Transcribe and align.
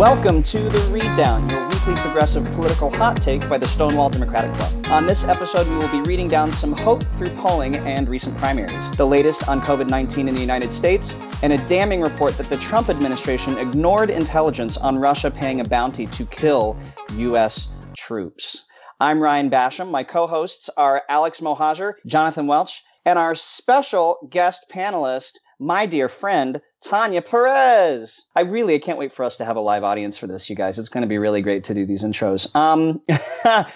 Welcome 0.00 0.42
to 0.44 0.58
The 0.58 0.90
Read 0.90 1.14
Down, 1.14 1.46
your 1.50 1.62
weekly 1.68 1.94
progressive 1.96 2.42
political 2.54 2.88
hot 2.88 3.20
take 3.20 3.46
by 3.50 3.58
the 3.58 3.68
Stonewall 3.68 4.08
Democratic 4.08 4.50
Club. 4.54 4.86
On 4.86 5.04
this 5.04 5.24
episode, 5.24 5.68
we 5.68 5.76
will 5.76 5.90
be 5.90 6.00
reading 6.08 6.26
down 6.26 6.50
some 6.52 6.72
hope 6.72 7.02
through 7.02 7.28
polling 7.36 7.76
and 7.76 8.08
recent 8.08 8.34
primaries, 8.38 8.90
the 8.92 9.06
latest 9.06 9.46
on 9.46 9.60
COVID 9.60 9.90
19 9.90 10.26
in 10.26 10.34
the 10.34 10.40
United 10.40 10.72
States, 10.72 11.14
and 11.42 11.52
a 11.52 11.58
damning 11.66 12.00
report 12.00 12.32
that 12.38 12.48
the 12.48 12.56
Trump 12.56 12.88
administration 12.88 13.58
ignored 13.58 14.08
intelligence 14.08 14.78
on 14.78 14.96
Russia 14.96 15.30
paying 15.30 15.60
a 15.60 15.64
bounty 15.64 16.06
to 16.06 16.24
kill 16.24 16.78
U.S. 17.16 17.68
troops. 17.94 18.64
I'm 18.98 19.20
Ryan 19.20 19.50
Basham. 19.50 19.90
My 19.90 20.02
co 20.02 20.26
hosts 20.26 20.70
are 20.78 21.02
Alex 21.10 21.40
Mohajer, 21.40 21.92
Jonathan 22.06 22.46
Welch, 22.46 22.82
and 23.04 23.18
our 23.18 23.34
special 23.34 24.26
guest 24.30 24.64
panelist, 24.70 25.40
my 25.60 25.84
dear 25.84 26.08
friend, 26.08 26.60
Tanya 26.82 27.20
Perez. 27.20 28.24
I 28.34 28.40
really 28.40 28.74
I 28.74 28.78
can't 28.78 28.98
wait 28.98 29.12
for 29.12 29.24
us 29.24 29.36
to 29.36 29.44
have 29.44 29.56
a 29.56 29.60
live 29.60 29.84
audience 29.84 30.16
for 30.16 30.26
this, 30.26 30.48
you 30.48 30.56
guys. 30.56 30.78
It's 30.78 30.88
going 30.88 31.02
to 31.02 31.08
be 31.08 31.18
really 31.18 31.42
great 31.42 31.64
to 31.64 31.74
do 31.74 31.84
these 31.84 32.02
intros. 32.02 32.52
Um, 32.56 33.02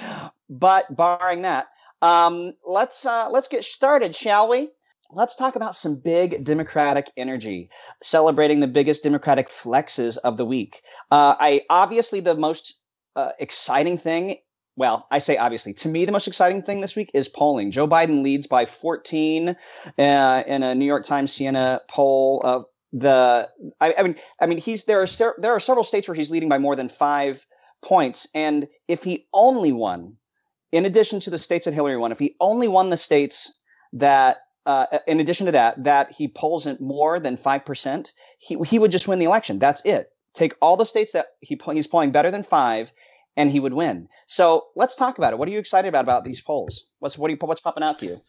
but 0.48 0.96
barring 0.96 1.42
that, 1.42 1.68
um, 2.00 2.54
let's 2.66 3.04
uh, 3.04 3.28
let's 3.30 3.48
get 3.48 3.64
started, 3.64 4.16
shall 4.16 4.48
we? 4.48 4.70
Let's 5.10 5.36
talk 5.36 5.54
about 5.54 5.76
some 5.76 5.96
big 5.96 6.44
Democratic 6.44 7.10
energy, 7.16 7.70
celebrating 8.02 8.60
the 8.60 8.66
biggest 8.66 9.02
Democratic 9.02 9.50
flexes 9.50 10.16
of 10.16 10.38
the 10.38 10.46
week. 10.46 10.80
Uh, 11.10 11.36
I 11.38 11.62
obviously 11.68 12.20
the 12.20 12.34
most 12.34 12.80
uh, 13.14 13.30
exciting 13.38 13.98
thing 13.98 14.38
well, 14.76 15.06
I 15.10 15.18
say 15.20 15.36
obviously. 15.36 15.74
To 15.74 15.88
me, 15.88 16.04
the 16.04 16.12
most 16.12 16.28
exciting 16.28 16.62
thing 16.62 16.80
this 16.80 16.96
week 16.96 17.10
is 17.14 17.28
polling. 17.28 17.70
Joe 17.70 17.86
Biden 17.86 18.22
leads 18.22 18.46
by 18.46 18.66
14 18.66 19.56
uh, 19.98 20.42
in 20.46 20.62
a 20.62 20.74
New 20.74 20.84
York 20.84 21.04
Times 21.04 21.32
Siena 21.32 21.80
poll. 21.88 22.40
Of 22.44 22.64
the, 22.92 23.48
I, 23.80 23.94
I, 23.98 24.02
mean, 24.02 24.16
I 24.40 24.46
mean, 24.46 24.58
he's 24.58 24.84
there 24.84 25.02
are 25.02 25.06
ser- 25.06 25.36
there 25.38 25.52
are 25.52 25.60
several 25.60 25.84
states 25.84 26.08
where 26.08 26.14
he's 26.14 26.30
leading 26.30 26.48
by 26.48 26.58
more 26.58 26.76
than 26.76 26.88
five 26.88 27.44
points, 27.82 28.28
and 28.34 28.68
if 28.88 29.02
he 29.02 29.26
only 29.32 29.72
won, 29.72 30.16
in 30.72 30.84
addition 30.86 31.20
to 31.20 31.30
the 31.30 31.38
states 31.38 31.66
that 31.66 31.74
Hillary 31.74 31.96
won, 31.96 32.12
if 32.12 32.18
he 32.18 32.36
only 32.40 32.68
won 32.68 32.90
the 32.90 32.96
states 32.96 33.52
that 33.94 34.38
uh, 34.66 34.86
in 35.06 35.20
addition 35.20 35.46
to 35.46 35.52
that, 35.52 35.84
that 35.84 36.12
he 36.12 36.28
polls 36.28 36.66
in 36.66 36.78
more 36.80 37.20
than 37.20 37.36
5%, 37.36 38.12
he, 38.38 38.58
he 38.66 38.78
would 38.78 38.90
just 38.90 39.06
win 39.06 39.18
the 39.18 39.26
election. 39.26 39.58
That's 39.58 39.84
it. 39.84 40.08
Take 40.32 40.54
all 40.60 40.76
the 40.76 40.86
states 40.86 41.12
that 41.12 41.26
he, 41.40 41.60
he's 41.72 41.86
polling 41.86 42.12
better 42.12 42.30
than 42.30 42.42
five 42.42 42.92
and 43.36 43.50
he 43.50 43.60
would 43.60 43.74
win. 43.74 44.08
So 44.26 44.66
let's 44.76 44.96
talk 44.96 45.18
about 45.18 45.32
it. 45.32 45.38
What 45.38 45.48
are 45.48 45.52
you 45.52 45.58
excited 45.58 45.88
about 45.88 46.04
about 46.04 46.24
these 46.24 46.40
polls? 46.40 46.84
What's 46.98 47.18
what 47.18 47.30
you, 47.30 47.36
what's 47.40 47.60
popping 47.60 47.82
out 47.82 47.98
to 48.00 48.06
you? 48.06 48.20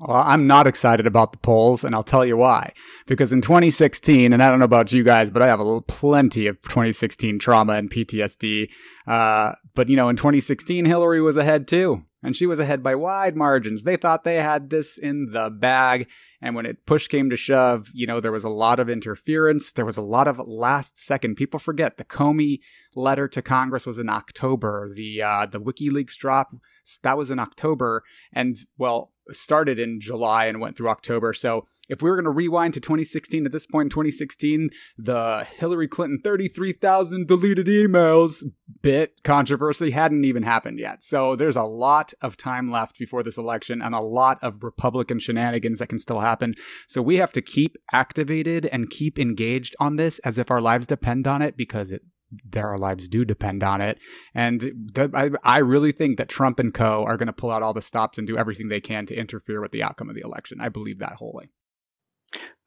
Well, 0.00 0.22
I'm 0.26 0.48
not 0.48 0.66
excited 0.66 1.06
about 1.06 1.30
the 1.30 1.38
polls, 1.38 1.84
and 1.84 1.94
I'll 1.94 2.02
tell 2.02 2.26
you 2.26 2.36
why. 2.36 2.72
Because 3.06 3.32
in 3.32 3.40
2016, 3.40 4.32
and 4.32 4.42
I 4.42 4.50
don't 4.50 4.58
know 4.58 4.64
about 4.64 4.92
you 4.92 5.04
guys, 5.04 5.30
but 5.30 5.40
I 5.40 5.46
have 5.46 5.60
a 5.60 5.64
little, 5.64 5.82
plenty 5.82 6.48
of 6.48 6.60
2016 6.62 7.38
trauma 7.38 7.74
and 7.74 7.88
PTSD. 7.88 8.70
Uh, 9.06 9.52
but 9.74 9.88
you 9.88 9.96
know, 9.96 10.08
in 10.08 10.16
2016, 10.16 10.84
Hillary 10.84 11.22
was 11.22 11.36
ahead 11.36 11.68
too, 11.68 12.02
and 12.24 12.34
she 12.34 12.46
was 12.46 12.58
ahead 12.58 12.82
by 12.82 12.96
wide 12.96 13.36
margins. 13.36 13.84
They 13.84 13.96
thought 13.96 14.24
they 14.24 14.42
had 14.42 14.68
this 14.68 14.98
in 14.98 15.30
the 15.30 15.48
bag, 15.48 16.08
and 16.42 16.56
when 16.56 16.66
it 16.66 16.86
push 16.86 17.06
came 17.06 17.30
to 17.30 17.36
shove, 17.36 17.88
you 17.94 18.08
know, 18.08 18.18
there 18.18 18.32
was 18.32 18.44
a 18.44 18.48
lot 18.48 18.80
of 18.80 18.90
interference. 18.90 19.72
There 19.72 19.86
was 19.86 19.96
a 19.96 20.02
lot 20.02 20.26
of 20.26 20.40
last 20.44 20.98
second. 20.98 21.36
People 21.36 21.60
forget 21.60 21.98
the 21.98 22.04
Comey 22.04 22.58
letter 22.96 23.28
to 23.28 23.42
Congress 23.42 23.86
was 23.86 23.98
in 23.98 24.08
October. 24.08 24.90
The 24.94 25.22
uh, 25.22 25.46
the 25.46 25.60
WikiLeaks 25.60 26.16
drop 26.16 26.54
that 27.02 27.16
was 27.16 27.30
in 27.30 27.38
October, 27.38 28.02
and 28.32 28.56
well, 28.78 29.12
started 29.32 29.78
in 29.78 30.00
July 30.00 30.46
and 30.46 30.60
went 30.60 30.76
through 30.76 30.90
October. 30.90 31.32
So 31.32 31.66
if 31.88 32.02
we 32.02 32.10
were 32.10 32.16
going 32.16 32.24
to 32.24 32.30
rewind 32.30 32.74
to 32.74 32.80
2016, 32.80 33.46
at 33.46 33.52
this 33.52 33.66
point 33.66 33.86
in 33.86 33.90
2016, 33.90 34.70
the 34.98 35.46
Hillary 35.56 35.88
Clinton 35.88 36.20
33,000 36.22 37.26
deleted 37.26 37.66
emails 37.66 38.42
bit 38.82 39.22
controversy 39.22 39.90
hadn't 39.90 40.24
even 40.24 40.42
happened 40.42 40.78
yet. 40.78 41.02
So 41.02 41.36
there's 41.36 41.56
a 41.56 41.62
lot 41.62 42.12
of 42.22 42.36
time 42.36 42.70
left 42.70 42.98
before 42.98 43.22
this 43.22 43.38
election 43.38 43.80
and 43.80 43.94
a 43.94 44.00
lot 44.00 44.38
of 44.42 44.62
Republican 44.62 45.18
shenanigans 45.18 45.78
that 45.78 45.88
can 45.88 45.98
still 45.98 46.20
happen. 46.20 46.54
So 46.86 47.00
we 47.00 47.16
have 47.16 47.32
to 47.32 47.42
keep 47.42 47.76
activated 47.92 48.66
and 48.66 48.90
keep 48.90 49.18
engaged 49.18 49.74
on 49.80 49.96
this 49.96 50.18
as 50.20 50.38
if 50.38 50.50
our 50.50 50.60
lives 50.60 50.86
depend 50.86 51.26
on 51.26 51.42
it 51.42 51.56
because 51.56 51.92
it 51.92 52.02
their 52.44 52.76
lives 52.78 53.08
do 53.08 53.24
depend 53.24 53.62
on 53.62 53.80
it. 53.80 53.98
And 54.34 54.60
th- 54.94 55.10
I, 55.14 55.30
I 55.42 55.58
really 55.58 55.92
think 55.92 56.18
that 56.18 56.28
Trump 56.28 56.58
and 56.58 56.72
co 56.72 57.04
are 57.04 57.16
going 57.16 57.26
to 57.26 57.32
pull 57.32 57.50
out 57.50 57.62
all 57.62 57.74
the 57.74 57.82
stops 57.82 58.18
and 58.18 58.26
do 58.26 58.38
everything 58.38 58.68
they 58.68 58.80
can 58.80 59.06
to 59.06 59.14
interfere 59.14 59.60
with 59.60 59.72
the 59.72 59.82
outcome 59.82 60.08
of 60.08 60.14
the 60.14 60.22
election. 60.22 60.60
I 60.60 60.68
believe 60.68 61.00
that 61.00 61.14
wholly. 61.14 61.48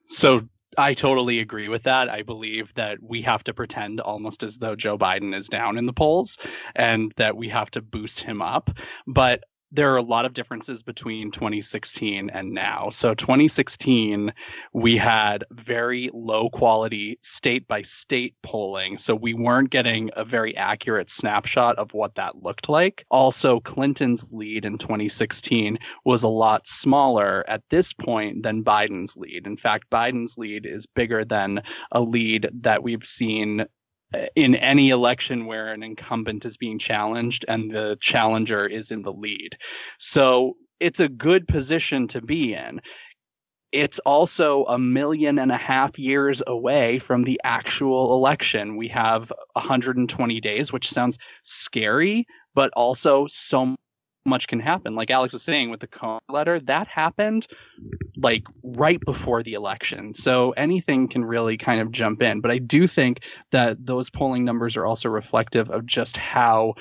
So 0.08 0.48
I 0.78 0.94
totally 0.94 1.40
agree 1.40 1.70
with 1.70 1.84
that. 1.84 2.10
I 2.10 2.22
believe 2.22 2.74
that 2.76 3.00
we 3.02 3.22
have 3.24 3.44
to 3.46 3.54
pretend 3.54 4.00
almost 4.00 4.44
as 4.44 4.58
though 4.58 4.76
Joe 4.76 4.98
Biden 4.98 5.36
is 5.36 5.48
down 5.48 5.78
in 5.78 5.86
the 5.86 5.94
polls 5.94 6.38
and 6.76 7.12
that 7.18 7.38
we 7.38 7.50
have 7.50 7.72
to 7.72 7.82
boost 7.82 8.22
him 8.22 8.42
up. 8.42 8.72
But 9.06 9.44
there 9.72 9.94
are 9.94 9.98
a 9.98 10.02
lot 10.02 10.26
of 10.26 10.34
differences 10.34 10.84
between 10.84 11.32
2016 11.32 12.30
and 12.30 12.52
now. 12.54 12.90
So 12.90 13.14
2016 13.14 14.34
we 14.74 14.98
had 14.98 15.44
very 15.52 16.10
low 16.14 16.50
quality 16.50 17.20
state 17.22 17.68
by 17.68 17.82
state 17.82 18.36
polling. 18.42 18.98
So 18.98 19.16
we 19.16 19.34
weren't 19.34 19.70
getting 19.70 20.12
a 20.16 20.24
very 20.24 20.56
accurate 20.56 21.10
snapshot 21.10 21.78
of 21.78 21.94
what 21.94 22.16
that 22.16 22.42
looked 22.42 22.70
like. 22.70 23.06
Also 23.10 23.60
Clinton's 23.60 24.26
lead 24.32 24.66
in 24.66 24.78
2016 24.78 25.80
was 26.06 26.24
a 26.24 26.30
lot 26.30 26.66
smaller 26.68 27.44
at 27.48 27.64
this 27.70 27.94
point 27.94 28.44
than 28.44 28.64
Biden's 28.64 29.18
lead. 29.18 29.48
In 29.48 29.58
fact, 29.58 29.90
Biden's 29.90 30.38
lead 30.38 30.66
is 30.66 30.88
bigger 30.88 31.26
than 31.26 31.62
a 31.92 32.02
lead 32.02 32.50
that 32.62 32.84
we've 32.84 33.06
seen 33.06 33.66
in 34.36 34.56
any 34.56 34.90
election 34.90 35.46
where 35.46 35.68
an 35.68 35.84
incumbent 35.84 36.46
is 36.46 36.58
being 36.58 36.80
challenged 36.80 37.46
and 37.48 37.70
the 37.70 37.98
challenger 38.00 38.66
is 38.66 38.92
in 38.92 39.02
the 39.02 39.12
lead. 39.12 39.58
So 40.00 40.56
it's 40.80 41.00
a 41.00 41.10
good 41.10 41.48
position 41.48 42.08
to 42.10 42.22
be 42.22 42.54
in. 42.54 42.82
It's 43.74 44.00
also 44.00 44.64
a 44.64 44.80
million 44.80 45.40
and 45.40 45.52
a 45.52 45.58
half 45.58 46.00
years 46.00 46.42
away 46.46 47.00
from 47.00 47.22
the 47.22 47.42
actual 47.44 48.16
election. 48.16 48.78
We 48.78 48.88
have 48.90 49.32
120 49.54 50.40
days, 50.40 50.72
which 50.72 50.90
sounds 50.90 51.18
scary, 51.44 52.28
but 52.56 52.72
also 52.76 53.28
so 53.28 53.76
much 54.28 54.48
can 54.48 54.60
happen. 54.60 54.96
Like 54.96 55.10
Alex 55.10 55.34
was 55.34 55.44
saying 55.44 55.70
with 55.70 55.80
the 55.80 55.88
Comey 55.88 56.20
letter, 56.30 56.60
that 56.62 56.88
happened 56.88 57.48
like 58.16 58.44
right 58.64 59.00
before 59.00 59.44
the 59.44 59.54
election. 59.54 60.14
So 60.14 60.52
anything 60.52 61.08
can 61.08 61.24
really 61.24 61.58
kind 61.58 61.82
of 61.82 61.92
jump 61.92 62.22
in. 62.22 62.42
But 62.42 62.52
I 62.52 62.58
do 62.58 62.88
think 62.88 63.24
that 63.52 63.84
those 63.84 64.10
polling 64.10 64.46
numbers 64.46 64.78
are 64.78 64.86
also 64.86 65.10
reflective 65.10 65.70
of 65.70 65.86
just 65.86 66.18
how 66.18 66.76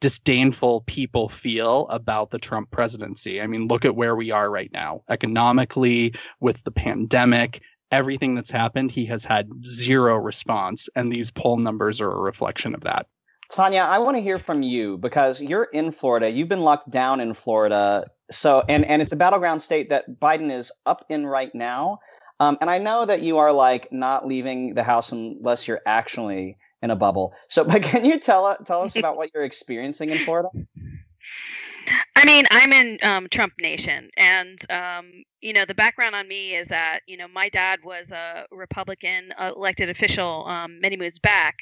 disdainful 0.00 0.82
people 0.82 1.28
feel 1.28 1.86
about 1.88 2.30
the 2.30 2.38
Trump 2.38 2.70
presidency. 2.70 3.40
I 3.40 3.46
mean, 3.46 3.68
look 3.68 3.84
at 3.84 3.96
where 3.96 4.14
we 4.14 4.32
are 4.32 4.50
right 4.50 4.70
now 4.72 5.02
economically 5.08 6.14
with 6.40 6.62
the 6.62 6.70
pandemic. 6.70 7.62
Everything 7.90 8.34
that's 8.34 8.50
happened, 8.50 8.90
he 8.90 9.06
has 9.06 9.24
had 9.24 9.48
zero 9.64 10.16
response, 10.16 10.88
and 10.94 11.10
these 11.10 11.30
poll 11.30 11.56
numbers 11.58 12.00
are 12.00 12.10
a 12.10 12.20
reflection 12.20 12.74
of 12.74 12.82
that. 12.82 13.06
Tanya, 13.50 13.80
I 13.80 13.98
want 13.98 14.16
to 14.16 14.22
hear 14.22 14.38
from 14.38 14.62
you 14.62 14.96
because 14.98 15.40
you're 15.40 15.64
in 15.64 15.92
Florida. 15.92 16.30
You've 16.30 16.48
been 16.48 16.62
locked 16.62 16.90
down 16.90 17.20
in 17.20 17.34
Florida. 17.34 18.06
So, 18.30 18.62
and, 18.68 18.84
and 18.84 19.02
it's 19.02 19.12
a 19.12 19.16
battleground 19.16 19.62
state 19.62 19.90
that 19.90 20.20
Biden 20.20 20.50
is 20.50 20.72
up 20.86 21.04
in 21.08 21.26
right 21.26 21.54
now. 21.54 22.00
Um, 22.40 22.58
and 22.60 22.68
I 22.68 22.78
know 22.78 23.06
that 23.06 23.22
you 23.22 23.38
are 23.38 23.52
like 23.52 23.92
not 23.92 24.26
leaving 24.26 24.74
the 24.74 24.82
house 24.82 25.12
unless 25.12 25.68
you're 25.68 25.80
actually 25.86 26.58
in 26.82 26.90
a 26.90 26.96
bubble. 26.96 27.34
So, 27.48 27.64
but 27.70 27.82
can 27.82 28.04
you 28.04 28.18
tell 28.18 28.56
tell 28.64 28.82
us 28.82 28.96
about 28.98 29.16
what 29.16 29.30
you're 29.34 29.44
experiencing 29.44 30.10
in 30.10 30.18
Florida? 30.18 30.48
I 32.16 32.24
mean, 32.24 32.44
I'm 32.50 32.72
in 32.72 32.98
um, 33.02 33.28
Trump 33.30 33.54
Nation, 33.60 34.10
and 34.16 34.58
um, 34.70 35.10
you 35.40 35.52
know 35.52 35.64
the 35.64 35.74
background 35.74 36.14
on 36.14 36.26
me 36.28 36.54
is 36.54 36.68
that 36.68 37.00
you 37.06 37.16
know 37.16 37.28
my 37.28 37.48
dad 37.48 37.80
was 37.84 38.10
a 38.10 38.46
Republican 38.50 39.32
elected 39.38 39.88
official 39.90 40.46
um, 40.46 40.80
many 40.80 40.96
moves 40.96 41.18
back, 41.18 41.54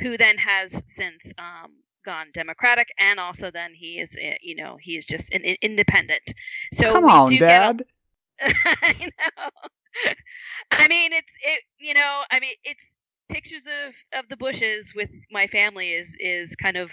who 0.00 0.16
then 0.16 0.38
has 0.38 0.82
since 0.88 1.32
um, 1.38 1.72
gone 2.04 2.26
Democratic, 2.32 2.88
and 2.98 3.18
also 3.20 3.50
then 3.50 3.72
he 3.74 3.98
is, 3.98 4.16
eh, 4.20 4.36
you 4.42 4.56
know, 4.56 4.76
he 4.80 4.96
is 4.96 5.06
just 5.06 5.32
an 5.32 5.42
independent. 5.62 6.22
So 6.72 6.88
come 6.92 7.08
on, 7.08 7.36
Dad. 7.38 7.82
A, 8.40 8.46
I 8.82 8.94
know. 9.00 9.50
I 10.72 10.88
mean, 10.88 11.12
it's 11.12 11.32
it. 11.42 11.60
You 11.78 11.94
know, 11.94 12.22
I 12.30 12.40
mean, 12.40 12.54
it's 12.64 12.80
pictures 13.28 13.66
of 13.66 13.94
of 14.20 14.28
the 14.28 14.36
bushes 14.36 14.92
with 14.94 15.10
my 15.30 15.46
family 15.46 15.92
is 15.92 16.16
is 16.20 16.54
kind 16.56 16.76
of, 16.76 16.90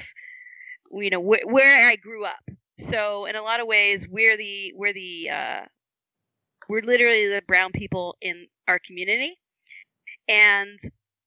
you 0.91 1.09
know, 1.09 1.21
wh- 1.21 1.45
where 1.45 1.87
I 1.87 1.95
grew 1.95 2.25
up. 2.25 2.43
So 2.89 3.25
in 3.25 3.35
a 3.35 3.41
lot 3.41 3.59
of 3.59 3.67
ways, 3.67 4.07
we're 4.07 4.37
the 4.37 4.73
we're 4.75 4.93
the 4.93 5.29
uh, 5.29 5.61
we're 6.69 6.81
literally 6.81 7.27
the 7.27 7.41
brown 7.47 7.71
people 7.71 8.15
in 8.21 8.47
our 8.67 8.79
community, 8.79 9.37
and 10.27 10.79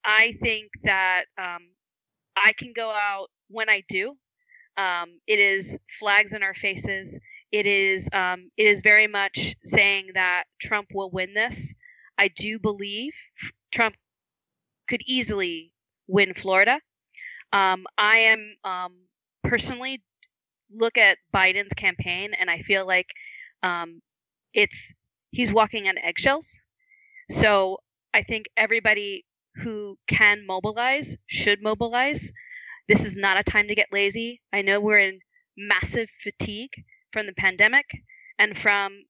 I 0.04 0.36
think 0.42 0.70
that 0.84 1.24
um, 1.38 1.62
I 2.36 2.52
can 2.58 2.72
go 2.74 2.90
out 2.90 3.28
when 3.48 3.68
I 3.70 3.82
do. 3.88 4.16
Um, 4.76 5.20
it 5.26 5.38
is 5.38 5.78
flags 6.00 6.32
in 6.32 6.42
our 6.42 6.54
faces. 6.54 7.18
It 7.52 7.66
is 7.66 8.08
um, 8.12 8.50
it 8.56 8.64
is 8.66 8.80
very 8.82 9.06
much 9.06 9.54
saying 9.64 10.08
that 10.14 10.44
Trump 10.60 10.88
will 10.94 11.10
win 11.10 11.34
this. 11.34 11.74
I 12.18 12.28
do 12.28 12.58
believe 12.58 13.12
Trump 13.72 13.96
could 14.88 15.02
easily 15.06 15.72
win 16.08 16.34
Florida. 16.34 16.80
Um, 17.52 17.86
I 17.98 18.18
am 18.18 18.56
um, 18.64 18.94
personally 19.44 20.02
look 20.74 20.98
at 20.98 21.18
Biden's 21.34 21.74
campaign 21.74 22.32
and 22.38 22.50
I 22.50 22.60
feel 22.62 22.86
like 22.86 23.08
um, 23.62 24.02
it's 24.54 24.92
he's 25.30 25.52
walking 25.52 25.88
on 25.88 25.98
eggshells. 25.98 26.58
So 27.30 27.78
I 28.14 28.22
think 28.22 28.46
everybody 28.56 29.24
who 29.56 29.98
can 30.08 30.46
mobilize 30.46 31.16
should 31.28 31.62
mobilize. 31.62 32.32
This 32.88 33.04
is 33.04 33.16
not 33.16 33.38
a 33.38 33.44
time 33.44 33.68
to 33.68 33.74
get 33.74 33.92
lazy. 33.92 34.40
I 34.52 34.62
know 34.62 34.80
we're 34.80 34.98
in 34.98 35.20
massive 35.56 36.08
fatigue 36.22 36.72
from 37.12 37.26
the 37.26 37.32
pandemic 37.34 37.86
and 38.38 38.58
from 38.58 39.04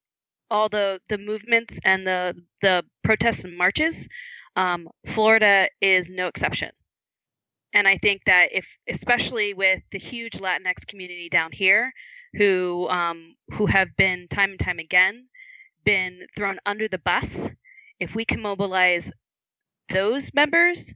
all 0.51 0.69
the 0.69 1.01
the 1.09 1.19
movements 1.19 1.79
and 1.85 2.07
the 2.07 2.35
the 2.63 2.85
protests 3.05 3.45
and 3.45 3.57
marches. 3.57 4.09
Um, 4.57 4.89
Florida 5.07 5.69
is 5.81 6.09
no 6.11 6.29
exception. 6.29 6.73
And 7.77 7.87
I 7.87 7.99
think 7.99 8.23
that 8.25 8.49
if, 8.53 8.67
especially 8.89 9.53
with 9.53 9.83
the 9.93 9.99
huge 9.99 10.39
Latinx 10.39 10.87
community 10.87 11.29
down 11.29 11.51
here, 11.53 11.93
who 12.33 12.89
um, 12.89 13.37
who 13.53 13.67
have 13.67 13.95
been 13.99 14.29
time 14.29 14.53
and 14.53 14.59
time 14.59 14.79
again 14.79 15.27
been 15.85 16.27
thrown 16.35 16.59
under 16.65 16.89
the 16.89 16.97
bus, 16.97 17.51
if 18.01 18.15
we 18.15 18.25
can 18.25 18.41
mobilize 18.41 19.13
those 19.91 20.33
members, 20.33 20.95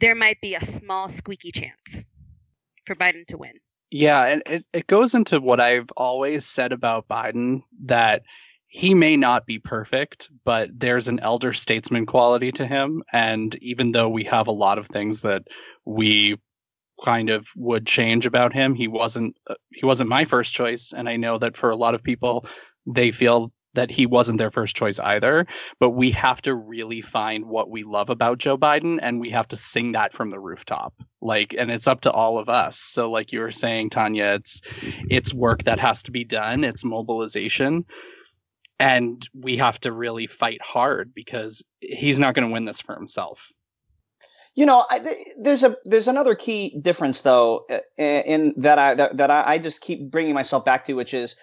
there 0.00 0.16
might 0.16 0.40
be 0.40 0.56
a 0.56 0.64
small 0.64 1.08
squeaky 1.08 1.52
chance 1.52 2.02
for 2.84 2.96
Biden 2.96 3.24
to 3.28 3.38
win. 3.38 3.52
Yeah, 3.92 4.24
and 4.24 4.42
it, 4.46 4.64
it 4.72 4.86
goes 4.88 5.14
into 5.14 5.40
what 5.40 5.60
I've 5.60 5.92
always 5.96 6.46
said 6.46 6.72
about 6.72 7.06
Biden 7.06 7.62
that 7.84 8.24
he 8.72 8.94
may 8.94 9.16
not 9.16 9.46
be 9.46 9.58
perfect, 9.58 10.30
but 10.44 10.70
there's 10.72 11.08
an 11.08 11.18
elder 11.18 11.52
statesman 11.52 12.06
quality 12.06 12.52
to 12.52 12.64
him. 12.64 13.02
And 13.12 13.52
even 13.56 13.90
though 13.90 14.08
we 14.08 14.24
have 14.24 14.46
a 14.46 14.52
lot 14.52 14.78
of 14.78 14.86
things 14.86 15.22
that 15.22 15.42
we 15.84 16.38
kind 17.04 17.30
of 17.30 17.48
would 17.56 17.84
change 17.84 18.26
about 18.26 18.52
him, 18.52 18.76
he 18.76 18.86
wasn't 18.86 19.36
uh, 19.48 19.54
he 19.70 19.84
wasn't 19.84 20.08
my 20.08 20.24
first 20.24 20.54
choice. 20.54 20.92
And 20.96 21.08
I 21.08 21.16
know 21.16 21.36
that 21.38 21.56
for 21.56 21.70
a 21.70 21.76
lot 21.76 21.96
of 21.96 22.04
people, 22.04 22.46
they 22.86 23.10
feel 23.10 23.52
that 23.74 23.90
he 23.90 24.06
wasn't 24.06 24.38
their 24.38 24.52
first 24.52 24.76
choice 24.76 25.00
either. 25.00 25.48
But 25.80 25.90
we 25.90 26.12
have 26.12 26.40
to 26.42 26.54
really 26.54 27.00
find 27.00 27.46
what 27.46 27.68
we 27.68 27.82
love 27.82 28.08
about 28.08 28.38
Joe 28.38 28.56
Biden, 28.56 29.00
and 29.02 29.18
we 29.20 29.30
have 29.30 29.48
to 29.48 29.56
sing 29.56 29.92
that 29.92 30.12
from 30.12 30.30
the 30.30 30.38
rooftop. 30.38 30.94
Like, 31.20 31.56
and 31.58 31.72
it's 31.72 31.88
up 31.88 32.02
to 32.02 32.12
all 32.12 32.38
of 32.38 32.48
us. 32.48 32.78
So, 32.78 33.10
like 33.10 33.32
you 33.32 33.40
were 33.40 33.50
saying, 33.50 33.90
Tanya, 33.90 34.26
it's 34.36 34.62
it's 35.10 35.34
work 35.34 35.64
that 35.64 35.80
has 35.80 36.04
to 36.04 36.12
be 36.12 36.22
done. 36.22 36.62
It's 36.62 36.84
mobilization 36.84 37.84
and 38.80 39.28
we 39.34 39.58
have 39.58 39.78
to 39.80 39.92
really 39.92 40.26
fight 40.26 40.62
hard 40.62 41.12
because 41.14 41.62
he's 41.80 42.18
not 42.18 42.34
going 42.34 42.48
to 42.48 42.52
win 42.52 42.64
this 42.64 42.80
for 42.80 42.94
himself. 42.94 43.52
You 44.54 44.66
know, 44.66 44.84
I, 44.90 45.24
there's 45.38 45.62
a 45.62 45.76
there's 45.84 46.08
another 46.08 46.34
key 46.34 46.76
difference 46.80 47.20
though 47.20 47.66
in 47.96 48.54
that 48.56 48.78
I 48.78 48.94
that, 48.94 49.16
that 49.18 49.30
I, 49.30 49.44
I 49.46 49.58
just 49.58 49.80
keep 49.80 50.10
bringing 50.10 50.34
myself 50.34 50.64
back 50.64 50.86
to, 50.86 50.94
which 50.94 51.14
is 51.14 51.36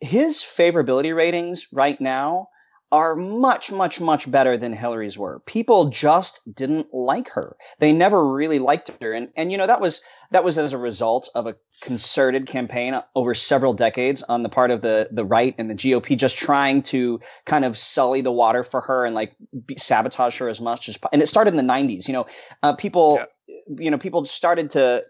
his 0.00 0.36
favorability 0.36 1.14
ratings 1.14 1.66
right 1.72 2.00
now 2.00 2.48
are 2.92 3.14
much, 3.14 3.70
much, 3.70 4.00
much 4.00 4.30
better 4.30 4.56
than 4.56 4.72
Hillary's 4.72 5.16
were. 5.16 5.40
People 5.46 5.90
just 5.90 6.40
didn't 6.52 6.92
like 6.92 7.28
her. 7.30 7.56
They 7.78 7.92
never 7.92 8.32
really 8.32 8.58
liked 8.58 8.90
her. 9.00 9.12
And, 9.12 9.28
and, 9.36 9.52
you 9.52 9.58
know, 9.58 9.66
that 9.66 9.80
was, 9.80 10.02
that 10.32 10.42
was 10.42 10.58
as 10.58 10.72
a 10.72 10.78
result 10.78 11.28
of 11.34 11.46
a 11.46 11.56
concerted 11.80 12.46
campaign 12.46 13.00
over 13.14 13.34
several 13.34 13.72
decades 13.72 14.22
on 14.24 14.42
the 14.42 14.48
part 14.48 14.70
of 14.70 14.82
the, 14.82 15.08
the 15.12 15.24
right 15.24 15.54
and 15.56 15.70
the 15.70 15.74
GOP 15.74 16.16
just 16.16 16.36
trying 16.36 16.82
to 16.82 17.20
kind 17.46 17.64
of 17.64 17.78
sully 17.78 18.22
the 18.22 18.32
water 18.32 18.64
for 18.64 18.80
her 18.80 19.06
and 19.06 19.14
like 19.14 19.34
be, 19.66 19.76
sabotage 19.76 20.38
her 20.38 20.48
as 20.48 20.60
much 20.60 20.88
as, 20.88 20.98
and 21.12 21.22
it 21.22 21.26
started 21.26 21.50
in 21.50 21.56
the 21.56 21.62
nineties, 21.62 22.08
you 22.08 22.12
know, 22.12 22.26
uh, 22.62 22.74
people, 22.74 23.20
yeah. 23.46 23.54
you 23.78 23.90
know, 23.90 23.98
people 23.98 24.26
started 24.26 24.72
to, 24.72 25.02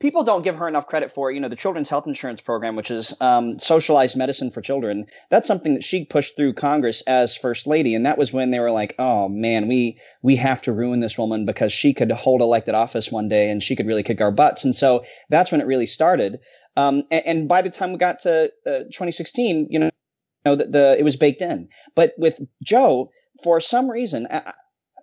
people 0.00 0.22
don't 0.22 0.42
give 0.42 0.56
her 0.56 0.68
enough 0.68 0.86
credit 0.86 1.10
for, 1.10 1.30
you 1.30 1.40
know, 1.40 1.48
the 1.48 1.56
Children's 1.56 1.88
Health 1.88 2.06
Insurance 2.06 2.40
Program, 2.40 2.76
which 2.76 2.90
is 2.90 3.14
um, 3.20 3.58
socialized 3.58 4.16
medicine 4.16 4.50
for 4.50 4.60
children. 4.60 5.06
That's 5.30 5.48
something 5.48 5.74
that 5.74 5.84
she 5.84 6.04
pushed 6.04 6.36
through 6.36 6.54
Congress 6.54 7.02
as 7.02 7.36
First 7.36 7.66
Lady, 7.66 7.94
and 7.94 8.06
that 8.06 8.18
was 8.18 8.32
when 8.32 8.50
they 8.50 8.60
were 8.60 8.70
like, 8.70 8.94
"Oh 8.98 9.28
man, 9.28 9.68
we 9.68 9.98
we 10.22 10.36
have 10.36 10.62
to 10.62 10.72
ruin 10.72 11.00
this 11.00 11.18
woman 11.18 11.44
because 11.44 11.72
she 11.72 11.94
could 11.94 12.10
hold 12.12 12.40
elected 12.40 12.74
office 12.74 13.10
one 13.10 13.28
day 13.28 13.50
and 13.50 13.62
she 13.62 13.76
could 13.76 13.86
really 13.86 14.02
kick 14.02 14.20
our 14.20 14.32
butts." 14.32 14.64
And 14.64 14.74
so 14.74 15.04
that's 15.28 15.50
when 15.50 15.60
it 15.60 15.66
really 15.66 15.86
started. 15.86 16.40
Um, 16.76 17.02
and, 17.10 17.26
and, 17.26 17.48
by 17.48 17.62
the 17.62 17.70
time 17.70 17.92
we 17.92 17.98
got 17.98 18.20
to 18.20 18.52
uh, 18.66 18.84
2016, 18.84 19.68
you 19.70 19.78
know, 19.80 19.90
know 20.44 20.54
the, 20.54 20.66
the 20.66 20.96
it 20.98 21.02
was 21.02 21.16
baked 21.16 21.42
in. 21.42 21.68
But 21.96 22.14
with 22.18 22.38
Joe, 22.62 23.10
for 23.42 23.60
some 23.60 23.90
reason. 23.90 24.28
I, 24.30 24.54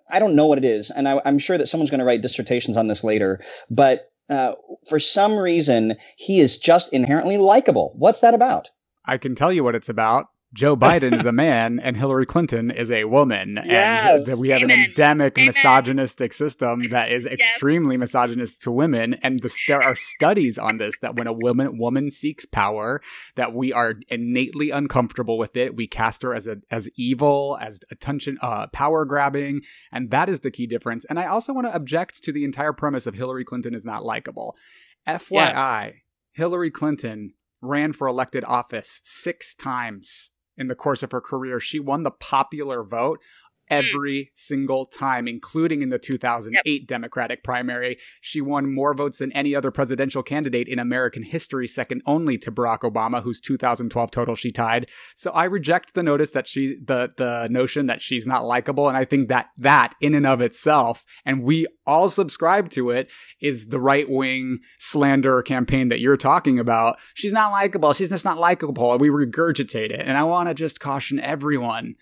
I 0.08 0.20
don't 0.20 0.36
know 0.36 0.46
what 0.46 0.58
it 0.58 0.64
is, 0.64 0.92
and 0.92 1.08
I, 1.08 1.20
I'm 1.24 1.40
sure 1.40 1.58
that 1.58 1.66
someone's 1.66 1.90
going 1.90 1.98
to 1.98 2.04
write 2.04 2.22
dissertations 2.22 2.76
on 2.76 2.86
this 2.86 3.02
later. 3.02 3.40
But 3.68 4.08
uh, 4.28 4.52
for 4.88 5.00
some 5.00 5.36
reason, 5.36 5.96
he 6.16 6.40
is 6.40 6.58
just 6.58 6.92
inherently 6.92 7.38
likable. 7.38 7.92
What's 7.96 8.20
that 8.20 8.34
about? 8.34 8.70
I 9.04 9.18
can 9.18 9.34
tell 9.34 9.52
you 9.52 9.62
what 9.64 9.74
it's 9.74 9.88
about. 9.88 10.26
Joe 10.56 10.74
Biden 10.74 11.12
is 11.12 11.26
a 11.26 11.32
man 11.32 11.78
and 11.80 11.98
Hillary 11.98 12.24
Clinton 12.24 12.70
is 12.70 12.90
a 12.90 13.04
woman. 13.04 13.60
Yes. 13.62 14.26
And 14.26 14.40
we 14.40 14.48
have 14.48 14.62
Amen. 14.62 14.78
an 14.78 14.84
endemic 14.86 15.36
Amen. 15.36 15.48
misogynistic 15.48 16.32
system 16.32 16.88
that 16.88 17.12
is 17.12 17.26
extremely 17.26 17.96
yes. 17.96 18.00
misogynist 18.00 18.62
to 18.62 18.70
women. 18.70 19.14
And 19.22 19.38
the, 19.40 19.54
there 19.68 19.82
are 19.82 19.94
studies 19.94 20.58
on 20.58 20.78
this 20.78 20.98
that 21.00 21.14
when 21.14 21.26
a 21.26 21.32
woman 21.32 21.76
woman 21.76 22.10
seeks 22.10 22.46
power, 22.46 23.02
that 23.34 23.52
we 23.52 23.74
are 23.74 23.96
innately 24.08 24.70
uncomfortable 24.70 25.36
with 25.36 25.58
it. 25.58 25.76
We 25.76 25.86
cast 25.86 26.22
her 26.22 26.34
as 26.34 26.46
a 26.46 26.56
as 26.70 26.88
evil, 26.96 27.58
as 27.60 27.80
attention 27.90 28.38
uh, 28.40 28.68
power 28.68 29.04
grabbing, 29.04 29.60
and 29.92 30.10
that 30.10 30.30
is 30.30 30.40
the 30.40 30.50
key 30.50 30.66
difference. 30.66 31.04
And 31.04 31.18
I 31.18 31.26
also 31.26 31.52
want 31.52 31.66
to 31.66 31.76
object 31.76 32.22
to 32.24 32.32
the 32.32 32.44
entire 32.44 32.72
premise 32.72 33.06
of 33.06 33.14
Hillary 33.14 33.44
Clinton 33.44 33.74
is 33.74 33.84
not 33.84 34.06
likable. 34.06 34.56
FYI, 35.06 35.32
yes. 35.32 35.92
Hillary 36.32 36.70
Clinton 36.70 37.34
ran 37.60 37.92
for 37.92 38.06
elected 38.06 38.42
office 38.44 39.02
six 39.04 39.54
times 39.54 40.30
in 40.58 40.68
the 40.68 40.74
course 40.74 41.02
of 41.02 41.12
her 41.12 41.20
career. 41.20 41.60
She 41.60 41.80
won 41.80 42.02
the 42.02 42.10
popular 42.10 42.82
vote. 42.82 43.20
Mm. 43.70 43.84
every 43.84 44.30
single 44.34 44.86
time, 44.86 45.26
including 45.26 45.82
in 45.82 45.88
the 45.88 45.98
2008 45.98 46.60
yep. 46.64 46.86
Democratic 46.86 47.42
primary. 47.42 47.98
She 48.20 48.40
won 48.40 48.72
more 48.72 48.94
votes 48.94 49.18
than 49.18 49.32
any 49.32 49.54
other 49.54 49.70
presidential 49.70 50.22
candidate 50.22 50.68
in 50.68 50.78
American 50.78 51.22
history, 51.22 51.66
second 51.66 52.02
only 52.06 52.38
to 52.38 52.52
Barack 52.52 52.80
Obama, 52.80 53.22
whose 53.22 53.40
2012 53.40 54.10
total 54.10 54.36
she 54.36 54.52
tied. 54.52 54.88
So 55.16 55.30
I 55.32 55.44
reject 55.44 55.94
the 55.94 56.02
notice 56.02 56.30
that 56.32 56.46
she, 56.46 56.76
the, 56.84 57.12
the 57.16 57.48
notion 57.50 57.86
that 57.86 58.00
she's 58.00 58.26
not 58.26 58.44
likable. 58.44 58.88
And 58.88 58.96
I 58.96 59.04
think 59.04 59.28
that 59.28 59.46
that 59.58 59.94
in 60.00 60.14
and 60.14 60.26
of 60.26 60.40
itself, 60.40 61.04
and 61.24 61.42
we 61.42 61.66
all 61.86 62.08
subscribe 62.08 62.70
to 62.70 62.90
it, 62.90 63.10
is 63.40 63.66
the 63.66 63.80
right 63.80 64.08
wing 64.08 64.60
slander 64.78 65.42
campaign 65.42 65.88
that 65.88 66.00
you're 66.00 66.16
talking 66.16 66.58
about. 66.58 66.98
She's 67.14 67.32
not 67.32 67.50
likable. 67.50 67.92
She's 67.92 68.10
just 68.10 68.24
not 68.24 68.38
likable. 68.38 68.92
and 68.92 69.00
We 69.00 69.08
regurgitate 69.08 69.90
it. 69.90 70.00
And 70.00 70.16
I 70.16 70.22
want 70.24 70.48
to 70.48 70.54
just 70.54 70.80
caution 70.80 71.18
everyone 71.18 71.96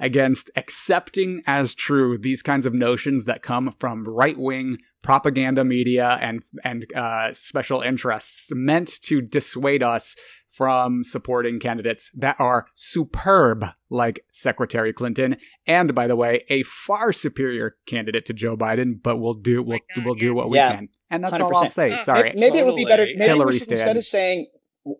against 0.00 0.50
accepting 0.56 1.42
as 1.46 1.74
true 1.74 2.18
these 2.18 2.42
kinds 2.42 2.66
of 2.66 2.74
notions 2.74 3.24
that 3.24 3.42
come 3.42 3.74
from 3.78 4.04
right 4.04 4.38
wing 4.38 4.78
propaganda 5.02 5.64
media 5.64 6.18
and 6.20 6.42
and 6.64 6.86
uh, 6.94 7.32
special 7.32 7.80
interests 7.80 8.50
meant 8.52 9.00
to 9.02 9.20
dissuade 9.20 9.82
us 9.82 10.16
from 10.50 11.04
supporting 11.04 11.60
candidates 11.60 12.10
that 12.14 12.34
are 12.40 12.66
superb, 12.74 13.64
like 13.90 14.24
Secretary 14.32 14.92
Clinton, 14.92 15.36
and 15.66 15.94
by 15.94 16.06
the 16.06 16.16
way, 16.16 16.44
a 16.48 16.62
far 16.64 17.12
superior 17.12 17.76
candidate 17.86 18.24
to 18.26 18.32
Joe 18.32 18.56
Biden. 18.56 19.00
But 19.00 19.18
we'll 19.18 19.34
do 19.34 19.62
we'll, 19.62 19.78
God, 19.94 20.04
we'll 20.04 20.14
do 20.14 20.34
what 20.34 20.50
yeah. 20.50 20.70
we 20.70 20.76
can, 20.76 20.88
and 21.10 21.22
that's 21.22 21.36
100%. 21.36 21.40
all 21.40 21.56
I'll 21.56 21.70
say. 21.70 21.96
Sorry, 21.98 22.32
maybe, 22.34 22.40
maybe 22.40 22.58
totally. 22.58 22.60
it 22.60 22.66
would 22.66 22.76
be 22.76 22.84
better. 22.86 23.04
Maybe 23.04 23.24
Hillary 23.24 23.58
should, 23.58 23.70
instead 23.70 23.96
of 23.96 24.04
saying 24.04 24.48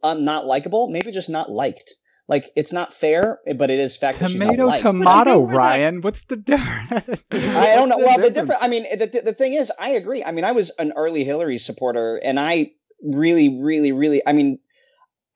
I'm 0.02 0.24
not 0.24 0.46
likable, 0.46 0.90
maybe 0.90 1.10
just 1.10 1.30
not 1.30 1.50
liked. 1.50 1.94
Like 2.28 2.50
it's 2.54 2.74
not 2.74 2.92
fair, 2.92 3.38
but 3.56 3.70
it 3.70 3.78
is 3.78 3.96
fact. 3.96 4.18
Tomato, 4.18 4.78
tomato, 4.78 5.40
Ryan. 5.42 6.02
What's 6.02 6.24
the 6.24 6.36
difference? 6.36 7.22
I 7.30 7.74
don't 7.74 7.88
know. 7.88 7.96
The 7.96 8.04
well, 8.04 8.16
difference? 8.16 8.26
the 8.26 8.40
difference. 8.40 8.60
I 8.62 8.68
mean, 8.68 8.82
the 8.82 9.22
the 9.24 9.32
thing 9.32 9.54
is, 9.54 9.72
I 9.80 9.90
agree. 9.90 10.22
I 10.22 10.32
mean, 10.32 10.44
I 10.44 10.52
was 10.52 10.70
an 10.78 10.92
early 10.94 11.24
Hillary 11.24 11.56
supporter, 11.56 12.16
and 12.16 12.38
I 12.38 12.72
really, 13.02 13.62
really, 13.62 13.92
really. 13.92 14.20
I 14.26 14.34
mean, 14.34 14.58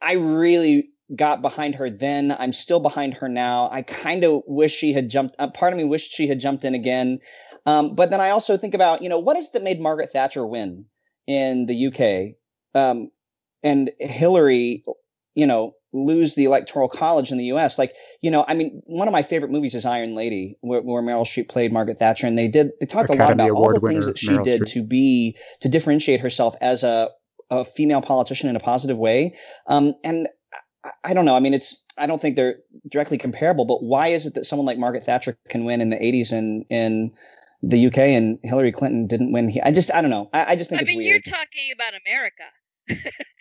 I 0.03 0.15
really 0.15 0.91
got 1.17 1.41
behind 1.41 1.77
her 1.77 1.89
then. 1.89 2.35
I'm 2.39 2.53
still 2.53 2.81
behind 2.81 3.15
her 3.15 3.29
now. 3.29 3.71
I 3.73 3.81
kind 3.81 4.25
of 4.25 4.43
wish 4.47 4.75
she 4.75 4.93
had 4.93 5.09
jumped. 5.09 5.37
Uh, 5.39 5.49
part 5.49 5.73
of 5.73 5.79
me 5.79 5.85
wished 5.85 6.13
she 6.13 6.27
had 6.27 6.41
jumped 6.41 6.65
in 6.65 6.75
again. 6.75 7.21
Um, 7.65 7.95
but 7.95 8.11
then 8.11 8.21
I 8.21 8.31
also 8.31 8.57
think 8.57 8.75
about, 8.75 9.03
you 9.03 9.09
know, 9.09 9.19
what 9.19 9.37
is 9.37 9.47
it 9.47 9.53
that 9.55 9.63
made 9.63 9.81
Margaret 9.81 10.11
Thatcher 10.11 10.45
win 10.45 10.87
in 11.27 11.67
the 11.67 11.87
UK? 11.87 12.37
Um, 12.75 13.11
and 13.63 13.91
Hillary, 14.01 14.83
you 15.35 15.47
know, 15.47 15.75
lose 15.93 16.35
the 16.35 16.45
electoral 16.45 16.89
college 16.89 17.31
in 17.31 17.39
the 17.39 17.45
U.S. 17.47 17.79
Like, 17.79 17.95
you 18.21 18.31
know, 18.31 18.45
I 18.47 18.55
mean, 18.55 18.83
one 18.87 19.09
of 19.09 19.13
my 19.13 19.23
favorite 19.23 19.51
movies 19.51 19.75
is 19.75 19.85
Iron 19.85 20.15
Lady, 20.15 20.57
where, 20.61 20.81
where 20.81 21.03
Meryl 21.03 21.25
Streep 21.25 21.49
played 21.49 21.73
Margaret 21.73 21.99
Thatcher, 21.99 22.27
and 22.27 22.39
they 22.39 22.49
did 22.49 22.71
they 22.81 22.87
talked 22.87 23.11
Academy 23.11 23.19
a 23.19 23.25
lot 23.25 23.33
about 23.33 23.51
Award 23.51 23.75
all 23.75 23.81
the 23.81 23.89
things 23.89 24.07
that 24.07 24.19
she 24.19 24.29
Meryl 24.29 24.45
did 24.45 24.63
Streep. 24.63 24.73
to 24.73 24.83
be 24.85 25.37
to 25.61 25.69
differentiate 25.69 26.21
herself 26.21 26.55
as 26.61 26.83
a 26.83 27.11
a 27.51 27.65
female 27.65 28.01
politician 28.01 28.49
in 28.49 28.57
a 28.57 28.61
positive 28.61 28.99
way. 28.99 29.37
Um, 29.67 29.95
and 30.03 30.29
I, 30.85 30.91
I 31.05 31.15
don't 31.15 31.27
know. 31.27 31.37
I 31.37 31.41
mean, 31.41 31.55
it's 31.55 31.85
I 31.99 32.07
don't 32.07 32.21
think 32.21 32.37
they're 32.37 32.57
directly 32.91 33.19
comparable, 33.19 33.65
but 33.67 33.83
why 33.83 34.09
is 34.09 34.27
it 34.27 34.35
that 34.35 34.47
someone 34.47 34.67
like 34.67 34.79
Margaret 34.79 35.05
Thatcher 35.05 35.37
can 35.49 35.65
win 35.65 35.81
in 35.81 35.91
the 35.91 35.97
80s 35.97 36.33
and 36.33 36.65
in 36.71 37.13
the 37.63 37.87
UK 37.87 37.99
and 37.99 38.39
Hillary 38.43 38.73
Clinton 38.73 39.07
didn't 39.07 39.33
win. 39.33 39.49
He, 39.49 39.61
I 39.61 39.71
just, 39.71 39.95
I 39.95 40.01
don't 40.03 40.11
know. 40.11 40.29
I, 40.33 40.53
I 40.53 40.57
just 40.57 40.71
think 40.71 40.81
I 40.81 40.83
it's 40.83 40.89
mean, 40.89 40.99
weird. 40.99 41.25
you're 41.25 41.35
talking 41.35 41.71
about 41.73 41.93
America. 42.07 42.43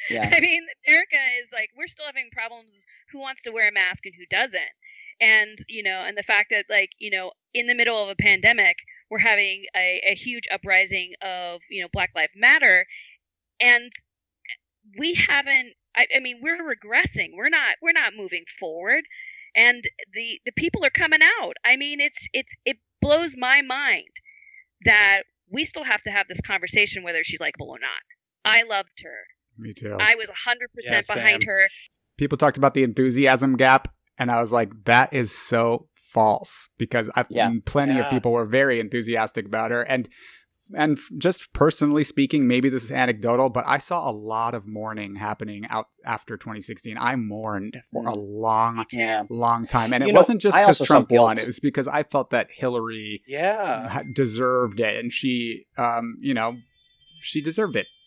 Yeah. 0.10 0.30
I 0.34 0.40
mean, 0.40 0.62
America 0.88 1.18
is 1.40 1.48
like 1.54 1.70
we're 1.78 1.88
still 1.88 2.06
having 2.06 2.30
problems. 2.32 2.86
Who 3.12 3.20
wants 3.20 3.44
to 3.44 3.52
wear 3.52 3.70
a 3.70 3.72
mask 3.72 4.06
and 4.06 4.14
who 4.18 4.26
doesn't? 4.30 4.72
And 5.20 5.60
you 5.68 5.84
know, 5.84 6.04
and 6.06 6.18
the 6.18 6.24
fact 6.24 6.50
that 6.52 6.66
like 6.70 6.92
you 7.00 7.12
know, 7.12 7.32
in 7.54 7.68
the 7.68 7.76
middle 7.76 8.02
of 8.02 8.10
a 8.10 8.16
pandemic, 8.16 8.78
we're 9.10 9.20
having 9.20 9.66
a, 9.76 10.02
a 10.08 10.16
huge 10.16 10.46
uprising 10.52 11.14
of 11.22 11.62
you 11.70 11.82
know 11.82 11.90
Black 11.94 12.12
Lives 12.16 12.34
Matter, 12.36 12.86
and 13.60 13.92
we 14.98 15.14
haven't. 15.14 15.74
I, 15.96 16.08
I 16.16 16.20
mean, 16.20 16.40
we're 16.42 16.58
regressing. 16.58 17.30
We're 17.36 17.50
not. 17.50 17.76
We're 17.82 17.92
not 17.92 18.14
moving 18.16 18.46
forward. 18.60 19.04
And 19.56 19.84
the 20.14 20.40
the 20.46 20.54
people 20.54 20.86
are 20.86 20.90
coming 20.90 21.20
out. 21.42 21.56
I 21.66 21.76
mean, 21.76 22.00
it's 22.00 22.28
it's 22.34 22.54
it 22.66 22.78
blows 23.02 23.36
my 23.38 23.62
mind 23.62 24.10
that 24.86 25.24
we 25.52 25.66
still 25.66 25.84
have 25.84 26.02
to 26.04 26.12
have 26.12 26.28
this 26.28 26.42
conversation 26.42 27.04
whether 27.04 27.24
she's 27.24 27.42
likable 27.42 27.70
or 27.70 27.80
not. 27.80 28.02
I 28.46 28.64
loved 28.64 29.02
her. 29.04 29.26
Me 29.62 29.74
too. 29.74 29.96
I 30.00 30.16
was 30.16 30.30
100% 30.30 30.66
Yeah, 30.84 31.02
behind 31.16 31.44
her. 31.44 31.68
People 32.18 32.38
talked 32.38 32.58
about 32.58 32.74
the 32.74 32.84
enthusiasm 32.84 33.56
gap, 33.58 33.88
and 34.18 34.32
I 34.32 34.42
was 34.42 34.52
like, 34.52 34.72
that 34.86 35.14
is 35.14 35.32
so 35.32 35.88
false 35.96 36.68
because 36.78 37.10
I've 37.16 37.28
Yeah. 37.30 37.52
plenty 37.66 37.98
of 38.00 38.10
people 38.10 38.32
were 38.34 38.46
very 38.46 38.80
enthusiastic 38.80 39.46
about 39.46 39.72
her 39.72 39.82
and 39.84 40.10
and 40.74 40.98
just 41.18 41.52
personally 41.54 42.04
speaking 42.04 42.48
maybe 42.48 42.70
this 42.70 42.84
is 42.86 42.92
anecdotal 42.92 43.50
but 43.50 43.66
i 43.68 43.78
saw 43.78 44.10
a 44.10 44.14
lot 44.14 44.54
of 44.54 44.66
mourning 44.66 45.16
happening 45.16 45.66
out 45.70 45.88
after 46.06 46.38
2016 46.38 46.98
i 46.98 47.14
mourned 47.16 47.82
for 47.92 48.08
a 48.08 48.16
long 48.16 48.86
Yeah. 48.94 49.24
long 49.30 49.66
time 49.66 49.92
and 49.92 50.02
You 50.04 50.10
it 50.10 50.14
know, 50.14 50.20
wasn't 50.20 50.40
just 50.42 50.58
because 50.58 50.80
trump 50.80 51.12
won 51.12 51.36
guilt. 51.36 51.40
it 51.44 51.48
was 51.48 51.60
because 51.60 51.88
i 51.90 52.04
felt 52.04 52.30
that 52.30 52.48
hillary 52.52 53.22
Yeah. 53.28 54.02
deserved 54.14 54.80
it 54.80 54.98
and 54.98 55.12
she 55.12 55.66
um 55.78 56.16
you 56.20 56.34
know 56.34 56.56
she 57.22 57.42
deserved 57.42 57.76
it 57.76 57.88
She 57.88 58.01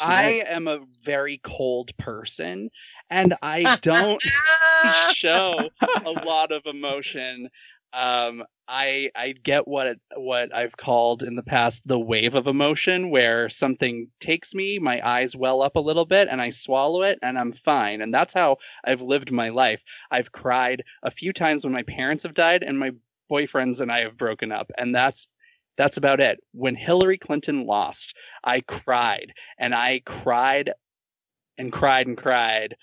I 0.00 0.44
am 0.46 0.68
a 0.68 0.80
very 1.02 1.38
cold 1.42 1.96
person 1.96 2.70
and 3.10 3.34
I 3.42 3.76
don't 3.80 4.22
show 5.12 5.68
a 6.04 6.10
lot 6.10 6.52
of 6.52 6.66
emotion. 6.66 7.48
Um, 7.92 8.44
I 8.66 9.10
I 9.14 9.32
get 9.32 9.68
what 9.68 9.98
what 10.16 10.54
I've 10.54 10.76
called 10.76 11.22
in 11.22 11.36
the 11.36 11.42
past 11.42 11.82
the 11.86 11.98
wave 11.98 12.34
of 12.34 12.46
emotion, 12.46 13.10
where 13.10 13.48
something 13.48 14.08
takes 14.20 14.54
me, 14.54 14.78
my 14.78 15.06
eyes 15.06 15.36
well 15.36 15.62
up 15.62 15.76
a 15.76 15.80
little 15.80 16.06
bit, 16.06 16.28
and 16.30 16.40
I 16.40 16.50
swallow 16.50 17.02
it, 17.02 17.18
and 17.22 17.38
I'm 17.38 17.52
fine. 17.52 18.00
And 18.00 18.12
that's 18.12 18.34
how 18.34 18.56
I've 18.82 19.02
lived 19.02 19.30
my 19.30 19.50
life. 19.50 19.84
I've 20.10 20.32
cried 20.32 20.82
a 21.02 21.10
few 21.10 21.32
times 21.32 21.64
when 21.64 21.74
my 21.74 21.82
parents 21.82 22.24
have 22.24 22.34
died, 22.34 22.62
and 22.62 22.78
my 22.78 22.92
boyfriends 23.30 23.80
and 23.80 23.92
I 23.92 24.00
have 24.00 24.16
broken 24.16 24.50
up, 24.50 24.72
and 24.76 24.94
that's 24.94 25.28
that's 25.76 25.96
about 25.96 26.20
it. 26.20 26.40
When 26.52 26.76
Hillary 26.76 27.18
Clinton 27.18 27.66
lost, 27.66 28.14
I 28.42 28.60
cried, 28.60 29.32
and 29.58 29.74
I 29.74 30.02
cried 30.04 30.72
and 31.58 31.72
cried 31.72 32.06
and 32.06 32.16
cried 32.16 32.76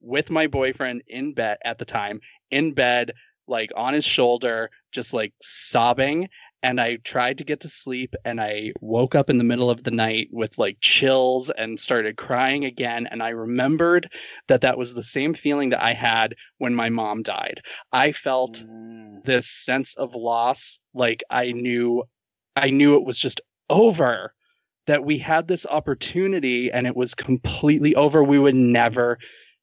with 0.00 0.30
my 0.30 0.46
boyfriend 0.46 1.02
in 1.06 1.34
bed 1.34 1.58
at 1.64 1.78
the 1.78 1.84
time, 1.84 2.20
in 2.50 2.72
bed, 2.74 3.12
like 3.46 3.70
on 3.76 3.94
his 3.94 4.04
shoulder, 4.04 4.70
just 4.92 5.12
like 5.14 5.32
sobbing. 5.42 6.28
And 6.60 6.80
I 6.80 6.96
tried 6.96 7.38
to 7.38 7.44
get 7.44 7.60
to 7.60 7.68
sleep, 7.68 8.16
and 8.24 8.40
I 8.40 8.72
woke 8.80 9.14
up 9.14 9.30
in 9.30 9.38
the 9.38 9.44
middle 9.44 9.70
of 9.70 9.84
the 9.84 9.92
night 9.92 10.28
with 10.32 10.58
like 10.58 10.78
chills 10.80 11.50
and 11.50 11.78
started 11.78 12.16
crying 12.16 12.64
again. 12.64 13.06
And 13.08 13.22
I 13.22 13.28
remembered 13.30 14.10
that 14.48 14.62
that 14.62 14.76
was 14.76 14.92
the 14.92 15.02
same 15.04 15.34
feeling 15.34 15.68
that 15.70 15.82
I 15.82 15.92
had 15.92 16.34
when 16.58 16.74
my 16.74 16.90
mom 16.90 17.22
died. 17.22 17.60
I 17.92 18.10
felt 18.12 18.64
Mm. 18.64 19.24
this 19.24 19.48
sense 19.48 19.94
of 19.94 20.14
loss 20.14 20.78
like 20.94 21.22
i 21.28 21.50
knew 21.52 22.04
i 22.58 22.70
knew 22.70 22.96
it 22.96 23.04
was 23.04 23.18
just 23.18 23.40
over 23.70 24.32
that 24.88 25.04
we 25.04 25.18
had 25.18 25.46
this 25.46 25.66
opportunity 25.66 26.72
and 26.72 26.86
it 26.86 26.96
was 26.96 27.14
completely 27.14 27.94
over 27.94 28.24
we 28.24 28.38
would 28.38 28.54
never 28.54 29.18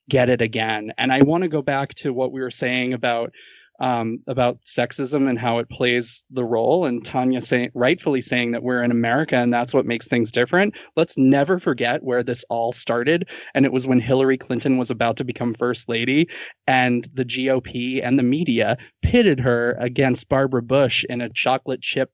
get 0.08 0.30
it 0.30 0.42
again. 0.42 0.94
And 0.98 1.12
i 1.12 1.22
want 1.24 1.44
to 1.44 1.50
go 1.50 1.62
back 1.62 1.94
to 1.96 2.14
what 2.14 2.32
we 2.32 2.42
were 2.42 2.52
saying 2.52 2.94
about 2.94 3.34
um, 3.78 4.20
about 4.26 4.60
sexism 4.64 5.28
and 5.28 5.38
how 5.38 5.60
it 5.60 5.70
plays 5.70 6.24
the 6.30 6.46
role 6.46 6.86
and 6.86 7.04
tanya 7.04 7.42
saying 7.42 7.72
rightfully 7.76 8.22
saying 8.22 8.52
that 8.52 8.64
we're 8.64 8.82
in 8.82 8.90
america 8.90 9.36
and 9.36 9.54
that's 9.54 9.74
what 9.74 9.86
makes 9.86 10.08
things 10.08 10.32
different. 10.32 10.78
Let's 10.96 11.18
never 11.18 11.60
forget 11.60 12.02
where 12.02 12.24
this 12.24 12.46
all 12.50 12.72
started 12.72 13.28
and 13.54 13.66
it 13.66 13.74
was 13.74 13.86
when 13.86 14.00
hillary 14.00 14.38
clinton 14.38 14.78
was 14.78 14.92
about 14.92 15.18
to 15.18 15.26
become 15.26 15.54
first 15.54 15.90
lady 15.90 16.30
and 16.68 17.06
the 17.14 17.26
gop 17.26 18.02
and 18.02 18.18
the 18.18 18.24
media 18.24 18.78
pitted 19.02 19.42
her 19.42 19.76
against 19.80 20.30
Barbara 20.30 20.62
Bush 20.62 21.04
in 21.10 21.20
a 21.20 21.30
chocolate 21.30 21.82
chip 21.82 22.12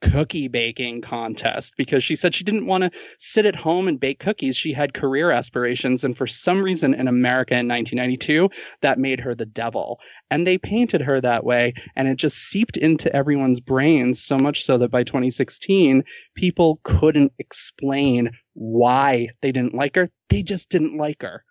cookie 0.00 0.48
baking 0.48 1.00
contest 1.00 1.74
because 1.76 2.02
she 2.02 2.16
said 2.16 2.34
she 2.34 2.44
didn't 2.44 2.66
want 2.66 2.84
to 2.84 2.90
sit 3.18 3.46
at 3.46 3.54
home 3.54 3.88
and 3.88 4.00
bake 4.00 4.18
cookies. 4.18 4.56
She 4.56 4.72
had 4.72 4.94
career 4.94 5.30
aspirations. 5.30 6.04
And 6.04 6.16
for 6.16 6.26
some 6.26 6.62
reason 6.62 6.94
in 6.94 7.08
America 7.08 7.54
in 7.54 7.68
1992, 7.68 8.50
that 8.80 8.98
made 8.98 9.20
her 9.20 9.34
the 9.34 9.46
devil. 9.46 10.00
And 10.30 10.46
they 10.46 10.58
painted 10.58 11.02
her 11.02 11.20
that 11.20 11.44
way. 11.44 11.74
And 11.96 12.08
it 12.08 12.16
just 12.16 12.38
seeped 12.38 12.76
into 12.76 13.14
everyone's 13.14 13.60
brains 13.60 14.22
so 14.22 14.38
much 14.38 14.64
so 14.64 14.78
that 14.78 14.90
by 14.90 15.04
2016, 15.04 16.04
people 16.34 16.80
couldn't 16.82 17.32
explain 17.38 18.30
why 18.54 19.28
they 19.42 19.52
didn't 19.52 19.74
like 19.74 19.96
her. 19.96 20.10
They 20.28 20.42
just 20.42 20.70
didn't 20.70 20.96
like 20.96 21.22
her. 21.22 21.44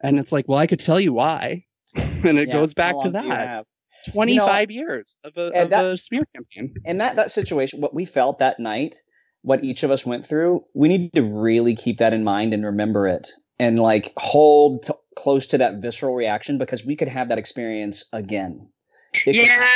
And 0.00 0.18
it's 0.18 0.32
like, 0.32 0.48
well, 0.48 0.58
I 0.58 0.66
could 0.66 0.80
tell 0.80 1.00
you 1.00 1.12
why. 1.12 1.64
and 1.94 2.38
it 2.38 2.48
yeah, 2.48 2.54
goes 2.54 2.74
back 2.74 3.00
to 3.02 3.10
that. 3.10 3.66
25 4.10 4.70
you 4.70 4.80
know, 4.80 4.86
years 4.86 5.16
of, 5.24 5.36
a, 5.36 5.62
of 5.62 5.70
that, 5.70 5.98
smear 5.98 6.26
campaign. 6.34 6.74
And 6.84 7.00
that, 7.00 7.16
that 7.16 7.30
situation, 7.30 7.80
what 7.80 7.94
we 7.94 8.04
felt 8.04 8.38
that 8.38 8.58
night, 8.58 8.96
what 9.42 9.64
each 9.64 9.82
of 9.82 9.90
us 9.90 10.06
went 10.06 10.26
through, 10.26 10.64
we 10.74 10.88
need 10.88 11.12
to 11.14 11.22
really 11.22 11.74
keep 11.74 11.98
that 11.98 12.12
in 12.12 12.24
mind 12.24 12.54
and 12.54 12.64
remember 12.64 13.06
it 13.06 13.30
and 13.58 13.78
like 13.78 14.12
hold 14.16 14.84
t- 14.84 14.92
close 15.16 15.46
to 15.48 15.58
that 15.58 15.76
visceral 15.76 16.14
reaction 16.14 16.58
because 16.58 16.84
we 16.84 16.96
could 16.96 17.08
have 17.08 17.28
that 17.28 17.38
experience 17.38 18.04
again. 18.12 18.68
It 19.26 19.36
yeah, 19.36 19.66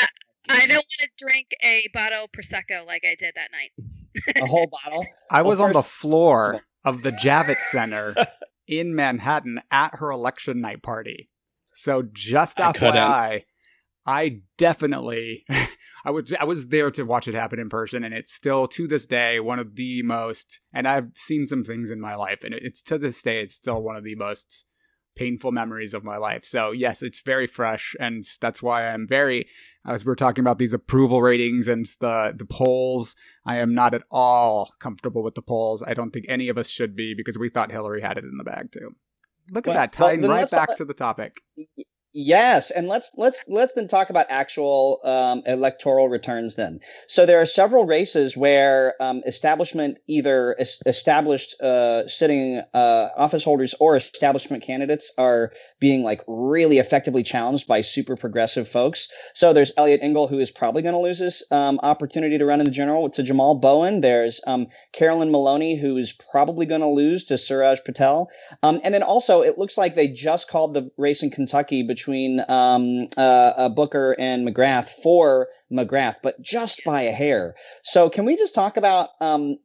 I 0.49 0.66
don't 0.66 0.76
want 0.76 0.87
to 1.00 1.09
drink 1.18 1.49
a 1.62 1.88
bottle 1.92 2.25
of 2.25 2.30
Prosecco 2.33 2.87
like 2.87 3.04
I 3.04 3.14
did 3.14 3.35
that 3.37 3.50
night. 3.52 4.37
a 4.37 4.47
whole 4.47 4.66
bottle? 4.66 5.06
I 5.30 5.42
was 5.42 5.61
on 5.61 5.73
the 5.73 5.83
floor 5.83 6.62
of 6.85 7.02
the 7.02 7.12
Javits 7.12 7.71
Center 7.71 8.14
in 8.68 8.95
Manhattan 8.95 9.61
at 9.71 9.95
her 9.97 10.11
election 10.11 10.61
night 10.61 10.83
party. 10.83 11.28
So 11.66 12.02
just 12.12 12.61
I 12.61 12.73
FYI. 12.73 12.75
Couldn't. 12.75 13.45
I 14.06 14.40
definitely 14.56 15.44
I 16.04 16.10
was 16.10 16.32
I 16.38 16.44
was 16.44 16.68
there 16.68 16.90
to 16.92 17.02
watch 17.04 17.26
it 17.26 17.34
happen 17.34 17.58
in 17.58 17.68
person 17.68 18.04
and 18.04 18.14
it's 18.14 18.32
still 18.32 18.68
to 18.68 18.86
this 18.86 19.06
day 19.06 19.40
one 19.40 19.58
of 19.58 19.75
the 19.75 20.02
most 20.02 20.60
and 20.72 20.86
I've 20.86 21.10
seen 21.16 21.46
some 21.46 21.64
things 21.64 21.90
in 21.90 22.00
my 22.00 22.14
life 22.14 22.44
and 22.44 22.54
it's 22.54 22.82
to 22.84 22.98
this 22.98 23.20
day 23.22 23.40
it's 23.40 23.54
still 23.54 23.82
one 23.82 23.96
of 23.96 24.04
the 24.04 24.14
most 24.14 24.64
painful 25.16 25.50
memories 25.50 25.94
of 25.94 26.04
my 26.04 26.18
life. 26.18 26.44
So 26.44 26.72
yes, 26.72 27.02
it's 27.02 27.22
very 27.22 27.46
fresh 27.46 27.96
and 27.98 28.22
that's 28.40 28.62
why 28.62 28.86
I'm 28.86 29.08
very 29.08 29.48
as 29.86 30.04
we're 30.04 30.14
talking 30.14 30.42
about 30.42 30.58
these 30.58 30.75
approval 30.75 31.22
ratings 31.22 31.66
and 31.66 31.86
the 32.00 32.32
the 32.36 32.46
polls 32.46 33.16
I 33.44 33.56
am 33.56 33.75
not 33.75 33.94
at 33.94 34.02
all 34.10 34.70
comfortable 34.78 35.25
with 35.25 35.34
the 35.34 35.42
polls. 35.42 35.82
I 35.82 35.94
don't 35.94 36.12
think 36.12 36.26
any 36.28 36.48
of 36.48 36.58
us 36.58 36.68
should 36.68 36.94
be 36.94 37.14
because 37.16 37.38
we 37.38 37.48
thought 37.50 37.72
Hillary 37.72 38.02
had 38.02 38.18
it 38.18 38.25
in 38.25 38.36
the 38.38 38.44
bag 38.44 38.70
too. 38.70 38.94
Look 39.50 39.66
Well- 39.66 39.76
at 39.76 39.92
that, 39.92 39.98
tying 39.98 40.22
right 40.22 40.50
back 40.50 40.76
to 40.76 40.84
the 40.84 40.94
topic. 40.94 41.40
Yes, 42.18 42.70
and 42.70 42.88
let's 42.88 43.11
let's 43.18 43.44
let's 43.46 43.75
then 43.75 43.88
talk 43.88 44.08
about 44.08 44.25
actual 44.30 45.00
um, 45.04 45.42
electoral 45.44 46.08
returns. 46.08 46.54
Then, 46.54 46.80
so 47.08 47.26
there 47.26 47.42
are 47.42 47.46
several 47.46 47.85
races 47.85 48.35
where 48.35 48.94
um, 49.02 49.20
establishment, 49.26 49.99
either 50.06 50.56
es- 50.58 50.80
established 50.87 51.61
uh, 51.61 52.08
sitting 52.08 52.62
uh, 52.73 53.08
office 53.14 53.44
holders 53.44 53.75
or 53.78 53.96
establishment 53.96 54.62
candidates, 54.62 55.12
are 55.18 55.52
being 55.78 56.04
like 56.04 56.23
really 56.26 56.78
effectively 56.78 57.23
challenged 57.23 57.66
by 57.66 57.82
super 57.82 58.16
progressive 58.16 58.66
folks. 58.66 59.11
So 59.35 59.52
there's 59.52 59.73
Eliot 59.76 60.00
Engel, 60.02 60.26
who 60.26 60.38
is 60.38 60.50
probably 60.50 60.80
going 60.80 60.94
to 60.94 61.00
lose 61.02 61.18
his 61.18 61.44
um, 61.50 61.78
opportunity 61.82 62.38
to 62.38 62.46
run 62.46 62.61
in 62.61 62.64
the 62.64 62.73
general 62.73 63.11
to 63.11 63.25
Jamaal 63.25 63.61
Bowman. 63.61 64.00
There's 64.00 64.40
um, 64.46 64.68
Carolyn 64.90 65.30
Maloney, 65.30 65.78
who 65.78 65.99
is 65.99 66.14
probably 66.14 66.64
going 66.64 66.80
to 66.80 66.88
lose 66.88 67.26
to 67.26 67.37
Suraj 67.37 67.80
Patel. 67.85 68.30
Um, 68.62 68.80
and 68.82 68.94
then 68.94 69.02
also, 69.02 69.42
it 69.42 69.58
looks 69.58 69.76
like 69.76 69.94
they 69.94 70.08
just 70.08 70.49
called 70.49 70.73
the 70.73 70.90
race 70.96 71.23
in 71.23 71.28
Kentucky 71.28 71.82
between 71.82 72.05
um, 72.48 73.08
uh, 73.16 73.20
uh, 73.20 73.68
Booker 73.68 74.14
and 74.18 74.46
McGrath 74.46 74.88
for 75.02 75.48
McGrath, 75.72 76.16
but 76.22 76.40
just 76.40 76.84
by 76.84 77.02
a 77.02 77.12
hair. 77.12 77.54
So, 77.82 78.08
can 78.10 78.25
we 78.25 78.36
just 78.36 78.54
talk 78.54 78.76
about 78.76 79.10
um, 79.20 79.58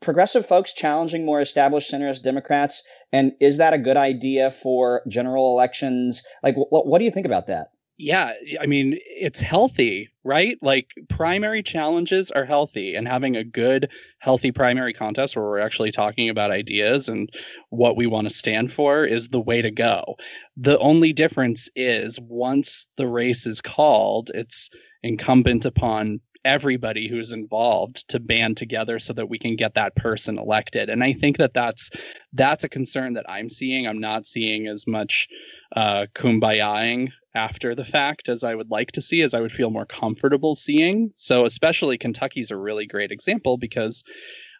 progressive 0.00 0.46
folks 0.46 0.72
challenging 0.72 1.24
more 1.24 1.40
established 1.40 1.92
centrist 1.92 2.22
Democrats? 2.22 2.82
And 3.12 3.32
is 3.40 3.58
that 3.58 3.74
a 3.74 3.78
good 3.78 3.96
idea 3.96 4.50
for 4.50 5.02
general 5.08 5.52
elections? 5.52 6.24
Like, 6.42 6.56
wh- 6.56 6.72
what 6.86 6.98
do 6.98 7.04
you 7.04 7.10
think 7.10 7.26
about 7.26 7.48
that? 7.48 7.68
Yeah, 8.02 8.32
I 8.58 8.64
mean, 8.64 8.96
it's 8.98 9.42
healthy, 9.42 10.08
right? 10.24 10.56
Like 10.62 10.88
primary 11.10 11.62
challenges 11.62 12.30
are 12.30 12.46
healthy 12.46 12.94
and 12.94 13.06
having 13.06 13.36
a 13.36 13.44
good 13.44 13.90
healthy 14.18 14.52
primary 14.52 14.94
contest 14.94 15.36
where 15.36 15.44
we're 15.44 15.58
actually 15.60 15.92
talking 15.92 16.30
about 16.30 16.50
ideas 16.50 17.10
and 17.10 17.28
what 17.68 17.98
we 17.98 18.06
want 18.06 18.26
to 18.26 18.34
stand 18.34 18.72
for 18.72 19.04
is 19.04 19.28
the 19.28 19.40
way 19.40 19.60
to 19.60 19.70
go. 19.70 20.16
The 20.56 20.78
only 20.78 21.12
difference 21.12 21.68
is 21.76 22.18
once 22.18 22.88
the 22.96 23.06
race 23.06 23.46
is 23.46 23.60
called, 23.60 24.30
it's 24.32 24.70
incumbent 25.02 25.66
upon 25.66 26.20
everybody 26.42 27.06
who's 27.06 27.32
involved 27.32 28.08
to 28.08 28.18
band 28.18 28.56
together 28.56 28.98
so 28.98 29.12
that 29.12 29.28
we 29.28 29.38
can 29.38 29.56
get 29.56 29.74
that 29.74 29.94
person 29.94 30.38
elected 30.38 30.88
and 30.88 31.04
i 31.04 31.12
think 31.12 31.36
that 31.36 31.52
that's 31.52 31.90
that's 32.32 32.64
a 32.64 32.68
concern 32.70 33.12
that 33.12 33.26
i'm 33.28 33.50
seeing 33.50 33.86
i'm 33.86 34.00
not 34.00 34.26
seeing 34.26 34.66
as 34.66 34.86
much 34.86 35.28
uh, 35.76 36.06
kumbayaing 36.14 37.10
after 37.34 37.74
the 37.74 37.84
fact 37.84 38.28
as 38.28 38.42
i 38.44 38.54
would 38.54 38.70
like 38.70 38.92
to 38.92 39.02
see 39.02 39.22
as 39.22 39.34
i 39.34 39.40
would 39.40 39.52
feel 39.52 39.70
more 39.70 39.86
comfortable 39.86 40.54
seeing. 40.56 41.12
So 41.16 41.44
especially 41.44 41.98
kentucky's 41.98 42.50
a 42.50 42.56
really 42.56 42.86
great 42.86 43.12
example 43.12 43.56
because 43.56 44.04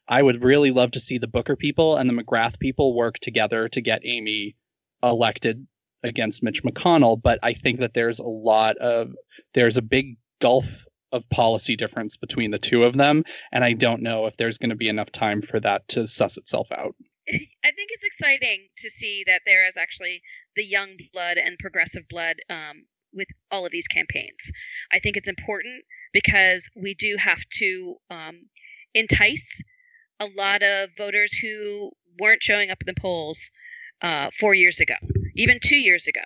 i 0.09 0.23
would 0.23 0.43
really 0.43 0.71
love 0.71 0.93
to 0.93 1.01
see 1.01 1.19
the 1.19 1.29
booker 1.29 1.57
people 1.57 1.97
and 1.97 2.09
the 2.09 2.15
mcgrath 2.15 2.59
people 2.59 2.95
work 2.95 3.19
together 3.19 3.69
to 3.69 3.81
get 3.81 4.03
amy 4.05 4.57
elected 5.03 5.67
against 6.03 6.43
mitch 6.43 6.63
mcconnell. 6.63 7.21
But 7.21 7.39
i 7.43 7.53
think 7.53 7.81
that 7.81 7.95
there's 7.95 8.21
a 8.21 8.25
lot 8.25 8.77
of 8.79 9.13
there's 9.55 9.77
a 9.77 9.83
big 9.83 10.17
gulf 10.41 10.87
of 11.13 11.29
policy 11.29 11.75
difference 11.75 12.17
between 12.17 12.53
the 12.53 12.59
two 12.59 12.85
of 12.85 12.97
them. 12.97 13.25
And 13.51 13.65
i 13.65 13.73
don't 13.73 14.03
know 14.03 14.27
if 14.27 14.37
there's 14.37 14.59
going 14.59 14.71
to 14.71 14.77
be 14.77 14.89
enough 14.89 15.11
time 15.11 15.41
for 15.43 15.59
that 15.61 15.89
to 15.89 16.07
suss 16.07 16.37
itself 16.37 16.71
out. 16.71 16.95
I 17.29 17.71
think 17.73 17.91
it's 17.91 18.05
exciting 18.05 18.69
to 18.79 18.91
see 18.91 19.25
that 19.27 19.43
there 19.47 19.67
is 19.67 19.77
actually 19.77 20.23
the 20.57 20.65
young 20.65 20.97
blood 21.13 21.37
and 21.39 21.59
progressive 21.59 22.03
blood 22.09 22.37
um, 22.49 22.85
with 23.13 23.29
all 23.51 23.67
of 23.67 23.73
these 23.73 23.89
campaigns. 23.89 24.51
I 24.93 24.99
think 24.99 25.17
it's 25.17 25.29
important 25.29 25.85
because 26.13 26.69
we 26.77 26.95
do 26.95 27.17
have 27.19 27.43
to 27.59 27.97
um, 28.11 28.47
entice 28.95 29.63
a 30.21 30.27
lot 30.37 30.63
of 30.63 30.91
voters 30.97 31.33
who 31.33 31.91
weren't 32.21 32.43
showing 32.43 32.71
up 32.71 32.79
in 32.81 32.93
the 32.93 33.01
polls 33.01 33.51
uh, 34.03 34.31
four 34.39 34.55
years 34.55 34.81
ago 34.81 34.95
even 35.35 35.59
two 35.63 35.77
years 35.77 36.07
ago. 36.07 36.21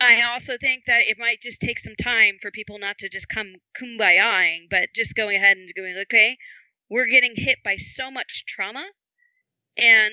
I 0.00 0.22
also 0.22 0.56
think 0.60 0.84
that 0.86 1.02
it 1.06 1.18
might 1.18 1.40
just 1.40 1.60
take 1.60 1.78
some 1.78 1.96
time 1.96 2.38
for 2.40 2.50
people 2.50 2.78
not 2.78 2.98
to 2.98 3.08
just 3.08 3.28
come 3.28 3.54
kumbayaing, 3.80 4.68
but 4.70 4.90
just 4.94 5.14
going 5.14 5.36
ahead 5.36 5.56
and 5.56 5.70
going, 5.76 5.96
okay, 6.02 6.36
we're 6.88 7.06
getting 7.06 7.34
hit 7.34 7.58
by 7.64 7.76
so 7.76 8.10
much 8.10 8.44
trauma, 8.46 8.84
and 9.76 10.12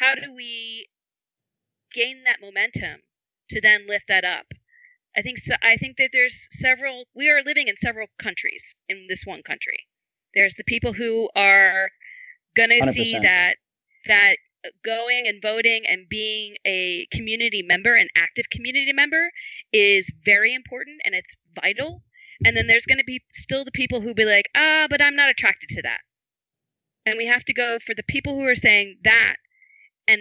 how 0.00 0.14
do 0.14 0.34
we 0.34 0.88
gain 1.98 2.22
that 2.24 2.40
momentum 2.40 3.00
to 3.50 3.60
then 3.60 3.86
lift 3.88 4.04
that 4.08 4.24
up? 4.24 4.46
I 5.16 5.22
think 5.22 5.38
so, 5.38 5.54
I 5.62 5.76
think 5.76 5.96
that 5.98 6.10
there's 6.12 6.46
several. 6.52 7.04
We 7.14 7.28
are 7.30 7.42
living 7.44 7.68
in 7.68 7.76
several 7.76 8.06
countries 8.22 8.74
in 8.88 9.06
this 9.08 9.22
one 9.24 9.42
country. 9.42 9.78
There's 10.34 10.54
the 10.54 10.64
people 10.64 10.92
who 10.92 11.28
are 11.34 11.90
gonna 12.56 12.92
see 12.92 13.18
that 13.18 13.56
that 14.06 14.36
going 14.84 15.26
and 15.26 15.40
voting 15.42 15.84
and 15.88 16.08
being 16.08 16.56
a 16.66 17.06
community 17.12 17.62
member, 17.62 17.94
an 17.94 18.08
active 18.16 18.46
community 18.50 18.92
member, 18.92 19.30
is 19.72 20.10
very 20.24 20.54
important 20.54 21.00
and 21.04 21.14
it's 21.14 21.34
vital. 21.60 22.02
And 22.44 22.56
then 22.56 22.66
there's 22.66 22.86
going 22.86 22.98
to 22.98 23.04
be 23.04 23.22
still 23.34 23.64
the 23.64 23.72
people 23.72 24.00
who 24.00 24.14
be 24.14 24.24
like, 24.24 24.46
ah, 24.56 24.86
but 24.88 25.02
I'm 25.02 25.16
not 25.16 25.30
attracted 25.30 25.68
to 25.70 25.82
that. 25.82 26.00
And 27.06 27.16
we 27.16 27.26
have 27.26 27.44
to 27.46 27.54
go 27.54 27.78
for 27.84 27.94
the 27.94 28.04
people 28.04 28.34
who 28.34 28.46
are 28.46 28.54
saying 28.56 28.98
that 29.04 29.36
and 30.06 30.20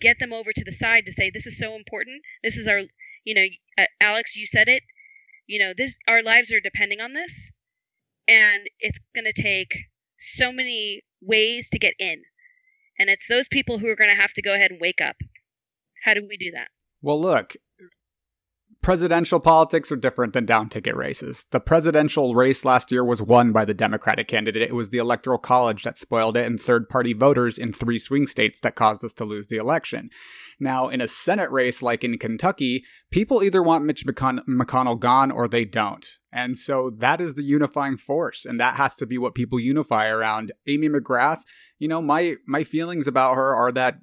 get 0.00 0.18
them 0.18 0.32
over 0.32 0.52
to 0.52 0.64
the 0.64 0.72
side 0.72 1.06
to 1.06 1.12
say, 1.12 1.30
this 1.30 1.46
is 1.46 1.58
so 1.58 1.74
important. 1.74 2.22
This 2.42 2.56
is 2.56 2.66
our, 2.68 2.82
you 3.24 3.34
know, 3.34 3.46
uh, 3.78 3.86
Alex, 4.00 4.36
you 4.36 4.46
said 4.46 4.68
it. 4.68 4.82
You 5.46 5.60
know, 5.60 5.72
this 5.76 5.96
our 6.08 6.22
lives 6.22 6.52
are 6.52 6.60
depending 6.60 7.00
on 7.00 7.12
this, 7.12 7.52
and 8.26 8.62
it's 8.80 8.98
going 9.14 9.30
to 9.32 9.42
take 9.42 9.72
so 10.18 10.50
many 10.50 11.02
ways 11.22 11.68
to 11.70 11.78
get 11.78 11.94
in 12.00 12.22
and 12.98 13.10
it's 13.10 13.26
those 13.28 13.48
people 13.48 13.78
who 13.78 13.88
are 13.88 13.96
going 13.96 14.14
to 14.14 14.20
have 14.20 14.32
to 14.34 14.42
go 14.42 14.54
ahead 14.54 14.70
and 14.70 14.80
wake 14.80 15.00
up. 15.00 15.16
How 16.04 16.14
do 16.14 16.26
we 16.26 16.36
do 16.36 16.52
that? 16.52 16.68
Well, 17.02 17.20
look, 17.20 17.54
presidential 18.82 19.40
politics 19.40 19.90
are 19.90 19.96
different 19.96 20.32
than 20.32 20.46
down 20.46 20.68
ticket 20.68 20.94
races. 20.94 21.46
The 21.50 21.60
presidential 21.60 22.34
race 22.34 22.64
last 22.64 22.92
year 22.92 23.04
was 23.04 23.20
won 23.20 23.52
by 23.52 23.64
the 23.64 23.74
Democratic 23.74 24.28
candidate. 24.28 24.62
It 24.62 24.74
was 24.74 24.90
the 24.90 24.98
Electoral 24.98 25.38
College 25.38 25.82
that 25.82 25.98
spoiled 25.98 26.36
it 26.36 26.46
and 26.46 26.60
third 26.60 26.88
party 26.88 27.12
voters 27.12 27.58
in 27.58 27.72
three 27.72 27.98
swing 27.98 28.26
states 28.26 28.60
that 28.60 28.76
caused 28.76 29.04
us 29.04 29.12
to 29.14 29.24
lose 29.24 29.48
the 29.48 29.56
election. 29.56 30.10
Now, 30.60 30.88
in 30.88 31.00
a 31.00 31.08
Senate 31.08 31.50
race 31.50 31.82
like 31.82 32.04
in 32.04 32.18
Kentucky, 32.18 32.84
people 33.10 33.42
either 33.42 33.62
want 33.62 33.84
Mitch 33.84 34.06
McConnell 34.06 34.98
gone 34.98 35.30
or 35.30 35.48
they 35.48 35.64
don't. 35.64 36.06
And 36.32 36.56
so 36.56 36.90
that 36.98 37.20
is 37.20 37.34
the 37.34 37.42
unifying 37.42 37.96
force, 37.96 38.44
and 38.44 38.60
that 38.60 38.74
has 38.74 38.94
to 38.96 39.06
be 39.06 39.18
what 39.18 39.34
people 39.34 39.58
unify 39.58 40.08
around. 40.08 40.52
Amy 40.66 40.88
McGrath 40.88 41.42
you 41.78 41.88
know, 41.88 42.00
my 42.00 42.36
my 42.46 42.64
feelings 42.64 43.06
about 43.06 43.34
her 43.34 43.54
are 43.54 43.72
that 43.72 43.98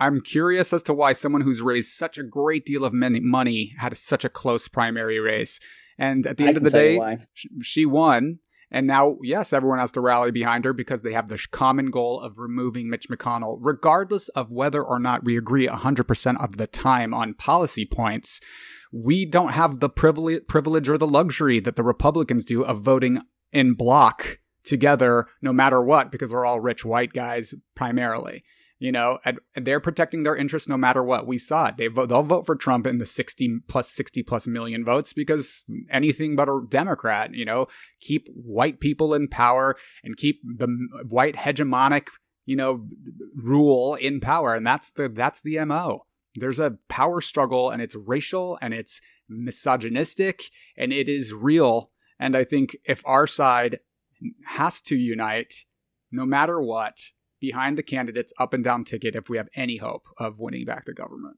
I'm 0.00 0.20
curious 0.20 0.72
as 0.72 0.82
to 0.84 0.94
why 0.94 1.12
someone 1.12 1.42
who's 1.42 1.60
raised 1.60 1.92
such 1.92 2.18
a 2.18 2.22
great 2.22 2.64
deal 2.64 2.84
of 2.84 2.92
money 2.92 3.72
had 3.78 3.96
such 3.98 4.24
a 4.24 4.28
close 4.28 4.68
primary 4.68 5.18
race. 5.18 5.60
And 5.98 6.26
at 6.26 6.36
the 6.36 6.44
end 6.44 6.56
of 6.56 6.62
the 6.62 6.70
day, 6.70 7.16
she 7.62 7.84
won. 7.86 8.38
And 8.70 8.86
now, 8.86 9.18
yes, 9.22 9.52
everyone 9.52 9.80
has 9.80 9.92
to 9.92 10.00
rally 10.00 10.30
behind 10.30 10.64
her 10.64 10.72
because 10.72 11.02
they 11.02 11.12
have 11.12 11.28
the 11.28 11.44
common 11.50 11.90
goal 11.90 12.20
of 12.20 12.38
removing 12.38 12.88
Mitch 12.88 13.06
McConnell, 13.10 13.58
regardless 13.60 14.30
of 14.30 14.50
whether 14.50 14.82
or 14.82 14.98
not 14.98 15.24
we 15.24 15.36
agree 15.36 15.66
100% 15.66 16.42
of 16.42 16.56
the 16.56 16.66
time 16.66 17.12
on 17.12 17.34
policy 17.34 17.84
points. 17.84 18.40
We 18.90 19.26
don't 19.26 19.52
have 19.52 19.80
the 19.80 19.90
privilege, 19.90 20.46
privilege 20.46 20.88
or 20.88 20.96
the 20.96 21.06
luxury 21.06 21.60
that 21.60 21.76
the 21.76 21.82
Republicans 21.82 22.46
do 22.46 22.64
of 22.64 22.80
voting 22.80 23.20
in 23.52 23.74
block 23.74 24.38
together 24.64 25.26
no 25.42 25.52
matter 25.52 25.82
what 25.82 26.10
because 26.10 26.30
they're 26.30 26.46
all 26.46 26.60
rich 26.60 26.84
white 26.84 27.12
guys 27.12 27.52
primarily 27.74 28.42
you 28.82 28.90
know 28.90 29.18
and, 29.24 29.38
they're 29.62 29.80
protecting 29.80 30.24
their 30.24 30.36
interests 30.36 30.68
no 30.68 30.76
matter 30.76 31.02
what. 31.02 31.26
We 31.26 31.38
saw 31.38 31.68
it. 31.68 31.76
They 31.76 31.86
vote, 31.86 32.08
they'll 32.08 32.22
vote 32.22 32.46
for 32.46 32.56
trump 32.56 32.86
in 32.86 32.98
the 32.98 33.06
60 33.06 33.60
plus 33.68 33.88
60 33.90 34.22
plus 34.24 34.46
million 34.46 34.84
votes 34.84 35.12
because 35.12 35.62
anything 35.90 36.34
but 36.34 36.48
a 36.48 36.60
democrat 36.68 37.32
you 37.32 37.44
know 37.44 37.68
keep 38.00 38.26
white 38.34 38.80
people 38.80 39.14
in 39.14 39.28
power 39.28 39.76
and 40.02 40.16
keep 40.16 40.40
the 40.58 40.68
white 41.08 41.36
hegemonic 41.36 42.08
you 42.44 42.56
know 42.56 42.84
rule 43.36 43.94
in 43.94 44.20
power. 44.20 44.54
And 44.54 44.66
that's 44.66 44.92
the 44.92 45.08
that's 45.08 45.42
the 45.42 45.64
mo 45.64 46.04
there's 46.34 46.58
a 46.58 46.76
power 46.88 47.20
struggle 47.20 47.70
and 47.70 47.82
it's 47.82 47.94
racial 47.94 48.58
and 48.62 48.72
it's 48.72 49.00
misogynistic 49.28 50.42
and 50.78 50.92
it 50.92 51.08
is 51.08 51.32
real. 51.32 51.90
And 52.18 52.36
i 52.36 52.44
think 52.44 52.76
if 52.84 53.02
our 53.06 53.26
side 53.26 53.78
has 54.46 54.80
to 54.82 54.96
unite 54.96 55.52
no 56.10 56.24
matter 56.24 56.60
what 56.60 56.96
behind 57.42 57.76
the 57.76 57.82
candidates 57.82 58.32
up 58.38 58.54
and 58.54 58.62
down 58.62 58.84
ticket 58.84 59.16
if 59.16 59.28
we 59.28 59.36
have 59.36 59.48
any 59.54 59.76
hope 59.76 60.06
of 60.16 60.38
winning 60.38 60.64
back 60.64 60.84
the 60.86 60.94
government. 60.94 61.36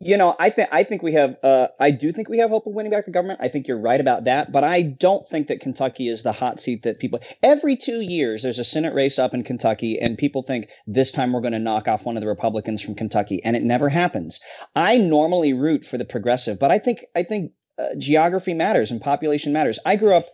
You 0.00 0.16
know, 0.16 0.34
I 0.38 0.50
think 0.50 0.68
I 0.70 0.82
think 0.84 1.02
we 1.02 1.12
have. 1.12 1.36
Uh, 1.42 1.68
I 1.80 1.90
do 1.90 2.12
think 2.12 2.28
we 2.28 2.38
have 2.38 2.50
hope 2.50 2.66
of 2.66 2.74
winning 2.74 2.90
back 2.90 3.06
the 3.06 3.10
government. 3.10 3.40
I 3.42 3.48
think 3.48 3.68
you're 3.68 3.80
right 3.80 4.00
about 4.00 4.24
that, 4.24 4.52
but 4.52 4.62
I 4.62 4.82
don't 4.82 5.26
think 5.26 5.48
that 5.48 5.60
Kentucky 5.60 6.08
is 6.08 6.22
the 6.22 6.32
hot 6.32 6.60
seat 6.60 6.82
that 6.82 6.98
people. 6.98 7.20
Every 7.42 7.76
two 7.76 8.00
years, 8.00 8.42
there's 8.42 8.58
a 8.58 8.64
Senate 8.64 8.94
race 8.94 9.18
up 9.18 9.34
in 9.34 9.44
Kentucky, 9.44 10.00
and 10.00 10.18
people 10.18 10.42
think 10.42 10.68
this 10.86 11.12
time 11.12 11.32
we're 11.32 11.40
going 11.40 11.52
to 11.52 11.58
knock 11.58 11.88
off 11.88 12.04
one 12.04 12.16
of 12.16 12.20
the 12.20 12.28
Republicans 12.28 12.82
from 12.82 12.96
Kentucky, 12.96 13.42
and 13.44 13.56
it 13.56 13.62
never 13.62 13.88
happens. 13.88 14.40
I 14.76 14.98
normally 14.98 15.52
root 15.52 15.84
for 15.84 15.96
the 15.96 16.04
progressive, 16.04 16.58
but 16.58 16.70
I 16.70 16.78
think 16.78 17.04
I 17.16 17.22
think 17.22 17.52
uh, 17.78 17.94
geography 17.98 18.54
matters 18.54 18.90
and 18.90 19.00
population 19.00 19.52
matters. 19.52 19.78
I 19.84 19.96
grew 19.96 20.14
up 20.14 20.28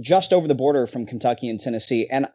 just 0.00 0.32
over 0.32 0.48
the 0.48 0.54
border 0.54 0.86
from 0.86 1.06
Kentucky 1.06 1.48
and 1.48 1.60
Tennessee. 1.60 2.08
And 2.10 2.26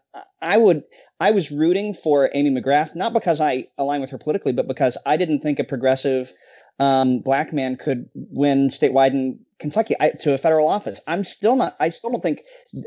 I 0.41 0.58
would, 0.58 0.84
I 1.19 1.32
was 1.32 1.52
rooting 1.52 1.93
for 1.93 2.30
Amy 2.34 2.50
McGrath, 2.52 2.95
not 2.95 3.13
because 3.13 3.41
I 3.41 3.67
align 3.78 4.02
with 4.02 4.12
her 4.12 4.17
politically, 4.17 4.54
but 4.54 4.67
because 4.67 4.98
I 5.06 5.17
didn't 5.17 5.41
think 5.41 5.60
a 5.60 5.63
progressive 5.63 6.34
um, 6.80 7.19
black 7.19 7.52
man 7.52 7.76
could 7.76 8.10
win 8.13 8.69
statewide 8.69 9.12
in 9.12 9.39
Kentucky 9.60 9.95
I, 10.00 10.12
to 10.22 10.34
a 10.34 10.38
federal 10.38 10.69
office. 10.69 11.02
I'm 11.06 11.26
still 11.26 11.58
not, 11.58 11.76
I 11.80 11.89
still 11.89 12.12
don't 12.12 12.24
think, 12.24 12.41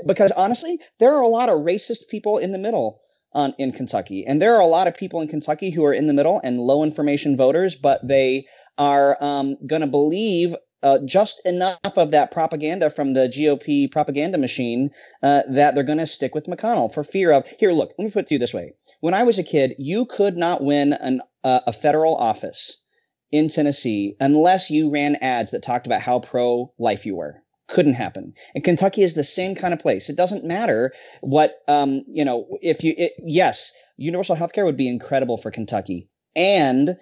because 0.07 0.33
honestly, 0.33 0.81
there 0.99 1.15
are 1.15 1.23
a 1.23 1.29
lot 1.29 1.51
of 1.51 1.61
racist 1.61 2.09
people 2.09 2.39
in 2.39 2.53
the 2.53 2.59
middle. 2.59 3.01
On, 3.35 3.55
in 3.57 3.73
Kentucky. 3.73 4.27
And 4.27 4.43
there 4.43 4.57
are 4.57 4.61
a 4.61 4.67
lot 4.67 4.89
of 4.89 4.95
people 4.95 5.23
in 5.23 5.29
Kentucky 5.29 5.71
who 5.71 5.87
are 5.87 5.93
in 5.95 6.07
the 6.07 6.13
middle 6.13 6.39
and 6.45 6.61
low 6.61 6.85
information 6.85 7.35
voters, 7.35 7.75
but 7.75 8.07
they 8.07 8.45
are 8.77 9.17
um, 9.25 9.57
going 9.67 9.81
to 9.81 9.87
believe 9.87 10.55
uh, 10.83 10.99
just 11.05 11.45
enough 11.45 11.97
of 11.97 12.11
that 12.11 12.31
propaganda 12.31 12.91
from 12.91 13.13
the 13.13 13.29
GOP 13.29 13.91
propaganda 13.91 14.39
machine 14.39 14.91
uh, 15.23 15.43
that 15.49 15.75
they're 15.75 15.85
going 15.85 15.99
to 15.99 16.07
stick 16.07 16.35
with 16.35 16.47
McConnell 16.47 16.93
for 16.93 17.05
fear 17.05 17.33
of. 17.33 17.47
Here, 17.59 17.73
look, 17.73 17.93
let 17.99 18.05
me 18.05 18.11
put 18.11 18.21
it 18.21 18.27
to 18.29 18.35
you 18.35 18.39
this 18.39 18.55
way. 18.55 18.73
When 19.01 19.15
I 19.15 19.25
was 19.25 19.39
a 19.39 19.45
kid, 19.45 19.75
you 19.79 20.07
could 20.07 20.37
not 20.37 20.63
win 20.63 20.93
an, 20.93 21.23
uh, 21.45 21.61
a 21.67 21.73
federal 21.73 22.15
office 22.15 22.83
in 23.31 23.49
Tennessee 23.49 24.17
unless 24.21 24.71
you 24.71 24.91
ran 24.91 25.17
ads 25.17 25.53
that 25.53 25.63
talked 25.63 25.87
about 25.87 26.03
how 26.03 26.21
pro 26.21 26.73
life 26.79 27.07
you 27.07 27.17
were. 27.17 27.43
Couldn't 27.69 27.95
happen. 27.95 28.35
And 28.55 28.63
Kentucky 28.63 29.03
is 29.03 29.15
the 29.15 29.25
same 29.25 29.55
kind 29.55 29.73
of 29.73 29.81
place. 29.81 30.11
It 30.11 30.17
doesn't 30.17 30.45
matter 30.45 30.93
what, 31.23 31.57
um, 31.69 32.05
you 32.07 32.25
know, 32.25 32.47
if 32.61 32.85
you, 32.85 32.95
it, 32.97 33.13
yes, 33.19 33.73
universal 33.97 34.35
health 34.35 34.53
care 34.53 34.67
would 34.67 34.77
be 34.77 34.89
incredible 34.89 35.39
for 35.39 35.51
Kentucky. 35.51 36.09
And 36.35 36.97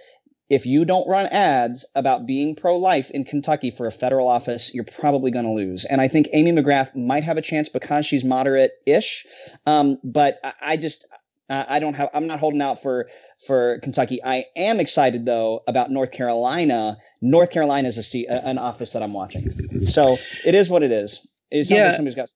if 0.51 0.67
you 0.67 0.85
don't 0.85 1.09
run 1.09 1.27
ads 1.27 1.87
about 1.95 2.27
being 2.27 2.57
pro 2.57 2.77
life 2.77 3.11
in 3.11 3.25
Kentucky 3.25 3.71
for 3.71 3.87
a 3.87 3.93
federal 3.93 4.27
office, 4.29 4.75
you're 4.75 4.85
probably 4.85 5.31
going 5.31 5.45
to 5.45 5.53
lose. 5.53 5.85
And 5.85 6.01
I 6.01 6.09
think 6.09 6.29
Amy 6.33 6.51
McGrath 6.53 6.97
might 6.97 7.23
have 7.23 7.37
a 7.37 7.43
chance 7.43 7.69
because 7.69 8.05
she's 8.05 8.25
moderate 8.25 8.73
ish. 8.85 9.27
Um, 9.65 9.99
but 10.03 10.41
I, 10.61 10.77
just, 10.77 11.07
I 11.49 11.79
don't 11.79 11.95
have, 11.95 12.11
I'm 12.13 12.27
not 12.27 12.41
holding 12.41 12.61
out 12.61 12.83
for, 12.83 13.09
for 13.47 13.79
Kentucky. 13.79 14.23
I 14.25 14.47
am 14.57 14.81
excited 14.81 15.25
though 15.25 15.63
about 15.69 15.91
North 15.91 16.11
Carolina. 16.11 16.99
North 17.23 17.51
Carolina 17.51 17.87
is 17.87 17.97
a 17.97 18.03
seat, 18.03 18.27
an 18.29 18.59
office 18.59 18.93
that 18.95 19.03
I'm 19.05 19.13
watching. 19.13 19.43
So 19.87 20.19
it 20.45 20.55
is 20.57 20.69
what 20.69 20.83
it 20.83 20.91
is. 20.91 21.27
It 21.51 21.67
sounds 21.67 21.79
Yeah. 21.79 21.87
like 21.87 21.95
somebody's 21.95 22.17
got. 22.17 22.29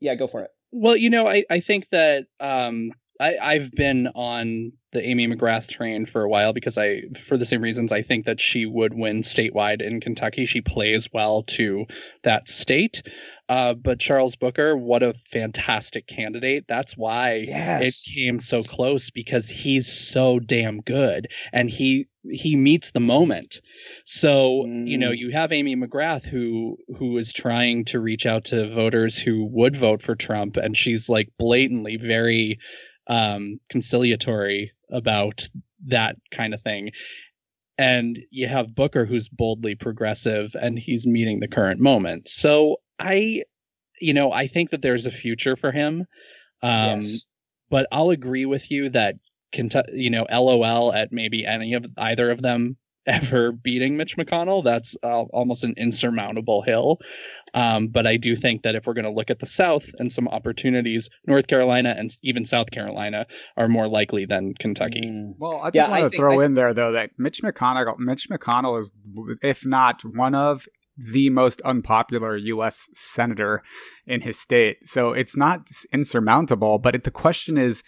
Yeah, 0.00 0.14
go 0.14 0.26
for 0.26 0.40
it. 0.40 0.50
Well, 0.72 0.96
you 0.96 1.10
know, 1.10 1.28
I, 1.28 1.44
I 1.50 1.60
think 1.60 1.90
that 1.90 2.26
um, 2.40 2.92
I, 3.20 3.36
I've 3.40 3.70
been 3.70 4.08
on 4.08 4.72
the 4.92 5.06
Amy 5.06 5.28
McGrath 5.28 5.68
train 5.68 6.06
for 6.06 6.22
a 6.22 6.28
while 6.28 6.52
because 6.52 6.76
I, 6.78 7.02
for 7.16 7.36
the 7.36 7.46
same 7.46 7.60
reasons, 7.60 7.92
I 7.92 8.02
think 8.02 8.26
that 8.26 8.40
she 8.40 8.66
would 8.66 8.92
win 8.94 9.22
statewide 9.22 9.82
in 9.82 10.00
Kentucky. 10.00 10.46
She 10.46 10.62
plays 10.62 11.08
well 11.12 11.42
to 11.44 11.86
that 12.22 12.48
state. 12.48 13.02
Uh, 13.48 13.74
but 13.74 13.98
Charles 14.00 14.36
Booker, 14.36 14.76
what 14.76 15.02
a 15.02 15.12
fantastic 15.12 16.06
candidate. 16.06 16.64
That's 16.68 16.96
why 16.96 17.44
Yes. 17.46 18.04
it 18.06 18.12
came 18.14 18.40
so 18.40 18.62
close 18.62 19.10
because 19.10 19.48
he's 19.48 19.86
so 19.86 20.38
damn 20.40 20.80
good 20.80 21.28
and 21.52 21.68
he 21.68 22.06
he 22.22 22.54
meets 22.54 22.90
the 22.90 23.00
moment 23.00 23.62
so 24.04 24.66
you 24.66 24.98
know 24.98 25.10
Mm. 25.10 25.16
you 25.16 25.30
have 25.30 25.52
amy 25.52 25.74
mcgrath 25.74 26.26
who 26.26 26.76
who 26.98 27.16
is 27.16 27.32
trying 27.32 27.86
to 27.86 27.98
reach 27.98 28.26
out 28.26 28.44
to 28.46 28.68
voters 28.70 29.16
who 29.16 29.46
would 29.46 29.74
vote 29.74 30.02
for 30.02 30.14
trump 30.14 30.58
and 30.58 30.76
she's 30.76 31.08
like 31.08 31.30
blatantly 31.38 31.96
very 31.96 32.58
um 33.10 33.60
conciliatory 33.68 34.72
about 34.90 35.48
that 35.86 36.16
kind 36.30 36.54
of 36.54 36.62
thing. 36.62 36.92
And 37.76 38.18
you 38.30 38.46
have 38.46 38.74
booker 38.74 39.04
who's 39.04 39.28
boldly 39.28 39.74
progressive 39.74 40.54
and 40.60 40.78
he's 40.78 41.06
meeting 41.06 41.40
the 41.40 41.48
current 41.48 41.80
moment. 41.80 42.28
So 42.28 42.76
i 42.98 43.42
you 44.00 44.14
know 44.14 44.32
i 44.32 44.46
think 44.46 44.70
that 44.70 44.82
there's 44.82 45.06
a 45.06 45.10
future 45.10 45.56
for 45.56 45.72
him. 45.72 46.06
Um 46.62 47.02
yes. 47.02 47.24
but 47.68 47.86
I'll 47.92 48.10
agree 48.10 48.46
with 48.46 48.70
you 48.70 48.88
that 48.90 49.16
you 49.92 50.10
know, 50.10 50.26
LOL 50.30 50.92
at 50.92 51.12
maybe 51.12 51.44
any 51.46 51.74
of 51.74 51.84
either 51.96 52.30
of 52.30 52.40
them 52.42 52.76
ever 53.06 53.52
beating 53.52 53.96
Mitch 53.96 54.16
McConnell, 54.16 54.62
that's 54.64 54.96
uh, 55.02 55.22
almost 55.22 55.64
an 55.64 55.74
insurmountable 55.76 56.62
hill. 56.62 56.98
Um, 57.54 57.88
but 57.88 58.06
I 58.06 58.16
do 58.16 58.36
think 58.36 58.62
that 58.62 58.74
if 58.74 58.86
we're 58.86 58.94
going 58.94 59.04
to 59.04 59.10
look 59.10 59.30
at 59.30 59.38
the 59.38 59.46
South 59.46 59.86
and 59.98 60.12
some 60.12 60.28
opportunities, 60.28 61.08
North 61.26 61.46
Carolina 61.46 61.94
and 61.96 62.10
even 62.22 62.44
South 62.44 62.70
Carolina 62.70 63.26
are 63.56 63.68
more 63.68 63.88
likely 63.88 64.24
than 64.26 64.54
Kentucky. 64.54 65.02
Mm. 65.04 65.34
Well, 65.38 65.60
I 65.62 65.70
just 65.70 65.88
Yeah, 65.88 66.00
want 66.00 66.12
to 66.12 66.16
throw 66.16 66.40
I- 66.40 66.44
in 66.44 66.54
there 66.54 66.74
though 66.74 66.92
that 66.92 67.10
Mitch 67.18 67.42
McConnell, 67.42 67.98
Mitch 67.98 68.28
McConnell 68.30 68.78
is, 68.80 68.92
if 69.42 69.66
not 69.66 70.02
one 70.04 70.34
of 70.34 70.66
the 71.12 71.30
most 71.30 71.62
unpopular 71.62 72.36
U.S. 72.36 72.86
senator 72.92 73.62
in 74.06 74.20
his 74.20 74.38
state. 74.38 74.76
So 74.86 75.12
it's 75.12 75.34
not 75.36 75.66
insurmountable. 75.94 76.78
But 76.78 76.94
it, 76.94 77.04
the 77.04 77.10
question 77.10 77.56
is, 77.56 77.82
w- 77.82 77.84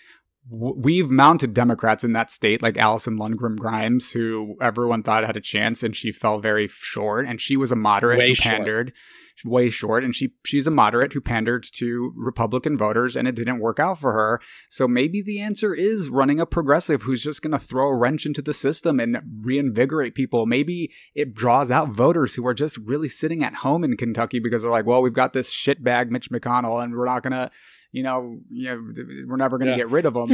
we've 0.50 1.11
mounted 1.11 1.55
Democrats 1.55 2.05
in 2.05 2.12
that 2.12 2.31
state, 2.31 2.62
like 2.62 2.76
Alison 2.76 3.18
Lundergan 3.18 3.57
Grimes, 3.57 4.11
who 4.11 4.57
everyone 4.61 5.02
thought 5.02 5.24
had 5.24 5.37
a 5.37 5.40
chance, 5.40 5.83
and 5.83 5.94
she 5.94 6.12
fell 6.12 6.40
very 6.40 6.68
short. 6.68 7.26
And 7.26 7.40
she 7.40 7.57
was 7.57 7.72
a 7.72 7.76
moderate 7.76 8.18
Way 8.18 8.28
who 8.31 8.35
short. 8.35 8.55
pandered. 8.55 8.92
Way 9.44 9.70
short, 9.70 10.05
and 10.05 10.14
she 10.14 10.35
she's 10.44 10.68
a 10.68 10.70
moderate 10.70 11.12
who 11.12 11.20
pandered 11.20 11.66
to 11.72 12.12
Republican 12.14 12.76
voters, 12.76 13.16
and 13.16 13.26
it 13.26 13.35
didn't 13.35 13.59
work 13.59 13.81
out 13.81 13.98
for 13.98 14.12
her. 14.12 14.40
So 14.68 14.87
maybe 14.87 15.20
the 15.20 15.40
answer 15.40 15.74
is 15.74 16.09
running 16.09 16.38
a 16.38 16.46
progressive 16.46 17.02
who's 17.02 17.24
just 17.24 17.42
going 17.42 17.50
to 17.50 17.59
throw 17.59 17.88
a 17.88 17.96
wrench 17.96 18.24
into 18.24 18.42
the 18.42 18.55
system 18.55 19.00
and 19.00 19.16
reinvigorate 19.40 20.14
people. 20.14 20.46
Maybe 20.46 20.92
it 21.14 21.35
draws 21.35 21.72
out 21.72 21.88
voters 21.88 22.35
who 22.35 22.46
are 22.46 22.55
just 22.55 22.78
really 22.85 23.09
sitting 23.09 23.42
at 23.42 23.55
home 23.55 23.83
in 23.83 23.96
Kentucky 23.96 24.38
because 24.38 24.62
they're 24.62 24.70
like, 24.70 24.87
well, 24.87 25.02
we've 25.02 25.12
got 25.12 25.33
this 25.33 25.52
shitbag 25.52 26.11
Mitch 26.11 26.31
McConnell 26.31 26.85
and 26.85 26.94
we're 26.94 27.07
not 27.07 27.24
going 27.24 27.33
to, 27.33 27.50
you 27.92 28.02
know, 28.02 28.38
you 28.50 28.68
know, 28.68 28.92
we're 29.28 29.37
never 29.37 29.59
going 29.59 29.66
to 29.66 29.72
Yeah. 29.72 29.76
get 29.85 29.90
rid 29.90 30.07
of 30.07 30.14
them. 30.14 30.33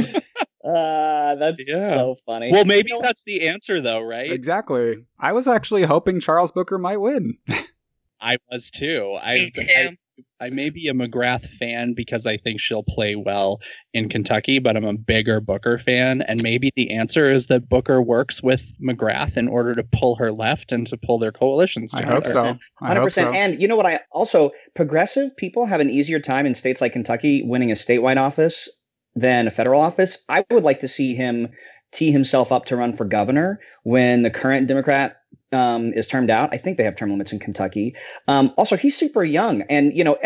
Uh, 0.63 1.35
that's 1.35 1.67
Yeah. 1.67 1.93
so 1.93 2.15
funny. 2.25 2.51
Well, 2.51 2.65
maybe 2.65 2.89
You 2.89 2.95
know- 2.97 3.01
that's 3.01 3.23
the 3.23 3.47
answer, 3.47 3.79
though, 3.81 4.01
right? 4.01 4.31
exactly. 4.31 5.05
I 5.19 5.33
was 5.33 5.47
actually 5.47 5.83
hoping 5.83 6.19
Charles 6.19 6.51
Booker 6.51 6.77
might 6.77 6.97
win. 6.97 7.37
I 8.21 8.37
was 8.51 8.69
too. 8.71 9.17
I, 9.21 9.33
Me 9.35 9.51
too. 9.51 9.63
I 9.63 9.95
I 10.39 10.49
may 10.49 10.69
be 10.69 10.87
a 10.87 10.93
McGrath 10.93 11.45
fan 11.45 11.93
because 11.93 12.25
I 12.25 12.37
think 12.37 12.59
she'll 12.59 12.83
play 12.83 13.15
well 13.15 13.61
in 13.93 14.09
Kentucky, 14.09 14.59
but 14.59 14.77
I'm 14.77 14.85
a 14.85 14.93
bigger 14.93 15.41
Booker 15.41 15.77
fan. 15.77 16.21
And 16.21 16.41
maybe 16.41 16.71
the 16.75 16.91
answer 16.91 17.31
is 17.31 17.47
that 17.47 17.67
Booker 17.67 18.01
works 18.01 18.41
with 18.41 18.75
McGrath 18.79 19.37
in 19.37 19.47
order 19.47 19.73
to 19.73 19.83
pull 19.83 20.15
her 20.15 20.31
left 20.31 20.71
and 20.71 20.87
to 20.87 20.97
pull 20.97 21.19
their 21.19 21.31
coalitions 21.31 21.91
together. 21.91 22.11
I 22.11 22.15
hope 22.15 22.27
so. 22.27 22.59
I 22.81 22.87
Hundred 22.87 22.99
hope 22.99 23.07
percent. 23.07 23.27
so. 23.27 23.33
And 23.33 23.61
you 23.61 23.67
know 23.67 23.75
what? 23.75 23.85
I 23.85 24.01
also 24.11 24.51
progressive 24.75 25.35
people 25.35 25.65
have 25.65 25.81
an 25.81 25.89
easier 25.89 26.19
time 26.19 26.45
in 26.45 26.55
states 26.55 26.81
like 26.81 26.93
Kentucky 26.93 27.43
winning 27.43 27.71
a 27.71 27.75
statewide 27.75 28.17
office 28.17 28.69
than 29.15 29.47
a 29.47 29.51
federal 29.51 29.81
office. 29.81 30.23
I 30.29 30.45
would 30.51 30.63
like 30.63 30.81
to 30.81 30.87
see 30.87 31.15
him 31.15 31.49
tee 31.91 32.11
himself 32.11 32.51
up 32.51 32.65
to 32.65 32.75
run 32.75 32.95
for 32.95 33.05
governor 33.05 33.59
when 33.83 34.21
the 34.21 34.29
current 34.29 34.67
Democrat 34.67 35.18
um, 35.51 35.93
is 35.93 36.07
termed 36.07 36.29
out. 36.29 36.49
I 36.53 36.57
think 36.57 36.77
they 36.77 36.83
have 36.83 36.95
term 36.95 37.11
limits 37.11 37.31
in 37.31 37.39
Kentucky. 37.39 37.95
Um, 38.27 38.53
also, 38.57 38.77
he's 38.77 38.97
super 38.97 39.23
young, 39.23 39.63
and 39.63 39.95
you 39.95 40.03
know. 40.03 40.17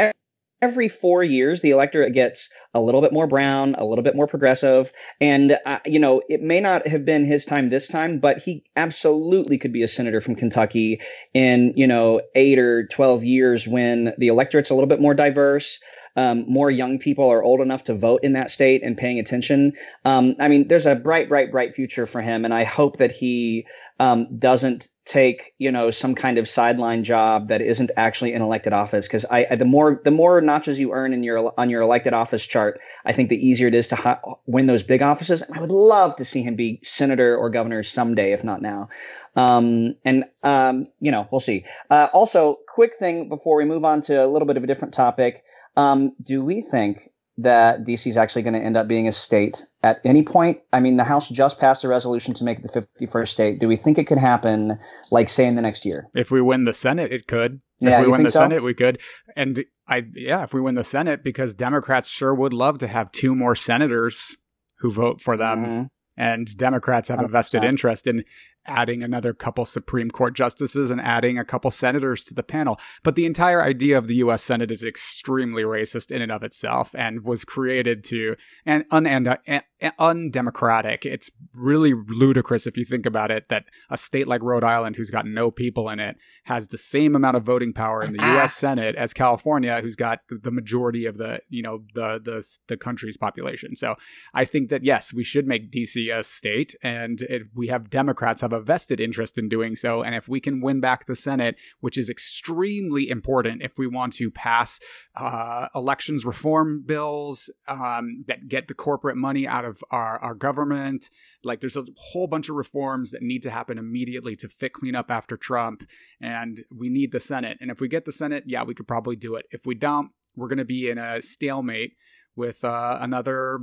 Every 0.61 0.87
four 0.87 1.25
years, 1.25 1.59
the 1.59 1.71
electorate 1.71 2.13
gets 2.13 2.49
a 2.73 2.79
little 2.79 3.01
bit 3.01 3.11
more 3.11 3.27
brown, 3.27 3.75
a 3.77 3.83
little 3.83 4.01
bit 4.01 4.15
more 4.15 4.27
progressive, 4.27 4.93
and 5.19 5.57
uh, 5.65 5.79
you 5.85 5.99
know 5.99 6.21
it 6.29 6.41
may 6.41 6.61
not 6.61 6.87
have 6.87 7.03
been 7.03 7.25
his 7.25 7.43
time 7.43 7.69
this 7.69 7.85
time, 7.85 8.19
but 8.19 8.37
he 8.37 8.63
absolutely 8.77 9.57
could 9.57 9.73
be 9.73 9.83
a 9.83 9.89
senator 9.89 10.21
from 10.21 10.35
Kentucky 10.35 11.01
in 11.33 11.73
you 11.75 11.85
know 11.85 12.21
eight 12.33 12.59
or 12.59 12.87
12 12.87 13.25
years 13.25 13.67
when 13.67 14.13
the 14.17 14.29
electorate's 14.29 14.69
a 14.69 14.73
little 14.73 14.87
bit 14.87 15.01
more 15.01 15.13
diverse 15.13 15.79
um, 16.15 16.45
more 16.47 16.69
young 16.69 16.99
people 16.99 17.29
are 17.29 17.43
old 17.43 17.61
enough 17.61 17.85
to 17.85 17.93
vote 17.93 18.21
in 18.23 18.33
that 18.33 18.51
state 18.51 18.83
and 18.83 18.97
paying 18.97 19.19
attention. 19.19 19.73
Um, 20.05 20.35
i 20.39 20.47
mean 20.47 20.67
there's 20.67 20.85
a 20.85 20.95
bright 20.95 21.29
bright 21.29 21.51
bright 21.51 21.75
future 21.75 22.05
for 22.05 22.21
him 22.21 22.45
and 22.45 22.53
i 22.53 22.63
hope 22.63 22.97
that 22.97 23.11
he 23.11 23.65
um, 23.99 24.37
doesn't 24.37 24.89
take 25.05 25.53
you 25.57 25.71
know 25.71 25.91
some 25.91 26.15
kind 26.15 26.37
of 26.37 26.49
sideline 26.49 27.03
job 27.03 27.49
that 27.49 27.61
isn't 27.61 27.91
actually 27.97 28.33
an 28.33 28.41
elected 28.41 28.73
office 28.73 29.05
because 29.07 29.25
I, 29.29 29.45
I 29.51 29.55
the 29.55 29.65
more 29.65 30.01
the 30.03 30.11
more 30.11 30.41
notches 30.41 30.79
you 30.79 30.93
earn 30.93 31.13
in 31.13 31.23
your 31.23 31.53
on 31.59 31.69
your 31.69 31.81
elected 31.81 32.13
office 32.13 32.45
chart 32.45 32.79
i 33.05 33.11
think 33.11 33.29
the 33.29 33.47
easier 33.47 33.67
it 33.67 33.75
is 33.75 33.87
to 33.89 34.19
win 34.45 34.65
those 34.65 34.83
big 34.83 35.01
offices 35.01 35.41
and 35.41 35.57
i 35.57 35.61
would 35.61 35.71
love 35.71 36.15
to 36.17 36.25
see 36.25 36.41
him 36.41 36.55
be 36.55 36.79
senator 36.83 37.37
or 37.37 37.49
governor 37.49 37.83
someday 37.83 38.31
if 38.33 38.43
not 38.43 38.61
now. 38.61 38.89
Um, 39.35 39.95
and 40.05 40.25
um, 40.43 40.87
you 40.99 41.11
know 41.11 41.27
we'll 41.31 41.39
see. 41.39 41.65
Uh, 41.89 42.07
also 42.13 42.59
quick 42.67 42.95
thing 42.95 43.29
before 43.29 43.57
we 43.57 43.65
move 43.65 43.83
on 43.83 44.01
to 44.01 44.23
a 44.23 44.27
little 44.27 44.45
bit 44.45 44.57
of 44.57 44.63
a 44.63 44.67
different 44.67 44.93
topic 44.93 45.43
um, 45.75 46.13
do 46.21 46.43
we 46.43 46.61
think 46.61 47.09
that 47.37 47.83
DC 47.83 48.05
is 48.05 48.17
actually 48.17 48.43
going 48.43 48.53
to 48.53 48.59
end 48.59 48.77
up 48.77 48.87
being 48.87 49.07
a 49.07 49.11
state 49.11 49.65
at 49.81 49.99
any 50.03 50.23
point? 50.23 50.59
I 50.71 50.79
mean, 50.79 50.97
the 50.97 51.03
House 51.03 51.29
just 51.29 51.59
passed 51.59 51.83
a 51.83 51.87
resolution 51.87 52.33
to 52.35 52.43
make 52.43 52.59
it 52.59 52.71
the 52.71 52.87
51st 53.01 53.27
state. 53.27 53.59
Do 53.59 53.67
we 53.67 53.75
think 53.75 53.97
it 53.97 54.05
could 54.05 54.19
happen, 54.19 54.77
like, 55.11 55.29
say, 55.29 55.47
in 55.47 55.55
the 55.55 55.61
next 55.61 55.83
year? 55.83 56.07
If 56.13 56.29
we 56.29 56.41
win 56.41 56.65
the 56.65 56.73
Senate, 56.73 57.11
it 57.11 57.27
could. 57.27 57.59
Yeah, 57.79 57.99
if 57.99 58.05
we 58.05 58.11
win 58.11 58.23
the 58.23 58.29
so? 58.29 58.39
Senate, 58.39 58.63
we 58.63 58.75
could. 58.75 59.01
And 59.35 59.63
I, 59.87 60.03
yeah, 60.13 60.43
if 60.43 60.53
we 60.53 60.61
win 60.61 60.75
the 60.75 60.83
Senate, 60.83 61.23
because 61.23 61.55
Democrats 61.55 62.07
sure 62.07 62.33
would 62.35 62.53
love 62.53 62.77
to 62.79 62.87
have 62.87 63.11
two 63.11 63.35
more 63.35 63.55
senators 63.55 64.37
who 64.77 64.91
vote 64.91 65.19
for 65.19 65.35
them. 65.35 65.65
Mhm. 65.65 65.87
And 66.15 66.57
Democrats 66.57 67.09
have 67.09 67.23
a 67.23 67.27
vested 67.27 67.63
interest 67.63 68.05
in 68.05 68.23
adding 68.65 69.03
another 69.03 69.33
couple 69.33 69.65
Supreme 69.65 70.09
Court 70.09 70.33
justices 70.33 70.91
and 70.91 71.01
adding 71.01 71.37
a 71.37 71.45
couple 71.45 71.71
senators 71.71 72.23
to 72.25 72.33
the 72.33 72.43
panel. 72.43 72.79
But 73.03 73.15
the 73.15 73.25
entire 73.25 73.61
idea 73.61 73.97
of 73.97 74.07
the 74.07 74.15
U.S. 74.15 74.43
Senate 74.43 74.71
is 74.71 74.83
extremely 74.83 75.63
racist 75.63 76.11
in 76.11 76.21
and 76.21 76.31
of 76.31 76.43
itself 76.43 76.95
and 76.95 77.25
was 77.25 77.45
created 77.45 78.03
to 78.05 78.35
and 78.65 78.85
un- 78.91 79.07
and, 79.07 79.27
uh, 79.27 79.37
and 79.47 79.63
undemocratic. 79.99 81.05
It's 81.05 81.29
really 81.53 81.93
ludicrous 81.93 82.67
if 82.67 82.77
you 82.77 82.85
think 82.85 83.05
about 83.05 83.31
it 83.31 83.49
that 83.49 83.65
a 83.89 83.97
state 83.97 84.27
like 84.27 84.41
Rhode 84.41 84.63
Island, 84.63 84.95
who's 84.95 85.11
got 85.11 85.25
no 85.25 85.51
people 85.51 85.89
in 85.89 85.99
it, 85.99 86.15
has 86.45 86.67
the 86.67 86.77
same 86.77 87.15
amount 87.15 87.37
of 87.37 87.43
voting 87.43 87.73
power 87.73 88.01
in 88.03 88.13
the 88.13 88.23
U.S. 88.23 88.53
Senate 88.53 88.95
as 88.95 89.13
California, 89.13 89.81
who's 89.81 89.95
got 89.95 90.19
the 90.29 90.51
majority 90.51 91.05
of 91.05 91.17
the 91.17 91.41
you 91.49 91.61
know 91.61 91.83
the 91.93 92.19
the 92.23 92.45
the 92.67 92.77
country's 92.77 93.17
population. 93.17 93.75
So 93.75 93.95
I 94.33 94.45
think 94.45 94.69
that 94.69 94.83
yes, 94.83 95.13
we 95.13 95.23
should 95.23 95.47
make 95.47 95.71
DC 95.71 96.15
a 96.17 96.23
state, 96.23 96.75
and 96.81 97.21
it, 97.23 97.43
we 97.53 97.67
have 97.67 97.89
Democrats 97.89 98.41
have 98.41 98.52
a 98.53 98.61
vested 98.61 98.99
interest 98.99 99.37
in 99.37 99.49
doing 99.49 99.75
so. 99.75 100.03
And 100.03 100.15
if 100.15 100.27
we 100.27 100.39
can 100.39 100.61
win 100.61 100.79
back 100.79 101.05
the 101.05 101.15
Senate, 101.15 101.55
which 101.81 101.97
is 101.97 102.09
extremely 102.09 103.09
important 103.09 103.61
if 103.61 103.77
we 103.77 103.87
want 103.87 104.13
to 104.13 104.31
pass 104.31 104.79
uh, 105.15 105.67
elections 105.75 106.25
reform 106.25 106.83
bills 106.85 107.49
um, 107.67 108.21
that 108.27 108.47
get 108.47 108.67
the 108.67 108.73
corporate 108.73 109.17
money 109.17 109.47
out 109.47 109.65
of 109.65 109.83
our, 109.91 110.19
our 110.19 110.35
government, 110.35 111.09
like 111.43 111.59
there's 111.59 111.77
a 111.77 111.85
whole 111.97 112.27
bunch 112.27 112.49
of 112.49 112.55
reforms 112.55 113.11
that 113.11 113.21
need 113.21 113.43
to 113.43 113.51
happen 113.51 113.77
immediately 113.77 114.35
to 114.35 114.47
fit 114.47 114.73
clean 114.73 114.95
up 114.95 115.11
after 115.11 115.37
Trump, 115.37 115.83
and 116.21 116.63
we 116.71 116.89
need 116.89 117.11
the 117.11 117.19
Senate. 117.19 117.57
And 117.59 117.69
if 117.71 117.81
we 117.81 117.87
get 117.87 118.05
the 118.05 118.11
Senate, 118.11 118.43
yeah, 118.47 118.63
we 118.63 118.73
could 118.73 118.87
probably 118.87 119.15
do 119.15 119.35
it. 119.35 119.45
If 119.51 119.65
we 119.65 119.75
don't, 119.75 120.09
we're 120.35 120.47
going 120.47 120.57
to 120.57 120.65
be 120.65 120.89
in 120.89 120.97
a 120.97 121.21
stalemate 121.21 121.93
with 122.35 122.63
uh, 122.63 122.97
another 122.99 123.59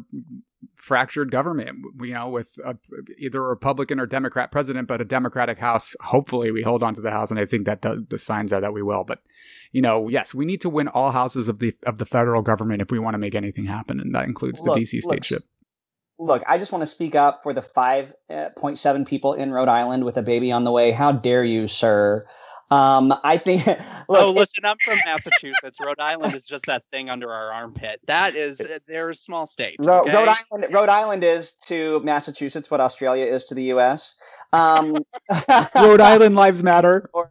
fractured 0.77 1.31
government, 1.31 1.79
you 2.01 2.15
know, 2.15 2.29
with 2.29 2.59
a, 2.65 2.77
either 3.19 3.43
a 3.43 3.49
Republican 3.49 4.01
or 4.01 4.07
Democrat 4.07 4.53
president, 4.53 4.89
but 4.89 5.01
a 5.01 5.05
Democratic 5.05 5.59
House. 5.59 5.95
Hopefully, 6.01 6.51
we 6.51 6.63
hold 6.63 6.83
on 6.83 6.95
to 6.95 7.01
the 7.01 7.11
House, 7.11 7.31
and 7.31 7.41
I 7.41 7.47
think 7.47 7.67
that 7.67 7.83
the, 7.83 8.05
the 8.09 8.19
signs 8.19 8.53
are 8.53 8.61
that 8.61 8.73
we 8.73 8.83
will. 8.83 9.05
But 9.05 9.21
you 9.73 9.83
know, 9.83 10.09
yes, 10.09 10.35
we 10.35 10.45
need 10.45 10.63
to 10.63 10.69
win 10.69 10.89
all 10.89 11.11
houses 11.11 11.49
of 11.49 11.59
the 11.59 11.75
of 11.87 11.99
the 11.99 12.07
federal 12.07 12.43
government 12.43 12.83
if 12.83 12.91
we 12.91 12.99
want 12.99 13.15
to 13.15 13.19
make 13.19 13.35
anything 13.35 13.65
happen, 13.65 14.01
and 14.01 14.15
that 14.15 14.27
includes 14.27 14.61
the 14.61 14.71
Look, 14.71 14.79
DC 14.79 15.01
look, 15.05 15.21
stateship. 15.21 15.43
Look, 16.19 16.43
I 16.47 16.59
just 16.59 16.73
want 16.73 16.83
to 16.83 16.87
speak 16.87 17.15
up 17.15 17.43
for 17.43 17.55
the 17.55 17.63
5.7 17.63 18.15
eh, 18.29 19.05
people 19.05 19.33
in 19.35 19.53
Rhode 19.53 19.69
Island 19.69 20.05
with 20.05 20.19
a 20.19 20.23
baby 20.23 20.53
on 20.53 20.65
the 20.65 20.73
way. 20.73 20.91
How 20.91 21.13
dare 21.13 21.45
you, 21.45 21.67
sir? 21.67 22.27
Um, 22.71 23.15
I 23.25 23.37
think. 23.37 23.67
Look, 23.67 23.79
oh, 24.09 24.31
listen, 24.31 24.65
I'm 24.65 24.77
from 24.79 24.99
Massachusetts. 25.05 25.79
Rhode 25.81 26.01
Island 26.01 26.35
is 26.35 26.45
just 26.45 26.67
that 26.67 26.85
thing 26.87 27.11
under 27.11 27.33
our 27.33 27.53
armpit. 27.53 28.01
That 28.07 28.37
is, 28.37 28.61
they're 28.89 29.11
a 29.11 29.15
small 29.15 29.47
state. 29.47 29.77
Ro- 29.81 30.03
okay? 30.03 30.13
Rhode 30.13 30.29
Island, 30.29 30.75
Rhode 30.75 30.89
Island 30.89 31.25
is 31.25 31.55
to 31.67 32.01
Massachusetts 32.01 32.71
what 32.71 32.81
Australia 32.81 33.27
is 33.27 33.45
to 33.45 33.55
the 33.55 33.65
U.S. 33.65 34.17
Um, 34.53 35.05
Rhode 35.75 36.01
Island 36.01 36.35
lives 36.35 36.63
matter. 36.63 37.09
or 37.13 37.31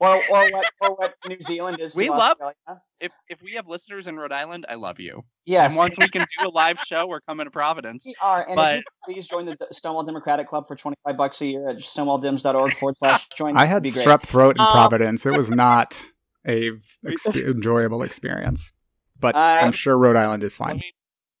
or 0.00 0.22
what 0.28 0.64
or 0.80 0.94
what 0.96 1.14
New 1.28 1.40
Zealand 1.42 1.80
is. 1.80 1.92
To 1.92 1.98
We 1.98 2.08
love- 2.08 2.36
Australia. 2.40 2.82
If 3.00 3.12
if 3.28 3.40
we 3.42 3.52
have 3.54 3.66
listeners 3.68 4.06
in 4.06 4.16
Rhode 4.16 4.32
Island, 4.32 4.66
I 4.68 4.74
love 4.74 4.98
you. 5.00 5.24
Yes, 5.46 5.70
And 5.70 5.76
once 5.78 5.96
we 5.98 6.08
can 6.08 6.26
do 6.38 6.48
a 6.48 6.50
live 6.50 6.78
show, 6.80 7.06
we're 7.06 7.20
coming 7.20 7.44
to 7.46 7.50
Providence. 7.50 8.04
we 8.06 8.14
are. 8.20 8.44
And 8.46 8.56
but- 8.56 8.74
if 8.78 8.84
you 9.06 9.14
please 9.14 9.26
join 9.28 9.46
the 9.46 9.56
Stonewall 9.72 10.02
Democratic 10.04 10.48
Club 10.48 10.66
for 10.68 10.76
twenty 10.76 10.96
five 11.04 11.16
bucks 11.16 11.40
a 11.40 11.46
year 11.46 11.68
at 11.70 11.76
stonewalldems.org 11.78 12.76
forward 12.76 12.96
slash 12.98 13.26
join. 13.36 13.56
I 13.56 13.64
had 13.66 13.84
It'd 13.86 13.94
be 13.94 14.02
great. 14.02 14.06
strep 14.06 14.22
throat 14.22 14.56
in 14.56 14.60
Um, 14.62 14.68
Providence. 14.72 15.26
It 15.26 15.36
was 15.36 15.50
not 15.50 16.00
a 16.46 16.70
exp- 17.06 17.46
enjoyable 17.46 18.02
experience, 18.02 18.72
but 19.18 19.34
Uh, 19.36 19.60
I'm 19.62 19.72
sure 19.72 19.96
Rhode 19.96 20.16
Island 20.16 20.42
is 20.42 20.58
Let 20.58 20.66
fine. 20.68 20.76
me 20.78 20.92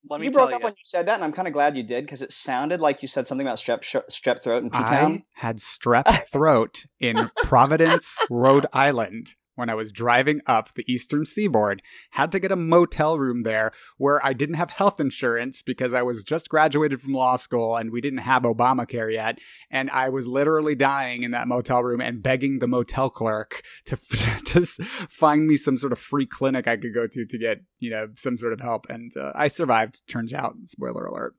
let 0.08 0.20
me 0.20 0.26
you 0.26 0.32
tell 0.32 0.46
broke 0.46 0.54
up 0.54 0.60
you. 0.60 0.64
when 0.64 0.72
you 0.72 0.84
said 0.84 1.06
that, 1.06 1.14
and 1.14 1.24
I'm 1.24 1.32
kind 1.32 1.48
of 1.48 1.54
glad 1.54 1.76
you 1.76 1.82
did 1.82 2.04
because 2.04 2.22
it 2.22 2.32
sounded 2.32 2.80
like 2.80 3.02
you 3.02 3.08
said 3.08 3.26
something 3.26 3.46
about 3.46 3.58
strep 3.58 3.82
strep 4.10 4.42
throat 4.42 4.62
in 4.62 4.70
P-town. 4.70 5.22
I 5.36 5.40
had 5.46 5.58
strep 5.58 6.28
throat 6.28 6.84
in 7.00 7.16
Providence, 7.44 8.16
Rhode 8.30 8.66
Island 8.72 9.34
when 9.58 9.68
I 9.68 9.74
was 9.74 9.90
driving 9.90 10.40
up 10.46 10.72
the 10.74 10.84
eastern 10.90 11.24
seaboard. 11.24 11.82
Had 12.10 12.30
to 12.32 12.38
get 12.38 12.52
a 12.52 12.56
motel 12.56 13.18
room 13.18 13.42
there 13.42 13.72
where 13.96 14.24
I 14.24 14.32
didn't 14.32 14.54
have 14.54 14.70
health 14.70 15.00
insurance 15.00 15.62
because 15.62 15.92
I 15.94 16.02
was 16.02 16.22
just 16.22 16.48
graduated 16.48 17.00
from 17.00 17.12
law 17.12 17.34
school 17.34 17.74
and 17.74 17.90
we 17.90 18.00
didn't 18.00 18.20
have 18.20 18.42
Obamacare 18.42 19.12
yet. 19.12 19.40
And 19.68 19.90
I 19.90 20.10
was 20.10 20.28
literally 20.28 20.76
dying 20.76 21.24
in 21.24 21.32
that 21.32 21.48
motel 21.48 21.82
room 21.82 22.00
and 22.00 22.22
begging 22.22 22.60
the 22.60 22.68
motel 22.68 23.10
clerk 23.10 23.62
to, 23.86 23.96
to 24.46 24.64
find 24.64 25.48
me 25.48 25.56
some 25.56 25.76
sort 25.76 25.92
of 25.92 25.98
free 25.98 26.26
clinic 26.26 26.68
I 26.68 26.76
could 26.76 26.94
go 26.94 27.08
to 27.08 27.26
to 27.26 27.38
get, 27.38 27.58
you 27.80 27.90
know, 27.90 28.08
some 28.14 28.38
sort 28.38 28.52
of 28.52 28.60
help. 28.60 28.86
And 28.88 29.10
uh, 29.16 29.32
I 29.34 29.48
survived, 29.48 30.06
turns 30.06 30.32
out. 30.32 30.54
Spoiler 30.66 31.04
alert. 31.04 31.34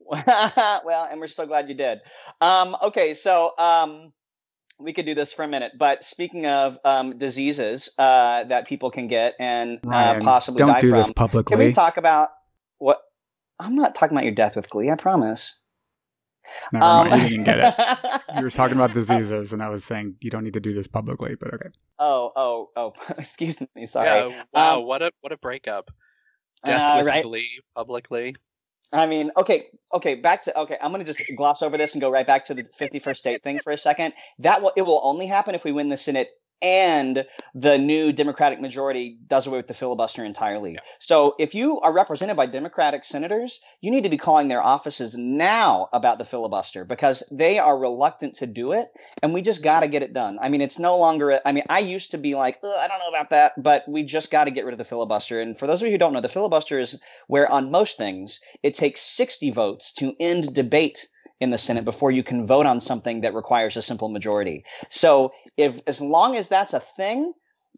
well, 0.26 1.08
and 1.08 1.20
we're 1.20 1.28
so 1.28 1.46
glad 1.46 1.68
you 1.68 1.74
did. 1.74 2.00
Um, 2.40 2.76
okay, 2.82 3.14
so 3.14 3.52
um, 3.58 4.12
we 4.78 4.92
could 4.92 5.06
do 5.06 5.14
this 5.14 5.32
for 5.32 5.44
a 5.44 5.48
minute, 5.48 5.72
but 5.78 6.04
speaking 6.04 6.46
of 6.46 6.78
um, 6.84 7.16
diseases 7.16 7.90
uh, 7.98 8.44
that 8.44 8.66
people 8.66 8.90
can 8.90 9.06
get 9.08 9.34
and 9.38 9.78
uh, 9.86 9.88
Ryan, 9.88 10.20
possibly 10.20 10.58
don't 10.58 10.68
die 10.68 10.80
do 10.80 10.90
from, 10.90 10.98
this 10.98 11.44
can 11.44 11.58
we 11.58 11.72
talk 11.72 11.96
about 11.96 12.30
what? 12.78 13.00
I'm 13.60 13.76
not 13.76 13.94
talking 13.94 14.16
about 14.16 14.24
your 14.24 14.34
death 14.34 14.56
with 14.56 14.68
glee. 14.68 14.90
I 14.90 14.96
promise. 14.96 15.60
Never 16.72 16.84
Um, 16.84 17.08
mind, 17.10 17.22
you 17.22 17.28
didn't 17.30 17.44
get 17.44 17.58
it. 17.60 18.20
You 18.36 18.42
were 18.42 18.50
talking 18.50 18.76
about 18.76 18.92
diseases, 18.92 19.52
and 19.52 19.62
I 19.62 19.68
was 19.68 19.84
saying 19.84 20.16
you 20.20 20.30
don't 20.30 20.42
need 20.42 20.54
to 20.54 20.60
do 20.60 20.74
this 20.74 20.88
publicly, 20.88 21.36
but 21.36 21.54
okay. 21.54 21.68
oh, 22.00 22.32
oh, 22.34 22.70
oh! 22.76 22.92
Excuse 23.18 23.60
me. 23.74 23.86
Sorry. 23.86 24.08
Yeah, 24.08 24.42
wow, 24.52 24.78
Um, 24.80 24.86
what 24.86 25.02
a 25.02 25.12
what 25.20 25.32
a 25.32 25.38
breakup. 25.38 25.90
Death 26.64 26.80
uh, 26.80 26.96
with 26.98 27.06
right. 27.06 27.22
glee 27.22 27.60
publicly. 27.76 28.34
I 28.94 29.06
mean, 29.06 29.32
okay, 29.36 29.68
okay, 29.94 30.16
back 30.16 30.42
to 30.44 30.60
okay. 30.62 30.78
I'm 30.82 30.92
gonna 30.92 31.04
just 31.04 31.22
gloss 31.36 31.62
over 31.62 31.78
this 31.78 31.94
and 31.94 32.02
go 32.02 32.10
right 32.10 32.26
back 32.26 32.46
to 32.46 32.54
the 32.54 32.64
51st 32.64 33.18
state 33.18 33.44
thing 33.44 33.60
for 33.60 33.72
a 33.72 33.78
second. 33.78 34.14
That 34.40 34.62
will 34.62 34.72
it 34.76 34.82
will 34.82 35.02
only 35.04 35.26
happen 35.26 35.56
if 35.56 35.64
we 35.64 35.72
win 35.72 35.90
the 35.90 35.98
Senate 35.98 36.30
and 36.62 37.24
the 37.54 37.78
new 37.78 38.12
Democratic 38.12 38.60
majority 38.60 39.18
does 39.26 39.46
away 39.46 39.58
with 39.58 39.66
the 39.66 39.74
filibuster 39.74 40.24
entirely. 40.24 40.74
Yeah. 40.74 40.80
So 40.98 41.34
if 41.38 41.54
you 41.54 41.80
are 41.80 41.92
represented 41.92 42.36
by 42.36 42.46
Democratic 42.46 43.04
senators, 43.04 43.60
you 43.80 43.90
need 43.90 44.04
to 44.04 44.10
be 44.10 44.16
calling 44.16 44.48
their 44.48 44.62
offices 44.62 45.16
now 45.18 45.88
about 45.92 46.18
the 46.18 46.24
filibuster 46.24 46.84
because 46.84 47.22
they 47.30 47.58
are 47.58 47.78
reluctant 47.78 48.36
to 48.36 48.46
do 48.46 48.72
it, 48.72 48.88
and 49.22 49.34
we 49.34 49.42
just 49.42 49.62
got 49.62 49.80
to 49.80 49.88
get 49.88 50.02
it 50.02 50.12
done. 50.12 50.38
I 50.40 50.48
mean, 50.48 50.60
it's 50.60 50.78
no 50.78 50.96
longer. 50.98 51.30
a- 51.30 51.42
I 51.44 51.52
mean, 51.52 51.64
I 51.68 51.80
used 51.80 52.12
to 52.12 52.18
be 52.18 52.34
like, 52.34 52.58
I 52.64 52.88
don't 52.88 52.98
know 52.98 53.08
about 53.08 53.30
that, 53.30 53.52
but 53.62 53.88
we 53.88 54.02
just 54.02 54.30
got 54.30 54.44
to 54.44 54.50
get 54.50 54.64
rid 54.64 54.72
of 54.74 54.78
the 54.78 54.84
filibuster. 54.84 55.40
And 55.40 55.58
for 55.58 55.66
those 55.66 55.82
of 55.82 55.86
you 55.86 55.92
who 55.92 55.98
don't 55.98 56.12
know, 56.12 56.20
the 56.20 56.28
filibuster 56.28 56.78
is 56.78 57.00
where 57.26 57.50
on 57.50 57.70
most 57.70 57.98
things 57.98 58.40
it 58.62 58.74
takes 58.74 59.00
60 59.00 59.50
votes 59.50 59.92
to 59.94 60.14
end 60.18 60.54
debate 60.54 61.08
in 61.44 61.50
the 61.50 61.58
Senate 61.58 61.84
before 61.84 62.10
you 62.10 62.24
can 62.24 62.46
vote 62.46 62.66
on 62.66 62.80
something 62.80 63.20
that 63.20 63.34
requires 63.34 63.76
a 63.76 63.82
simple 63.82 64.08
majority. 64.08 64.64
So 64.88 65.32
if 65.56 65.80
as 65.86 66.00
long 66.00 66.34
as 66.34 66.48
that's 66.48 66.72
a 66.72 66.80
thing, 66.80 67.32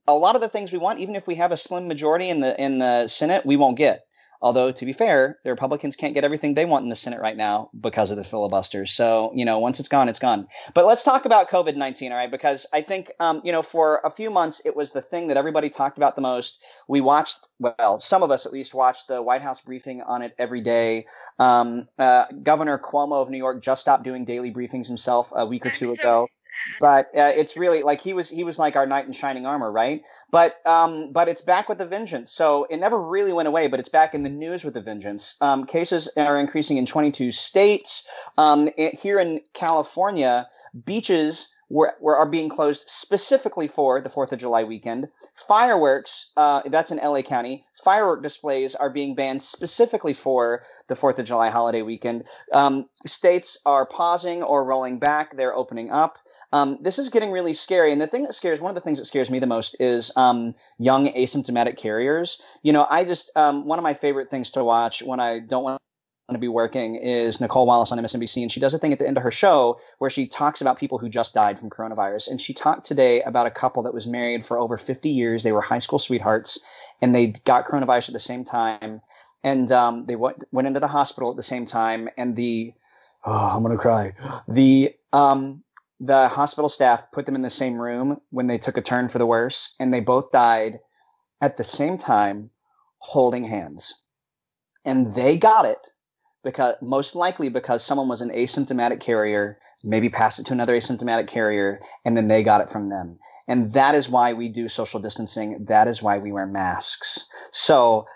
a 0.09 0.15
lot 0.15 0.37
of 0.37 0.41
the 0.41 0.49
things 0.49 0.73
we 0.73 0.79
want, 0.79 1.01
even 1.01 1.17
if 1.17 1.27
we 1.27 1.35
have 1.35 1.53
a 1.53 1.57
slim 1.57 1.89
majority 1.89 2.31
in 2.31 2.41
the 2.41 2.59
in 2.59 2.79
the 2.79 3.09
Senate, 3.09 3.45
we 3.45 3.57
won't 3.57 3.77
get. 3.77 4.06
Although 4.41 4.73
to 4.73 4.87
be 4.87 4.93
fair, 4.93 5.39
the 5.45 5.51
Republicans 5.51 5.97
can't 5.97 6.15
get 6.15 6.25
everything 6.25 6.55
they 6.55 6.65
want 6.65 6.85
in 6.85 6.89
the 6.89 6.97
Senate 6.97 7.21
right 7.21 7.37
now 7.37 7.71
because 7.79 8.11
of 8.11 8.17
the 8.17 8.25
filibusters. 8.25 8.93
So 8.93 9.33
you 9.35 9.45
know, 9.45 9.59
once 9.59 9.81
it's 9.81 9.89
gone, 9.89 10.09
it's 10.09 10.19
gone. 10.19 10.47
But 10.75 10.87
let's 10.87 11.03
talk 11.03 11.25
about 11.25 11.49
COVID 11.49 11.77
nineteen, 11.77 12.13
all 12.13 12.19
right? 12.19 12.31
Because 12.31 12.67
I 12.73 12.83
think 12.83 13.13
um, 13.21 13.41
you 13.45 13.53
know, 13.53 13.63
for 13.63 14.01
a 14.05 14.11
few 14.11 14.31
months, 14.31 14.63
it 14.65 14.77
was 14.77 14.93
the 14.93 15.03
thing 15.03 15.29
that 15.29 15.37
everybody 15.37 15.71
talked 15.71 15.97
about 15.97 16.17
the 16.17 16.23
most. 16.23 16.63
We 16.89 17.01
watched, 17.01 17.49
well, 17.59 18.01
some 18.01 18.23
of 18.23 18.31
us 18.31 18.47
at 18.47 18.53
least 18.53 18.75
watched 18.75 19.09
the 19.09 19.23
White 19.23 19.43
House 19.43 19.61
briefing 19.61 20.03
on 20.03 20.23
it 20.23 20.35
every 20.39 20.61
day. 20.61 21.07
Um, 21.39 21.89
uh, 21.99 22.27
Governor 22.43 22.79
Cuomo 22.79 23.23
of 23.23 23.31
New 23.31 23.39
York 23.39 23.63
just 23.63 23.81
stopped 23.81 24.05
doing 24.05 24.25
daily 24.25 24.53
briefings 24.53 24.87
himself 24.87 25.33
a 25.35 25.47
week 25.47 25.67
or 25.67 25.71
two 25.71 25.93
ago. 25.93 26.29
But 26.81 27.07
uh, 27.17 27.33
it's 27.35 27.57
really 27.57 27.83
like 27.83 28.01
he 28.01 28.13
was 28.13 28.29
he 28.29 28.45
was 28.45 28.59
like 28.59 28.77
our 28.77 28.87
knight 28.87 29.07
in 29.07 29.13
shining 29.13 29.47
armor 29.47 29.71
right? 29.71 30.03
But 30.31 30.57
um 30.67 31.13
but 31.13 31.29
it's 31.29 31.43
back 31.43 31.69
with 31.69 31.81
a 31.81 31.87
vengeance. 31.87 32.33
So 32.33 32.65
it 32.69 32.79
never 32.79 33.01
really 33.01 33.33
went 33.33 33.49
away 33.49 33.67
but 33.67 33.81
it's 33.81 33.89
back 33.89 34.15
in 34.15 34.23
the 34.23 34.31
news 34.31 34.65
with 34.65 34.77
a 34.77 34.81
vengeance. 34.81 35.37
Um, 35.41 35.67
cases 35.67 36.09
are 36.17 36.39
increasing 36.39 36.77
in 36.77 36.87
22 36.87 37.33
states. 37.33 38.09
Um, 38.39 38.69
it- 38.77 38.95
here 38.97 39.19
in 39.19 39.41
california 39.53 40.49
beaches 40.85 41.49
were, 41.69 41.95
were 42.01 42.17
are 42.17 42.29
being 42.29 42.49
closed 42.49 42.89
specifically 42.89 43.67
for 43.69 44.01
the 44.01 44.09
fourth 44.09 44.33
of 44.33 44.39
july 44.39 44.65
weekend. 44.65 45.09
Fireworks 45.35 46.31
uh, 46.37 46.63
that's 46.67 46.91
in 46.91 46.99
la 46.99 47.23
county. 47.23 47.65
Firework 47.83 48.23
displays 48.23 48.75
are 48.75 48.91
being 48.91 49.15
banned 49.15 49.43
specifically 49.43 50.15
for 50.15 50.63
the 50.89 50.95
fourth 50.95 51.19
of 51.19 51.27
july 51.27 51.51
holiday 51.51 51.83
weekend. 51.83 52.25
Um, 52.53 52.89
states 53.07 53.59
are 53.67 53.87
pausing 53.87 54.43
or 54.43 54.65
rolling 54.65 54.99
back. 54.99 55.37
They're 55.37 55.55
opening 55.57 55.91
up 55.91 56.19
um, 56.53 56.79
this 56.81 56.99
is 56.99 57.09
getting 57.09 57.31
really 57.31 57.55
scary. 57.55 57.93
And 57.93 58.01
the 58.01 58.07
thing 58.07 58.25
that 58.25 58.35
scares, 58.35 58.61
one 58.61 58.71
of 58.71 58.75
the 58.75 58.81
things 58.81 58.99
that 58.99 59.07
scares 59.07 59.31
me 59.31 59.39
the 59.39 59.47
most 59.47 59.77
is 59.81 60.13
um, 60.17 60.55
young 60.79 61.09
asymptomatic 61.09 61.77
carriers. 61.77 62.41
You 62.63 62.73
know, 62.73 62.87
I 62.89 63.05
just, 63.05 63.31
um, 63.37 63.67
one 63.67 63.79
of 63.79 63.83
my 63.83 63.95
favorite 63.95 64.31
things 64.31 64.53
to 64.53 64.65
watch 64.65 65.03
when 65.03 65.21
I 65.21 65.41
don't 65.41 65.65
want 65.65 65.81
to 66.33 66.39
be 66.39 66.49
working 66.49 66.97
is 66.97 67.41
Nicolle 67.41 67.67
Wallace 67.67 67.93
on 67.93 67.99
MSNBC. 67.99 68.43
And 68.43 68.51
she 68.51 68.61
does 68.61 68.75
a 68.75 68.79
thing 68.79 68.93
at 68.93 68.99
the 68.99 69.07
end 69.07 69.17
of 69.17 69.23
her 69.23 69.31
show 69.31 69.81
where 69.99 70.11
she 70.11 70.27
talks 70.27 70.61
about 70.61 70.79
people 70.79 70.99
who 70.99 71.09
just 71.09 71.35
died 71.35 71.59
from 71.59 71.71
coronavirus. 71.71 72.31
And 72.31 72.41
she 72.41 72.53
talked 72.53 72.87
today 72.87 73.23
about 73.23 73.47
a 73.47 73.51
couple 73.51 73.83
that 73.85 73.95
was 73.95 74.07
married 74.07 74.45
for 74.45 74.59
over 74.59 74.77
50 74.77 75.09
years. 75.09 75.43
They 75.43 75.53
were 75.53 75.61
high 75.61 75.79
school 75.79 75.99
sweethearts 75.99 76.61
and 77.01 77.15
they 77.15 77.29
got 77.29 77.67
coronavirus 77.67 78.09
at 78.09 78.15
the 78.15 78.21
same 78.21 78.45
time. 78.45 79.01
And 79.45 79.71
um, 79.71 80.07
they 80.07 80.17
went, 80.17 80.43
went 80.51 80.67
into 80.67 80.81
the 80.81 80.89
hospital 80.89 81.31
at 81.31 81.37
the 81.37 81.43
same 81.43 81.67
time. 81.67 82.09
And 82.17 82.35
the, 82.35 82.73
oh, 83.25 83.51
I'm 83.55 83.63
going 83.63 83.77
to 83.77 83.81
cry. 83.81 84.15
The, 84.49 84.97
um, 85.13 85.63
the 86.01 86.29
hospital 86.29 86.69
staff 86.69 87.11
put 87.11 87.27
them 87.27 87.35
in 87.35 87.43
the 87.43 87.51
same 87.51 87.81
room 87.81 88.21
when 88.31 88.47
they 88.47 88.59
took 88.59 88.77
a 88.77 88.83
turn 88.83 89.09
for 89.09 89.19
the 89.19 89.27
worse, 89.27 89.75
and 89.81 89.93
they 89.93 90.01
both 90.01 90.31
died 90.31 90.79
at 91.41 91.57
the 91.57 91.65
same 91.65 91.99
time 91.99 92.51
holding 92.99 93.45
hands. 93.45 94.03
And 94.85 95.15
they 95.15 95.37
got 95.37 95.65
it 95.65 95.91
because 96.45 96.77
most 96.81 97.17
likely 97.17 97.49
because 97.49 97.85
someone 97.85 98.09
was 98.09 98.21
an 98.21 98.31
asymptomatic 98.31 99.01
carrier, 99.01 99.59
maybe 99.83 100.09
passed 100.09 100.39
it 100.39 100.47
to 100.47 100.53
another 100.53 100.77
asymptomatic 100.77 101.27
carrier, 101.29 101.81
and 102.05 102.17
then 102.17 102.29
they 102.29 102.43
got 102.43 102.61
it 102.61 102.71
from 102.71 102.89
them. 102.89 103.19
And 103.49 103.73
that 103.73 103.95
is 103.95 104.09
why 104.09 104.33
we 104.33 104.49
do 104.49 104.69
social 104.69 105.01
distancing. 105.01 105.67
That 105.67 105.89
is 105.89 106.03
why 106.03 106.19
we 106.19 106.33
wear 106.33 106.47
masks. 106.47 107.25
So 107.53 108.07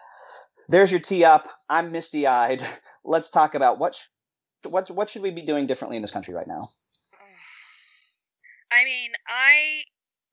there's 0.69 0.91
your 0.91 1.01
tee 1.01 1.25
up. 1.25 1.49
I'm 1.69 1.93
misty 1.93 2.27
eyed. 2.27 2.63
Let's 3.05 3.31
talk 3.31 3.55
about 3.55 3.79
what, 3.79 3.95
sh- 3.97 4.09
what, 4.69 4.91
what 4.91 5.11
should 5.11 5.23
we 5.23 5.31
be 5.31 5.43
doing 5.43 5.67
differently 5.67 5.97
in 5.97 6.03
this 6.03 6.11
country 6.11 6.35
right 6.35 6.47
now? 6.47 6.69
I 8.73 8.85
mean, 8.85 9.13
I 9.29 9.83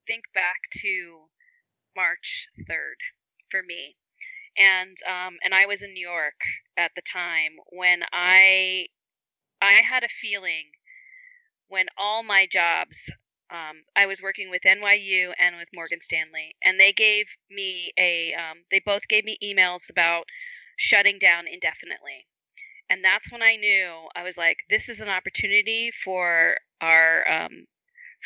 think 0.08 0.24
back 0.34 0.58
to 0.82 1.30
March 1.96 2.48
3rd 2.70 2.98
for 3.52 3.62
me. 3.64 3.96
And 4.58 4.98
um 5.08 5.38
and 5.44 5.54
I 5.54 5.66
was 5.66 5.84
in 5.84 5.94
New 5.94 6.08
York 6.08 6.40
at 6.78 6.92
the 6.96 7.02
time 7.02 7.54
when 7.72 8.04
I 8.12 8.88
I 9.62 9.74
had 9.84 10.04
a 10.04 10.10
feeling 10.10 10.72
when 11.70 11.88
all 11.98 12.24
my 12.24 12.48
jobs 12.48 13.10
um, 13.50 13.84
I 13.96 14.06
was 14.06 14.22
working 14.22 14.50
with 14.50 14.62
NYU 14.66 15.32
and 15.40 15.56
with 15.58 15.70
Morgan 15.74 16.02
Stanley, 16.02 16.56
and 16.64 16.80
they 16.80 16.92
gave 16.92 17.28
me 17.50 17.94
a. 17.98 18.34
Um, 18.34 18.58
they 18.72 18.82
both 18.86 19.08
gave 19.08 19.24
me 19.24 19.38
emails 19.44 19.90
about 19.90 20.26
shutting 20.78 21.18
down 21.18 21.46
indefinitely, 21.48 22.28
and 22.90 23.04
that's 23.04 23.32
when 23.32 23.42
I 23.44 23.56
knew 23.56 23.90
I 24.16 24.24
was 24.24 24.38
like, 24.38 24.58
this 24.70 24.90
is 24.90 25.00
an 25.02 25.10
opportunity 25.10 25.92
for 26.04 26.58
our 26.82 27.30
um, 27.32 27.66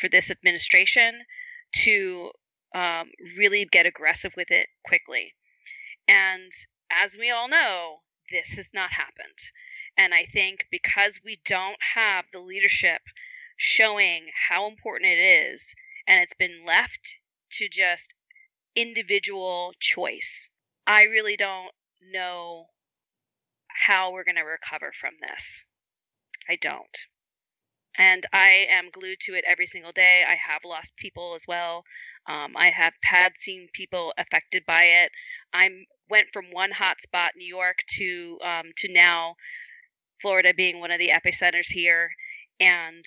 for 0.00 0.08
this 0.08 0.30
administration 0.30 1.22
to 1.84 2.30
um, 2.74 3.10
really 3.36 3.66
get 3.70 3.86
aggressive 3.86 4.32
with 4.36 4.50
it 4.50 4.68
quickly. 4.84 5.32
And 6.08 6.50
as 6.90 7.16
we 7.16 7.30
all 7.30 7.48
know, 7.48 7.98
this 8.30 8.56
has 8.56 8.70
not 8.72 8.92
happened. 8.92 9.38
And 9.96 10.14
I 10.14 10.26
think 10.32 10.66
because 10.70 11.20
we 11.24 11.40
don't 11.44 11.76
have 11.94 12.24
the 12.32 12.40
leadership 12.40 13.00
showing 13.56 14.26
how 14.48 14.68
important 14.68 15.12
it 15.12 15.18
is 15.52 15.74
and 16.06 16.20
it's 16.20 16.34
been 16.34 16.64
left 16.66 17.14
to 17.58 17.68
just 17.68 18.14
individual 18.74 19.74
choice. 19.78 20.48
I 20.86 21.04
really 21.04 21.36
don't 21.36 21.70
know 22.10 22.66
how 23.68 24.12
we're 24.12 24.24
going 24.24 24.36
to 24.36 24.42
recover 24.42 24.92
from 24.98 25.12
this. 25.20 25.62
I 26.48 26.56
don't. 26.56 26.98
And 27.98 28.24
I 28.32 28.66
am 28.70 28.90
glued 28.92 29.18
to 29.22 29.34
it 29.34 29.44
every 29.46 29.66
single 29.66 29.92
day. 29.92 30.24
I 30.28 30.34
have 30.36 30.62
lost 30.64 30.96
people 30.96 31.34
as 31.34 31.42
well. 31.48 31.84
Um, 32.26 32.54
I 32.56 32.70
have 32.70 32.94
had 33.04 33.32
seen 33.36 33.68
people 33.74 34.14
affected 34.18 34.64
by 34.66 34.84
it. 34.84 35.12
I 35.52 35.68
went 36.10 36.28
from 36.32 36.46
one 36.52 36.70
hotspot, 36.72 37.30
New 37.36 37.46
York, 37.46 37.78
to 37.98 38.38
um, 38.44 38.70
to 38.78 38.92
now 38.92 39.34
Florida 40.22 40.54
being 40.56 40.80
one 40.80 40.90
of 40.90 40.98
the 40.98 41.10
epicenters 41.10 41.70
here, 41.70 42.10
and 42.60 43.04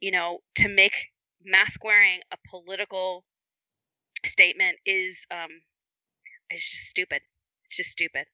you 0.00 0.10
know, 0.10 0.38
to 0.56 0.68
make 0.68 0.94
mask 1.44 1.82
wearing 1.84 2.20
a 2.32 2.36
political 2.50 3.24
statement 4.26 4.76
is 4.86 5.26
um, 5.30 5.50
is 6.50 6.62
just 6.64 6.86
stupid. 6.88 7.22
It's 7.66 7.76
just 7.76 7.90
stupid. 7.90 8.26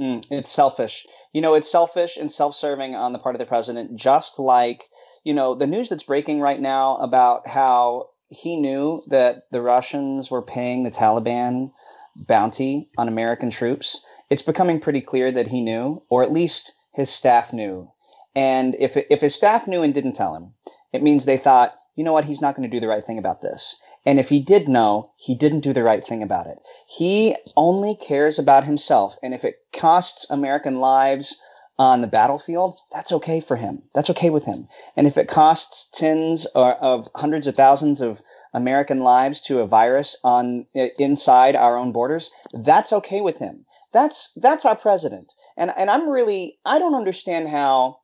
Mm, 0.00 0.26
it's 0.30 0.50
selfish. 0.50 1.06
You 1.32 1.40
know, 1.40 1.54
it's 1.54 1.70
selfish 1.70 2.16
and 2.16 2.30
self-serving 2.30 2.94
on 2.94 3.12
the 3.12 3.18
part 3.18 3.34
of 3.34 3.38
the 3.38 3.46
president, 3.46 3.96
just 3.96 4.38
like 4.38 4.88
you 5.24 5.32
know 5.32 5.54
the 5.54 5.66
news 5.66 5.88
that's 5.88 6.02
breaking 6.02 6.40
right 6.40 6.60
now 6.60 6.96
about 6.98 7.48
how 7.48 8.10
he 8.28 8.56
knew 8.56 9.02
that 9.08 9.44
the 9.50 9.62
Russians 9.62 10.30
were 10.30 10.42
paying 10.42 10.82
the 10.82 10.90
Taliban 10.90 11.70
bounty 12.14 12.90
on 12.98 13.08
American 13.08 13.50
troops. 13.50 14.04
It's 14.30 14.42
becoming 14.42 14.80
pretty 14.80 15.00
clear 15.00 15.30
that 15.32 15.48
he 15.48 15.60
knew, 15.60 16.02
or 16.08 16.22
at 16.22 16.32
least 16.32 16.74
his 16.92 17.10
staff 17.10 17.52
knew. 17.52 17.90
And 18.34 18.76
if 18.78 18.96
if 18.96 19.20
his 19.22 19.34
staff 19.34 19.66
knew 19.66 19.82
and 19.82 19.94
didn't 19.94 20.14
tell 20.14 20.34
him, 20.34 20.52
it 20.92 21.02
means 21.02 21.24
they 21.24 21.38
thought, 21.38 21.74
you 21.94 22.04
know 22.04 22.12
what, 22.12 22.26
he's 22.26 22.42
not 22.42 22.54
going 22.54 22.68
to 22.68 22.74
do 22.74 22.80
the 22.80 22.88
right 22.88 23.04
thing 23.04 23.18
about 23.18 23.40
this. 23.40 23.80
And 24.06 24.20
if 24.20 24.28
he 24.28 24.38
did 24.38 24.68
know, 24.68 25.10
he 25.16 25.34
didn't 25.34 25.60
do 25.60 25.72
the 25.72 25.82
right 25.82 26.04
thing 26.06 26.22
about 26.22 26.46
it. 26.46 26.58
He 26.86 27.34
only 27.56 27.96
cares 27.96 28.38
about 28.38 28.64
himself. 28.64 29.18
And 29.22 29.34
if 29.34 29.44
it 29.44 29.56
costs 29.72 30.30
American 30.30 30.78
lives 30.78 31.40
on 31.78 32.00
the 32.00 32.06
battlefield, 32.06 32.78
that's 32.92 33.12
okay 33.12 33.40
for 33.40 33.56
him. 33.56 33.82
That's 33.94 34.10
okay 34.10 34.30
with 34.30 34.44
him. 34.44 34.68
And 34.96 35.08
if 35.08 35.18
it 35.18 35.28
costs 35.28 35.90
tens 35.90 36.46
or, 36.54 36.72
of 36.74 37.10
hundreds 37.14 37.48
of 37.48 37.56
thousands 37.56 38.00
of 38.00 38.22
American 38.54 39.00
lives 39.00 39.42
to 39.42 39.58
a 39.58 39.66
virus 39.66 40.16
on 40.22 40.66
inside 40.72 41.56
our 41.56 41.76
own 41.76 41.90
borders, 41.92 42.30
that's 42.52 42.92
okay 42.92 43.20
with 43.20 43.38
him. 43.38 43.66
That's 43.92 44.32
that's 44.36 44.64
our 44.64 44.76
president. 44.76 45.34
And 45.56 45.72
and 45.76 45.90
I'm 45.90 46.08
really 46.08 46.58
I 46.64 46.78
don't 46.78 46.94
understand 46.94 47.48
how 47.48 47.98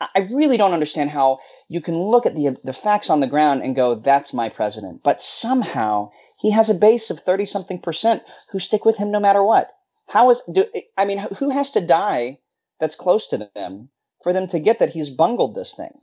I 0.00 0.20
really 0.32 0.56
don't 0.56 0.72
understand 0.72 1.10
how 1.10 1.38
you 1.68 1.80
can 1.80 1.96
look 1.96 2.26
at 2.26 2.34
the 2.34 2.56
the 2.64 2.72
facts 2.72 3.10
on 3.10 3.20
the 3.20 3.26
ground 3.26 3.62
and 3.62 3.76
go, 3.76 3.94
"That's 3.94 4.32
my 4.32 4.48
president," 4.48 5.02
but 5.02 5.20
somehow 5.20 6.10
he 6.38 6.50
has 6.52 6.70
a 6.70 6.74
base 6.74 7.10
of 7.10 7.20
thirty 7.20 7.44
something 7.44 7.80
percent 7.80 8.22
who 8.50 8.58
stick 8.58 8.84
with 8.84 8.96
him 8.96 9.10
no 9.10 9.20
matter 9.20 9.42
what. 9.42 9.70
How 10.06 10.30
is 10.30 10.42
do 10.50 10.66
I 10.96 11.04
mean, 11.04 11.18
who 11.38 11.50
has 11.50 11.70
to 11.72 11.80
die 11.80 12.38
that's 12.78 12.96
close 12.96 13.26
to 13.28 13.50
them 13.54 13.90
for 14.22 14.32
them 14.32 14.46
to 14.48 14.58
get 14.58 14.78
that 14.78 14.90
he's 14.90 15.10
bungled 15.10 15.54
this 15.54 15.74
thing? 15.74 16.00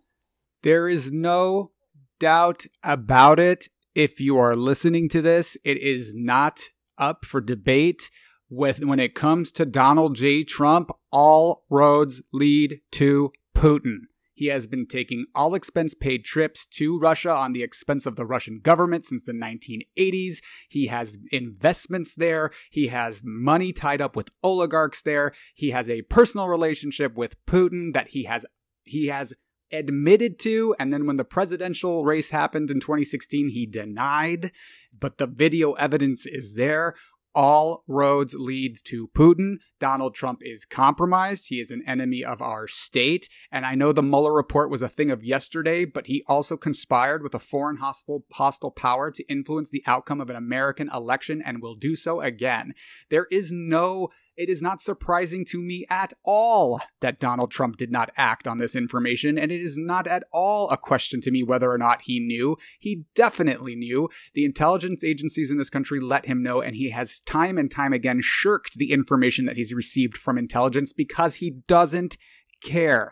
There 0.64 0.88
is 0.88 1.12
no 1.12 1.72
doubt 2.20 2.66
about 2.84 3.40
it. 3.40 3.68
If 3.94 4.20
you 4.20 4.38
are 4.38 4.56
listening 4.56 5.10
to 5.10 5.22
this, 5.22 5.58
it 5.64 5.78
is 5.78 6.14
not 6.16 6.62
up 6.98 7.26
for 7.26 7.42
debate. 7.42 8.10
With 8.50 8.84
when 8.84 9.00
it 9.00 9.16
comes 9.16 9.54
to 9.54 9.66
Donald 9.66 10.16
J. 10.16 10.44
Trump, 10.44 10.92
all 11.12 11.64
roads 11.70 12.22
lead 12.34 12.82
to 12.92 13.32
Putin. 13.56 14.02
He 14.34 14.48
has 14.48 14.66
been 14.66 14.88
taking 14.88 15.26
all 15.36 15.54
expense 15.54 15.94
paid 15.94 16.24
trips 16.24 16.66
to 16.78 16.98
Russia 16.98 17.32
on 17.32 17.54
the 17.54 17.62
expense 17.62 18.06
of 18.06 18.16
the 18.16 18.26
Russian 18.26 18.60
government 18.60 19.06
since 19.06 19.26
the 19.26 19.34
1980s. 19.34 20.38
He 20.68 20.88
has 20.88 21.18
investments 21.32 22.16
there. 22.16 22.50
He 22.72 22.88
has 22.88 23.22
money 23.24 23.72
tied 23.72 24.02
up 24.02 24.16
with 24.16 24.30
oligarchs 24.42 25.04
there. 25.04 25.34
He 25.54 25.70
has 25.72 25.90
a 25.90 26.02
personal 26.04 26.48
relationship 26.48 27.14
with 27.16 27.36
Putin 27.46 27.94
that 27.94 28.08
he 28.08 28.24
has 28.24 28.46
he 28.84 29.08
has 29.08 29.34
admitted 29.72 30.40
to 30.40 30.76
and 30.80 30.94
then 30.94 31.06
when 31.06 31.18
the 31.18 31.24
presidential 31.24 32.04
race 32.04 32.30
happened 32.30 32.70
in 32.70 32.80
2016 32.80 33.50
he 33.50 33.66
denied 33.66 34.52
but 35.00 35.18
the 35.18 35.28
video 35.28 35.72
evidence 35.74 36.26
is 36.26 36.56
there 36.56 36.94
all 37.34 37.84
roads 37.88 38.34
lead 38.34 38.78
to 38.86 39.08
Putin. 39.10 39.58
Donald 39.80 40.14
Trump 40.14 40.42
is 40.44 40.66
compromised. 40.66 41.46
He 41.48 41.60
is 41.60 41.72
an 41.72 41.84
enemy 41.88 42.24
of 42.24 42.42
our 42.42 42.68
state. 42.68 43.28
And 43.52 43.66
I 43.66 43.76
know 43.76 43.92
the 43.92 44.04
Mueller 44.04 44.34
report 44.34 44.70
was 44.70 44.82
a 44.82 44.90
thing 44.90 45.12
of 45.12 45.24
yesterday, 45.24 45.86
but 45.86 46.08
he 46.08 46.24
also 46.28 46.58
conspired 46.58 47.24
with 47.24 47.34
a 47.34 47.40
foreign 47.40 47.78
hostile, 47.78 48.26
hostile 48.32 48.72
power 48.72 49.12
to 49.12 49.24
influence 49.24 49.72
the 49.72 49.84
outcome 49.88 50.22
of 50.22 50.30
an 50.30 50.36
American 50.36 50.90
election 50.94 51.42
and 51.44 51.62
will 51.62 51.76
do 51.76 51.96
so 51.96 52.22
again. 52.22 52.74
There 53.10 53.28
is 53.32 53.52
no 53.52 54.10
it 54.42 54.50
is 54.50 54.60
not 54.60 54.82
surprising 54.82 55.46
to 55.46 55.62
me 55.62 55.86
at 55.92 56.14
all 56.26 56.82
that 57.00 57.20
Donald 57.20 57.52
Trump 57.52 57.78
did 57.78 57.92
not 57.92 58.12
act 58.18 58.48
on 58.48 58.58
this 58.58 58.76
information, 58.76 59.38
and 59.38 59.52
it 59.52 59.62
is 59.62 59.78
not 59.78 60.08
at 60.08 60.24
all 60.34 60.68
a 60.72 60.78
question 60.78 61.22
to 61.22 61.30
me 61.30 61.44
whether 61.44 61.72
or 61.72 61.78
not 61.78 62.02
he 62.02 62.20
knew. 62.20 62.58
He 62.80 63.04
definitely 63.14 63.76
knew. 63.76 64.10
The 64.34 64.44
intelligence 64.44 65.04
agencies 65.04 65.52
in 65.52 65.60
this 65.60 65.70
country 65.70 66.00
let 66.00 66.26
him 66.26 66.42
know, 66.42 66.60
and 66.60 66.76
he 66.76 66.90
has 66.90 67.20
time 67.20 67.60
and 67.60 67.70
time 67.70 67.94
again 67.94 68.20
shirked 68.20 68.74
the 68.80 68.92
information 68.92 69.46
that 69.46 69.58
he's 69.58 69.76
received 69.76 70.18
from 70.18 70.40
intelligence 70.40 70.92
because 70.92 71.36
he 71.36 71.52
doesn't 71.68 72.18
care. 72.64 73.12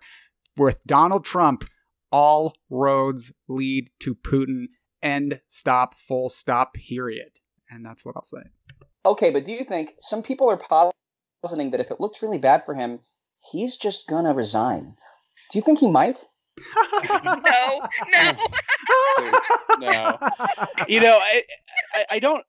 With 0.58 0.84
Donald 0.88 1.26
Trump, 1.26 1.64
all 2.12 2.56
roads 2.72 3.32
lead 3.48 3.92
to 4.00 4.16
Putin. 4.16 4.66
End, 5.04 5.40
stop, 5.48 5.94
full 5.94 6.30
stop, 6.30 6.74
period. 6.74 7.40
And 7.70 7.86
that's 7.86 8.04
what 8.04 8.16
I'll 8.16 8.24
say. 8.24 8.42
Okay, 9.06 9.30
but 9.30 9.46
do 9.46 9.52
you 9.52 9.64
think 9.64 9.94
some 10.02 10.24
people 10.24 10.50
are 10.50 10.58
positive? 11.42 11.58
positing 11.58 11.72
that 11.72 11.82
if 11.82 11.92
it 11.92 12.00
looks 12.00 12.22
really 12.22 12.38
bad 12.38 12.66
for 12.66 12.74
him, 12.74 13.00
he's 13.52 13.78
just 13.78 14.08
gonna 14.08 14.34
resign. 14.34 14.96
Do 15.52 15.58
you 15.58 15.64
think 15.64 15.80
he 15.80 15.90
might? 15.90 16.26
no, 17.24 17.82
no, 18.14 18.32
no. 19.80 20.18
You 20.88 21.00
know, 21.02 21.18
I, 21.22 21.44
I, 21.94 22.06
I 22.12 22.20
don't, 22.20 22.44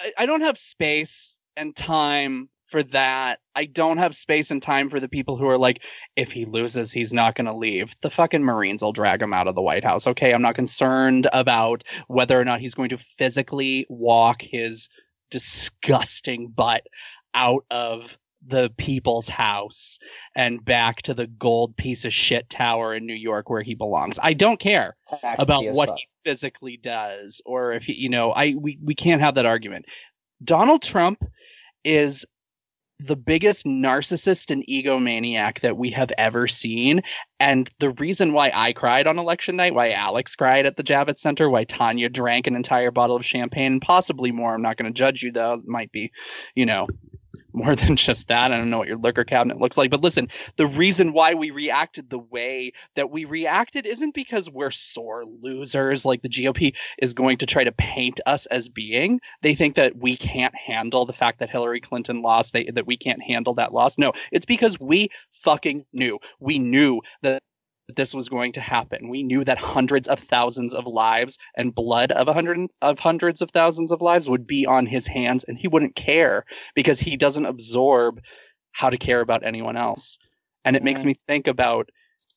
I, 0.00 0.12
I 0.18 0.26
don't 0.26 0.42
have 0.42 0.58
space 0.58 1.38
and 1.56 1.74
time 1.74 2.48
for 2.66 2.82
that. 2.84 3.40
I 3.54 3.64
don't 3.64 3.96
have 3.96 4.14
space 4.14 4.50
and 4.50 4.62
time 4.62 4.90
for 4.90 5.00
the 5.00 5.08
people 5.08 5.36
who 5.36 5.48
are 5.48 5.58
like, 5.58 5.84
if 6.16 6.30
he 6.30 6.44
loses, 6.44 6.92
he's 6.92 7.12
not 7.12 7.34
going 7.34 7.46
to 7.46 7.56
leave. 7.56 7.96
The 8.02 8.10
fucking 8.10 8.44
Marines 8.44 8.82
will 8.82 8.92
drag 8.92 9.22
him 9.22 9.32
out 9.32 9.48
of 9.48 9.54
the 9.54 9.62
White 9.62 9.84
House. 9.84 10.06
Okay, 10.06 10.32
I'm 10.32 10.42
not 10.42 10.54
concerned 10.54 11.26
about 11.32 11.84
whether 12.06 12.38
or 12.38 12.44
not 12.44 12.60
he's 12.60 12.74
going 12.74 12.90
to 12.90 12.98
physically 12.98 13.86
walk 13.88 14.42
his 14.42 14.88
disgusting 15.30 16.48
butt 16.48 16.86
out 17.34 17.64
of 17.70 18.16
the 18.46 18.70
people's 18.76 19.28
house 19.28 19.98
and 20.34 20.64
back 20.64 21.02
to 21.02 21.14
the 21.14 21.26
gold 21.26 21.76
piece 21.76 22.04
of 22.04 22.12
shit 22.12 22.48
tower 22.48 22.94
in 22.94 23.06
New 23.06 23.14
York 23.14 23.50
where 23.50 23.62
he 23.62 23.74
belongs. 23.74 24.18
I 24.22 24.34
don't 24.34 24.60
care 24.60 24.96
about 25.38 25.64
what 25.72 25.90
he 25.90 26.06
physically 26.22 26.76
does 26.76 27.42
or 27.44 27.72
if 27.72 27.84
he, 27.84 27.94
you 27.94 28.08
know, 28.08 28.32
I 28.32 28.54
we 28.54 28.78
we 28.82 28.94
can't 28.94 29.20
have 29.20 29.34
that 29.34 29.46
argument. 29.46 29.86
Donald 30.42 30.82
Trump 30.82 31.24
is 31.84 32.26
the 33.00 33.16
biggest 33.16 33.64
narcissist 33.64 34.50
and 34.50 34.64
egomaniac 34.66 35.60
that 35.60 35.76
we 35.76 35.90
have 35.90 36.10
ever 36.18 36.48
seen. 36.48 37.02
And 37.38 37.70
the 37.78 37.90
reason 37.90 38.32
why 38.32 38.50
I 38.52 38.72
cried 38.72 39.06
on 39.06 39.20
election 39.20 39.54
night, 39.54 39.74
why 39.74 39.90
Alex 39.90 40.34
cried 40.34 40.66
at 40.66 40.76
the 40.76 40.82
Javits 40.82 41.18
Center, 41.18 41.48
why 41.48 41.62
Tanya 41.64 42.08
drank 42.08 42.48
an 42.48 42.56
entire 42.56 42.90
bottle 42.90 43.14
of 43.14 43.24
champagne, 43.24 43.72
and 43.72 43.82
possibly 43.82 44.32
more. 44.32 44.52
I'm 44.54 44.62
not 44.62 44.76
going 44.76 44.92
to 44.92 44.96
judge 44.96 45.22
you 45.22 45.30
though. 45.30 45.54
It 45.54 45.68
might 45.68 45.92
be, 45.92 46.10
you 46.56 46.66
know, 46.66 46.88
more 47.58 47.74
than 47.74 47.96
just 47.96 48.28
that. 48.28 48.52
I 48.52 48.56
don't 48.56 48.70
know 48.70 48.78
what 48.78 48.88
your 48.88 48.96
liquor 48.98 49.24
cabinet 49.24 49.58
looks 49.58 49.76
like, 49.76 49.90
but 49.90 50.00
listen, 50.00 50.28
the 50.56 50.66
reason 50.66 51.12
why 51.12 51.34
we 51.34 51.50
reacted 51.50 52.08
the 52.08 52.18
way 52.18 52.72
that 52.94 53.10
we 53.10 53.24
reacted 53.24 53.86
isn't 53.86 54.14
because 54.14 54.50
we're 54.50 54.70
sore 54.70 55.24
losers 55.24 56.04
like 56.04 56.22
the 56.22 56.28
GOP 56.28 56.76
is 56.98 57.14
going 57.14 57.38
to 57.38 57.46
try 57.46 57.64
to 57.64 57.72
paint 57.72 58.20
us 58.24 58.46
as 58.46 58.68
being. 58.68 59.20
They 59.42 59.54
think 59.54 59.76
that 59.76 59.96
we 59.96 60.16
can't 60.16 60.54
handle 60.54 61.04
the 61.04 61.12
fact 61.12 61.40
that 61.40 61.50
Hillary 61.50 61.80
Clinton 61.80 62.22
lost, 62.22 62.52
they, 62.52 62.64
that 62.64 62.86
we 62.86 62.96
can't 62.96 63.22
handle 63.22 63.54
that 63.54 63.74
loss. 63.74 63.98
No, 63.98 64.12
it's 64.32 64.46
because 64.46 64.78
we 64.80 65.10
fucking 65.32 65.84
knew. 65.92 66.18
We 66.40 66.58
knew 66.58 67.02
that 67.22 67.42
this 67.96 68.14
was 68.14 68.28
going 68.28 68.52
to 68.52 68.60
happen. 68.60 69.08
We 69.08 69.22
knew 69.22 69.42
that 69.44 69.58
hundreds 69.58 70.08
of 70.08 70.18
thousands 70.18 70.74
of 70.74 70.86
lives 70.86 71.38
and 71.56 71.74
blood 71.74 72.12
of 72.12 72.28
a 72.28 72.34
hundred 72.34 72.68
of 72.82 72.98
hundreds 72.98 73.40
of 73.40 73.50
thousands 73.50 73.92
of 73.92 74.02
lives 74.02 74.28
would 74.28 74.46
be 74.46 74.66
on 74.66 74.86
his 74.86 75.06
hands, 75.06 75.44
and 75.44 75.58
he 75.58 75.68
wouldn't 75.68 75.96
care 75.96 76.44
because 76.74 77.00
he 77.00 77.16
doesn't 77.16 77.46
absorb 77.46 78.20
how 78.72 78.90
to 78.90 78.98
care 78.98 79.20
about 79.20 79.44
anyone 79.44 79.76
else. 79.76 80.18
And 80.64 80.76
it 80.76 80.82
makes 80.82 81.04
me 81.04 81.14
think 81.14 81.46
about, 81.46 81.88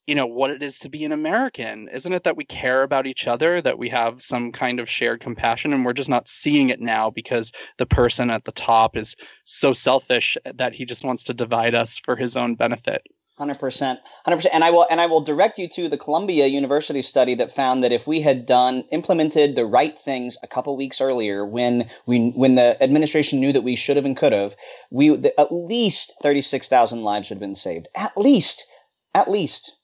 you 0.07 0.15
know, 0.15 0.25
what 0.25 0.51
it 0.51 0.63
is 0.63 0.79
to 0.79 0.89
be 0.89 1.03
an 1.03 1.11
American. 1.11 1.89
Isn't 1.89 2.13
it 2.13 2.23
that 2.23 2.37
we 2.37 2.45
care 2.45 2.83
about 2.83 3.05
each 3.05 3.27
other, 3.27 3.61
that 3.61 3.77
we 3.77 3.89
have 3.89 4.21
some 4.21 4.53
kind 4.53 4.79
of 4.79 4.89
shared 4.89 5.19
compassion, 5.19 5.73
and 5.73 5.85
we're 5.85 5.91
just 5.91 6.09
not 6.09 6.29
seeing 6.29 6.69
it 6.69 6.79
now 6.79 7.09
because 7.09 7.51
the 7.77 7.85
person 7.85 8.31
at 8.31 8.45
the 8.45 8.53
top 8.53 8.95
is 8.95 9.17
so 9.43 9.73
selfish 9.73 10.37
that 10.45 10.73
he 10.73 10.85
just 10.85 11.03
wants 11.03 11.25
to 11.25 11.33
divide 11.33 11.75
us 11.75 11.97
for 11.97 12.15
his 12.15 12.37
own 12.37 12.55
benefit. 12.55 13.01
Hundred 13.41 13.59
percent, 13.59 13.99
hundred 14.23 14.35
percent, 14.35 14.53
and 14.53 14.63
I 14.63 14.69
will 14.69 14.85
and 14.87 15.01
I 15.01 15.07
will 15.07 15.21
direct 15.21 15.57
you 15.57 15.67
to 15.69 15.89
the 15.89 15.97
Columbia 15.97 16.45
University 16.45 17.01
study 17.01 17.33
that 17.33 17.51
found 17.51 17.83
that 17.83 17.91
if 17.91 18.05
we 18.05 18.21
had 18.21 18.45
done 18.45 18.83
implemented 18.91 19.55
the 19.55 19.65
right 19.65 19.97
things 19.97 20.37
a 20.43 20.47
couple 20.47 20.77
weeks 20.77 21.01
earlier, 21.01 21.43
when 21.43 21.89
we 22.05 22.29
when 22.29 22.53
the 22.53 22.77
administration 22.83 23.39
knew 23.39 23.51
that 23.51 23.63
we 23.63 23.75
should 23.75 23.95
have 23.95 24.05
and 24.05 24.15
could 24.15 24.31
have, 24.31 24.55
we 24.91 25.09
at 25.39 25.51
least 25.51 26.13
thirty 26.21 26.43
six 26.43 26.67
thousand 26.67 27.01
lives 27.01 27.25
should 27.25 27.37
have 27.37 27.41
been 27.41 27.55
saved. 27.55 27.87
At 27.95 28.15
least, 28.15 28.67
at 29.15 29.27
least. 29.27 29.75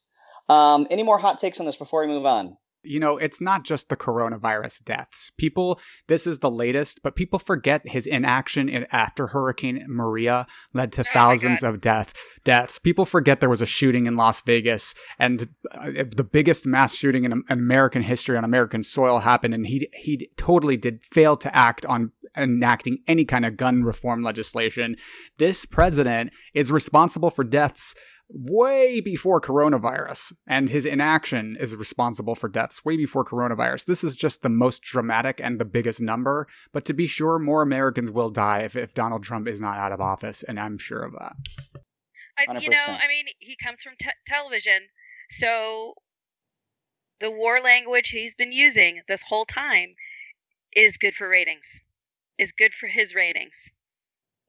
Um, 0.48 0.86
any 0.88 1.02
more 1.02 1.18
hot 1.18 1.38
takes 1.38 1.58
on 1.58 1.66
this 1.66 1.74
before 1.74 2.02
we 2.02 2.06
move 2.06 2.26
on? 2.26 2.56
You 2.88 2.98
know, 2.98 3.18
it's 3.18 3.40
not 3.40 3.64
just 3.64 3.88
the 3.88 3.96
coronavirus 3.96 4.84
deaths. 4.84 5.30
People, 5.36 5.78
this 6.06 6.26
is 6.26 6.38
the 6.38 6.50
latest, 6.50 7.00
but 7.02 7.16
people 7.16 7.38
forget 7.38 7.86
his 7.86 8.06
inaction 8.06 8.68
in, 8.68 8.86
after 8.90 9.26
Hurricane 9.26 9.84
Maria 9.86 10.46
led 10.72 10.92
to 10.94 11.02
oh 11.02 11.12
thousands 11.12 11.62
of 11.62 11.80
death 11.80 12.14
deaths. 12.44 12.78
People 12.78 13.04
forget 13.04 13.40
there 13.40 13.50
was 13.50 13.62
a 13.62 13.66
shooting 13.66 14.06
in 14.06 14.16
Las 14.16 14.40
Vegas, 14.40 14.94
and 15.18 15.48
uh, 15.72 15.90
the 16.16 16.24
biggest 16.24 16.66
mass 16.66 16.94
shooting 16.94 17.24
in, 17.24 17.32
in 17.32 17.44
American 17.50 18.02
history 18.02 18.36
on 18.36 18.44
American 18.44 18.82
soil 18.82 19.18
happened, 19.18 19.54
and 19.54 19.66
he 19.66 19.88
he 19.92 20.28
totally 20.36 20.76
did 20.76 21.04
fail 21.04 21.36
to 21.36 21.54
act 21.54 21.84
on 21.86 22.10
enacting 22.36 22.98
any 23.06 23.24
kind 23.24 23.44
of 23.44 23.56
gun 23.56 23.82
reform 23.82 24.22
legislation. 24.22 24.96
This 25.38 25.64
president 25.64 26.32
is 26.54 26.72
responsible 26.72 27.30
for 27.30 27.44
deaths 27.44 27.94
way 28.30 29.00
before 29.00 29.40
coronavirus, 29.40 30.32
and 30.46 30.68
his 30.68 30.84
inaction 30.84 31.56
is 31.58 31.74
responsible 31.74 32.34
for 32.34 32.48
deaths 32.48 32.84
way 32.84 32.96
before 32.96 33.24
coronavirus. 33.24 33.86
This 33.86 34.04
is 34.04 34.16
just 34.16 34.42
the 34.42 34.48
most 34.48 34.82
dramatic 34.82 35.40
and 35.42 35.58
the 35.58 35.64
biggest 35.64 36.00
number, 36.00 36.46
but 36.72 36.84
to 36.86 36.94
be 36.94 37.06
sure, 37.06 37.38
more 37.38 37.62
Americans 37.62 38.10
will 38.10 38.30
die 38.30 38.60
if, 38.60 38.76
if 38.76 38.94
Donald 38.94 39.22
Trump 39.22 39.48
is 39.48 39.60
not 39.60 39.78
out 39.78 39.92
of 39.92 40.00
office, 40.00 40.42
and 40.42 40.60
I'm 40.60 40.78
sure 40.78 41.02
of 41.02 41.12
that. 41.12 41.32
I, 42.38 42.58
you 42.58 42.70
know, 42.70 42.76
I 42.86 43.08
mean, 43.08 43.26
he 43.38 43.56
comes 43.62 43.82
from 43.82 43.94
t- 43.98 44.08
television, 44.26 44.80
so 45.30 45.94
the 47.20 47.30
war 47.30 47.60
language 47.60 48.10
he's 48.10 48.34
been 48.34 48.52
using 48.52 49.00
this 49.08 49.22
whole 49.22 49.44
time 49.44 49.94
is 50.76 50.98
good 50.98 51.14
for 51.14 51.28
ratings, 51.28 51.80
is 52.38 52.52
good 52.52 52.74
for 52.74 52.86
his 52.86 53.14
ratings. 53.14 53.70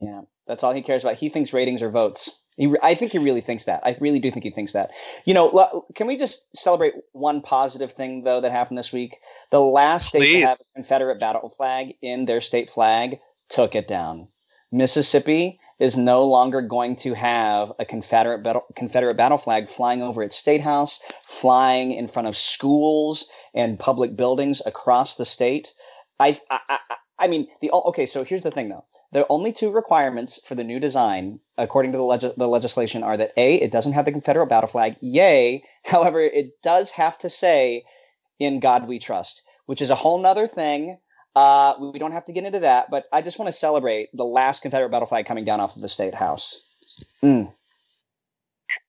Yeah, 0.01 0.21
that's 0.47 0.63
all 0.63 0.73
he 0.73 0.81
cares 0.81 1.03
about. 1.03 1.15
He 1.15 1.29
thinks 1.29 1.51
ratings 1.51 1.81
are 1.81 1.89
votes. 1.89 2.29
He, 2.59 2.75
I 2.83 2.93
think 2.93 3.13
he 3.13 3.19
really 3.19 3.39
thinks 3.39 3.65
that. 3.65 3.81
I 3.85 3.95
really 4.01 4.19
do 4.19 4.29
think 4.29 4.43
he 4.43 4.51
thinks 4.51 4.73
that. 4.73 4.91
You 5.23 5.33
know, 5.33 5.85
can 5.95 6.07
we 6.07 6.17
just 6.17 6.45
celebrate 6.55 6.93
one 7.13 7.41
positive 7.41 7.93
thing 7.93 8.23
though 8.23 8.41
that 8.41 8.51
happened 8.51 8.77
this 8.77 8.91
week? 8.91 9.17
The 9.49 9.61
last 9.61 10.09
state 10.09 10.19
Please. 10.19 10.41
to 10.41 10.47
have 10.47 10.57
a 10.59 10.73
Confederate 10.75 11.19
battle 11.21 11.49
flag 11.49 11.95
in 12.01 12.25
their 12.25 12.41
state 12.41 12.69
flag 12.69 13.19
took 13.47 13.75
it 13.75 13.87
down. 13.87 14.27
Mississippi 14.73 15.61
is 15.79 15.95
no 15.95 16.25
longer 16.25 16.61
going 16.61 16.97
to 16.97 17.13
have 17.13 17.71
a 17.79 17.85
Confederate 17.85 18.43
battle, 18.43 18.65
Confederate 18.75 19.15
battle 19.15 19.37
flag 19.37 19.69
flying 19.69 20.01
over 20.01 20.21
its 20.21 20.35
state 20.35 20.61
house, 20.61 20.99
flying 21.23 21.93
in 21.93 22.09
front 22.09 22.27
of 22.27 22.35
schools 22.35 23.29
and 23.53 23.79
public 23.79 24.17
buildings 24.17 24.61
across 24.65 25.15
the 25.15 25.25
state. 25.25 25.73
I, 26.19 26.37
I, 26.51 26.59
I, 26.67 26.79
I 27.19 27.27
mean, 27.27 27.47
the 27.61 27.71
okay. 27.71 28.05
So 28.05 28.23
here's 28.23 28.43
the 28.43 28.51
thing, 28.51 28.69
though. 28.69 28.85
The 29.11 29.27
only 29.29 29.51
two 29.51 29.71
requirements 29.71 30.39
for 30.45 30.55
the 30.55 30.63
new 30.63 30.79
design, 30.79 31.39
according 31.57 31.91
to 31.91 31.97
the, 31.97 32.03
leg- 32.03 32.35
the 32.37 32.47
legislation, 32.47 33.03
are 33.03 33.17
that 33.17 33.33
A, 33.35 33.55
it 33.55 33.71
doesn't 33.71 33.93
have 33.93 34.05
the 34.05 34.11
Confederate 34.11 34.47
battle 34.47 34.69
flag, 34.69 34.95
yay. 35.01 35.63
However, 35.83 36.21
it 36.21 36.61
does 36.63 36.91
have 36.91 37.17
to 37.19 37.29
say, 37.29 37.83
in 38.39 38.59
God 38.59 38.87
we 38.87 38.99
trust, 38.99 39.43
which 39.65 39.81
is 39.81 39.89
a 39.89 39.95
whole 39.95 40.19
nother 40.19 40.47
thing. 40.47 40.97
Uh, 41.35 41.75
we 41.93 41.99
don't 41.99 42.13
have 42.13 42.25
to 42.25 42.33
get 42.33 42.45
into 42.45 42.59
that, 42.59 42.89
but 42.89 43.05
I 43.13 43.21
just 43.21 43.37
want 43.37 43.47
to 43.47 43.53
celebrate 43.53 44.09
the 44.13 44.25
last 44.25 44.61
Confederate 44.61 44.89
battle 44.89 45.07
flag 45.07 45.25
coming 45.25 45.45
down 45.45 45.59
off 45.59 45.75
of 45.75 45.81
the 45.81 45.89
state 45.89 46.15
house. 46.15 46.65
Mm. 47.23 47.53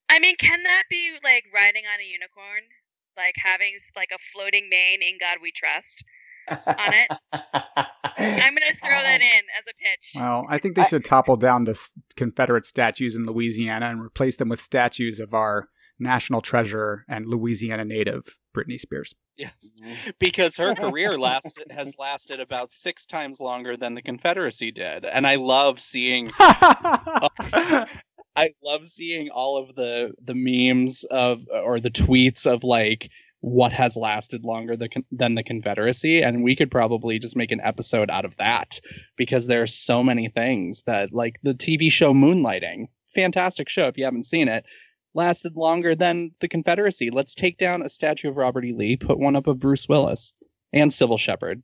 I 0.08 0.18
mean, 0.18 0.36
can 0.36 0.62
that 0.62 0.84
be 0.88 1.12
like 1.22 1.44
riding 1.54 1.84
on 1.86 2.00
a 2.00 2.04
unicorn? 2.04 2.62
Like 3.16 3.34
having 3.36 3.74
like 3.94 4.10
a 4.14 4.18
floating 4.32 4.68
mane 4.70 5.02
in 5.02 5.18
God 5.18 5.38
we 5.42 5.52
trust? 5.52 6.02
On 6.50 6.94
it. 6.94 7.10
I'm 8.20 8.54
going 8.54 8.68
to 8.68 8.76
throw 8.80 8.90
that 9.02 9.20
in 9.20 9.42
as 9.58 9.64
a 9.68 9.74
pitch. 9.78 10.12
Well, 10.14 10.46
I 10.48 10.58
think 10.58 10.76
they 10.76 10.84
should 10.84 11.04
topple 11.04 11.36
down 11.36 11.64
the 11.64 11.78
Confederate 12.16 12.64
statues 12.64 13.14
in 13.14 13.24
Louisiana 13.24 13.86
and 13.86 14.02
replace 14.02 14.36
them 14.36 14.48
with 14.48 14.60
statues 14.60 15.20
of 15.20 15.34
our 15.34 15.68
national 15.98 16.40
treasure 16.40 17.04
and 17.08 17.26
Louisiana 17.26 17.84
native, 17.84 18.38
Britney 18.56 18.80
Spears. 18.80 19.14
Yes, 19.36 19.72
mm-hmm. 19.82 20.10
because 20.18 20.56
her 20.56 20.74
career 20.90 21.12
lasted 21.12 21.70
has 21.70 21.94
lasted 21.98 22.40
about 22.40 22.72
six 22.72 23.06
times 23.06 23.40
longer 23.40 23.76
than 23.76 23.94
the 23.94 24.02
Confederacy 24.02 24.72
did, 24.72 25.04
and 25.04 25.26
I 25.26 25.36
love 25.36 25.80
seeing. 25.80 26.30
I 28.36 28.54
love 28.62 28.86
seeing 28.86 29.30
all 29.30 29.58
of 29.58 29.74
the 29.74 30.12
the 30.22 30.34
memes 30.34 31.04
of 31.04 31.46
or 31.52 31.80
the 31.80 31.90
tweets 31.90 32.46
of 32.46 32.64
like 32.64 33.10
what 33.40 33.72
has 33.72 33.96
lasted 33.96 34.44
longer 34.44 34.76
than 34.76 35.34
the 35.34 35.42
Confederacy, 35.42 36.22
and 36.22 36.42
we 36.44 36.56
could 36.56 36.70
probably 36.70 37.18
just 37.18 37.36
make 37.36 37.52
an 37.52 37.60
episode 37.62 38.10
out 38.10 38.24
of 38.24 38.36
that 38.36 38.80
because 39.16 39.46
there 39.46 39.62
are 39.62 39.66
so 39.66 40.02
many 40.02 40.28
things 40.28 40.82
that, 40.82 41.12
like 41.12 41.36
the 41.42 41.54
TV 41.54 41.90
show 41.90 42.12
Moonlighting, 42.12 42.88
fantastic 43.14 43.68
show 43.68 43.88
if 43.88 43.96
you 43.96 44.04
haven't 44.04 44.26
seen 44.26 44.48
it, 44.48 44.64
lasted 45.14 45.56
longer 45.56 45.94
than 45.94 46.32
the 46.40 46.48
Confederacy. 46.48 47.10
Let's 47.10 47.34
take 47.34 47.56
down 47.56 47.82
a 47.82 47.88
statue 47.88 48.28
of 48.28 48.36
Robert 48.36 48.64
E. 48.64 48.72
Lee, 48.72 48.96
put 48.96 49.18
one 49.18 49.36
up 49.36 49.46
of 49.46 49.58
Bruce 49.58 49.88
Willis 49.88 50.34
and 50.72 50.90
Cybill 50.90 51.18
Shepherd. 51.18 51.62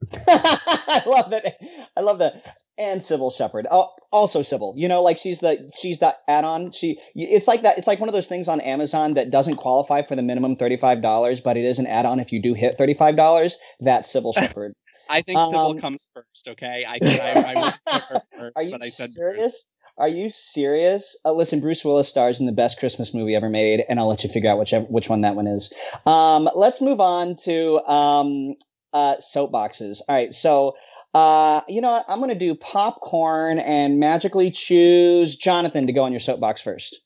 I 0.26 1.02
love 1.06 1.30
that. 1.30 1.58
I 1.96 2.00
love 2.02 2.18
that. 2.20 2.56
And 2.78 3.00
Cybill 3.00 3.34
Shepherd. 3.36 3.66
Oh, 3.70 3.90
also 4.12 4.42
Cybill. 4.42 4.74
You 4.76 4.88
know, 4.88 5.02
like 5.02 5.18
she's 5.18 5.40
the 5.40 5.70
she's 5.78 5.98
the 5.98 6.16
add-on. 6.28 6.72
She 6.72 6.98
it's 7.14 7.48
like 7.48 7.62
that. 7.62 7.78
It's 7.78 7.86
like 7.86 7.98
one 8.00 8.08
of 8.08 8.14
those 8.14 8.28
things 8.28 8.48
on 8.48 8.60
Amazon 8.60 9.14
that 9.14 9.30
doesn't 9.30 9.56
qualify 9.56 10.02
for 10.02 10.14
the 10.14 10.22
minimum 10.22 10.56
thirty-five 10.56 11.02
dollars, 11.02 11.40
but 11.40 11.56
it 11.56 11.64
is 11.64 11.78
an 11.78 11.86
add-on 11.86 12.20
if 12.20 12.32
you 12.32 12.40
do 12.40 12.54
hit 12.54 12.78
thirty-five 12.78 13.16
dollars. 13.16 13.58
That's 13.80 14.12
Cybill 14.12 14.34
Shepherd. 14.38 14.74
I 15.08 15.22
think 15.22 15.38
um, 15.38 15.78
comes 15.78 16.10
first. 16.14 16.48
Okay, 16.48 16.84
I, 16.86 16.98
I, 17.02 17.72
I 17.86 18.20
first, 18.38 18.52
Are 18.56 18.62
you 18.62 18.72
but 18.72 18.82
I 18.82 18.90
said 18.90 19.10
serious? 19.10 19.66
Are 19.96 20.08
you 20.08 20.30
serious? 20.30 21.16
Uh, 21.24 21.32
listen, 21.32 21.60
Bruce 21.60 21.84
Willis 21.84 22.08
stars 22.08 22.38
in 22.38 22.46
the 22.46 22.52
best 22.52 22.78
Christmas 22.78 23.12
movie 23.12 23.34
ever 23.34 23.48
made, 23.48 23.84
and 23.88 23.98
I'll 23.98 24.06
let 24.06 24.22
you 24.22 24.30
figure 24.30 24.50
out 24.50 24.58
which 24.58 24.72
which 24.88 25.08
one 25.08 25.22
that 25.22 25.34
one 25.34 25.48
is. 25.48 25.72
Um, 26.06 26.48
let's 26.54 26.80
move 26.80 27.00
on 27.00 27.34
to 27.44 27.80
um, 27.90 28.54
uh, 28.92 29.16
soapboxes. 29.16 30.00
All 30.08 30.14
right, 30.14 30.32
so 30.32 30.76
uh, 31.14 31.62
you 31.68 31.80
know 31.80 31.92
what? 31.92 32.04
I'm 32.08 32.18
going 32.18 32.30
to 32.30 32.38
do 32.38 32.54
popcorn 32.54 33.58
and 33.58 33.98
magically 33.98 34.50
choose 34.50 35.36
Jonathan 35.36 35.86
to 35.86 35.92
go 35.92 36.04
on 36.04 36.12
your 36.12 36.20
soapbox 36.20 36.60
first. 36.60 37.00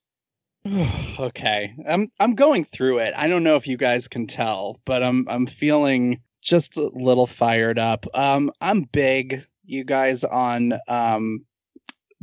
okay, 1.18 1.74
I'm 1.88 2.09
I'm 2.20 2.34
going 2.34 2.64
through 2.64 2.98
it. 2.98 3.14
I 3.16 3.28
don't 3.28 3.44
know 3.44 3.57
if 3.57 3.66
you 3.66 3.76
guys 3.76 4.09
can 4.09 4.26
tell, 4.26 4.80
but 4.84 5.03
I'm 5.03 5.28
I'm 5.28 5.46
feeling 5.46 6.20
just 6.40 6.76
a 6.76 6.90
little 6.92 7.26
fired 7.26 7.78
up. 7.78 8.07
Um, 8.14 8.50
I'm 8.61 8.82
big, 8.82 9.46
you 9.64 9.84
guys, 9.84 10.24
on 10.24 10.74
um, 10.88 11.44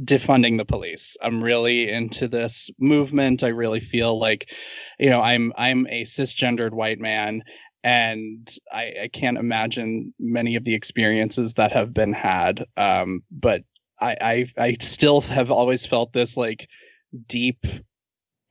defunding 0.01 0.57
the 0.57 0.65
police. 0.65 1.17
I'm 1.21 1.41
really 1.41 1.89
into 1.89 2.27
this 2.27 2.69
movement. 2.79 3.43
I 3.43 3.49
really 3.49 3.79
feel 3.79 4.17
like, 4.17 4.53
you 4.97 5.09
know, 5.09 5.21
I'm 5.21 5.53
I'm 5.57 5.87
a 5.87 6.03
cisgendered 6.03 6.71
white 6.71 6.99
man, 6.99 7.43
and 7.83 8.49
I, 8.71 8.93
I, 9.03 9.07
can't 9.07 9.37
imagine 9.37 10.13
many 10.19 10.55
of 10.55 10.65
the 10.65 10.75
experiences 10.75 11.53
that 11.53 11.71
have 11.71 11.93
been 11.93 12.13
had. 12.13 12.65
Um, 12.75 13.23
but 13.31 13.63
I, 13.99 14.17
I, 14.21 14.45
I 14.57 14.75
still 14.81 15.21
have 15.21 15.51
always 15.51 15.85
felt 15.85 16.11
this 16.11 16.35
like 16.35 16.67
deep 17.27 17.65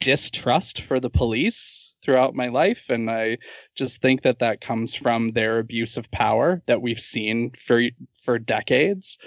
distrust 0.00 0.80
for 0.80 1.00
the 1.00 1.10
police 1.10 1.94
throughout 2.02 2.34
my 2.34 2.48
life, 2.48 2.90
and 2.90 3.10
I 3.10 3.38
just 3.76 4.00
think 4.00 4.22
that 4.22 4.38
that 4.38 4.60
comes 4.60 4.94
from 4.94 5.32
their 5.32 5.58
abuse 5.58 5.96
of 5.96 6.10
power 6.10 6.62
that 6.66 6.80
we've 6.80 7.00
seen 7.00 7.50
for 7.50 7.82
for 8.22 8.38
decades 8.38 9.18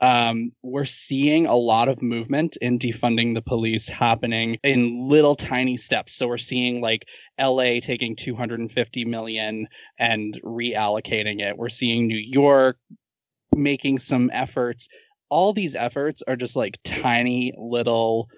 um, 0.00 0.52
we're 0.62 0.84
seeing 0.84 1.46
a 1.46 1.54
lot 1.54 1.88
of 1.88 2.02
movement 2.02 2.56
in 2.60 2.78
defunding 2.78 3.34
the 3.34 3.42
police 3.42 3.88
happening 3.88 4.58
in 4.62 5.08
little 5.08 5.36
tiny 5.36 5.76
steps. 5.76 6.14
So 6.14 6.28
we're 6.28 6.38
seeing 6.38 6.80
like 6.80 7.08
LA 7.40 7.80
taking 7.80 8.16
250 8.16 9.04
million 9.04 9.68
and 9.98 10.38
reallocating 10.44 11.40
it. 11.40 11.56
We're 11.56 11.68
seeing 11.68 12.06
New 12.06 12.18
York 12.18 12.76
making 13.54 13.98
some 13.98 14.30
efforts. 14.32 14.88
All 15.30 15.52
these 15.52 15.74
efforts 15.74 16.22
are 16.26 16.36
just 16.36 16.56
like 16.56 16.78
tiny 16.84 17.52
little 17.56 18.28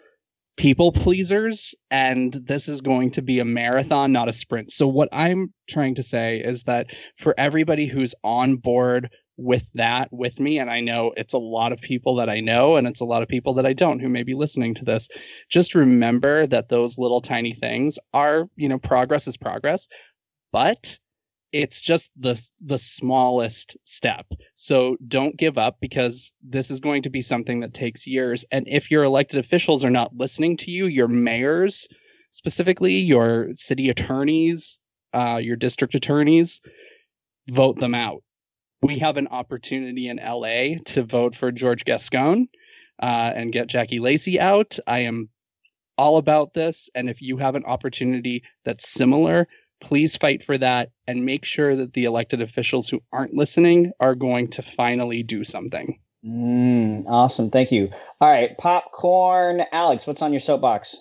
people 0.57 0.91
pleasers 0.91 1.75
and 1.91 2.33
this 2.33 2.69
is 2.69 2.81
going 2.81 3.11
to 3.11 3.21
be 3.21 3.41
a 3.41 3.45
marathon 3.45 4.11
not 4.11 4.27
a 4.27 4.33
sprint 4.33 4.73
so 4.73 4.89
what 4.89 5.11
i'm 5.13 5.53
trying 5.69 5.97
to 5.97 6.03
say 6.03 6.39
is 6.39 6.63
that 6.63 6.87
for 7.15 7.35
everybody 7.37 7.87
who's 7.87 8.15
on 8.25 8.57
board 8.57 9.11
with 9.37 9.68
that 9.74 10.11
with 10.12 10.41
me 10.41 10.59
and 10.59 10.70
i 10.70 10.80
know 10.80 11.12
it's 11.16 11.34
a 11.34 11.39
lot 11.39 11.72
of 11.72 11.80
people 11.80 12.16
that 12.16 12.30
i 12.30 12.41
know 12.41 12.76
and 12.76 12.87
it's 12.87 13.01
a 13.01 13.05
lot 13.05 13.22
of 13.22 13.28
people 13.28 13.55
that 13.55 13.66
i 13.66 13.72
don't 13.72 14.01
who 14.01 14.09
may 14.09 14.22
be 14.22 14.34
listening 14.34 14.72
to 14.74 14.84
this 14.84 15.09
just 15.51 15.74
remember 15.74 16.47
that 16.47 16.68
those 16.68 16.99
little 16.99 17.20
tiny 17.20 17.53
things 17.53 17.99
are 18.14 18.49
you 18.57 18.68
know 18.68 18.78
progress 18.78 19.26
is 19.26 19.37
progress 19.37 19.89
but 20.53 20.99
it's 21.53 21.80
just 21.80 22.11
the 22.18 22.41
the 22.61 22.78
smallest 22.78 23.76
step. 23.84 24.26
So 24.55 24.97
don't 25.07 25.37
give 25.37 25.57
up 25.57 25.78
because 25.80 26.32
this 26.43 26.70
is 26.70 26.80
going 26.80 27.03
to 27.03 27.11
be 27.11 27.22
something 27.22 27.61
that 27.61 27.72
takes 27.72 28.07
years. 28.07 28.45
And 28.51 28.66
if 28.68 28.91
your 28.91 29.05
elected 29.05 29.39
officials 29.39 29.84
are 29.84 29.91
not 29.91 30.14
listening 30.14 30.59
to 30.59 30.70
you, 30.70 30.87
your 30.87 31.09
mayors 31.09 31.89
specifically, 32.30 32.97
your 32.97 33.49
city 33.55 33.89
attorneys, 33.89 34.78
uh, 35.14 35.41
your 35.43 35.57
district 35.57 35.95
attorneys, 35.95 36.61
vote 37.49 37.78
them 37.78 37.95
out. 37.95 38.22
We 38.87 39.01
have 39.01 39.16
an 39.16 39.26
opportunity 39.26 40.09
in 40.09 40.18
LA 40.18 40.78
to 40.93 41.03
vote 41.03 41.34
for 41.34 41.51
George 41.51 41.84
Gascon 41.84 42.47
uh, 43.03 43.32
and 43.34 43.53
get 43.53 43.66
Jackie 43.66 43.99
Lacey 43.99 44.39
out. 44.39 44.78
I 44.87 45.01
am 45.01 45.28
all 45.99 46.18
about 46.18 46.55
this. 46.55 46.89
And 46.95 47.11
if 47.11 47.20
you 47.20 47.39
have 47.39 47.57
an 47.57 47.64
opportunity 47.64 48.45
that's 48.64 48.89
similar, 48.89 49.49
please 49.80 50.16
fight 50.16 50.45
for 50.45 50.57
that 50.59 50.93
and 51.09 51.26
make 51.26 51.45
sure 51.45 51.74
that 51.74 51.95
the 51.95 52.05
elected 52.05 52.41
officials 52.41 52.89
who 52.89 53.03
aren't 53.12 53.34
listening 53.34 53.91
are 53.99 54.14
going 54.14 54.51
to 54.51 54.62
finally 54.62 55.24
do 55.24 55.43
something. 55.43 55.99
Mm, 56.24 57.07
awesome. 57.09 57.51
Thank 57.51 57.72
you. 57.72 57.91
All 58.20 58.30
right, 58.30 58.57
popcorn. 58.57 59.64
Alex, 59.72 60.07
what's 60.07 60.22
on 60.22 60.32
your 60.32 60.39
soapbox? 60.39 60.97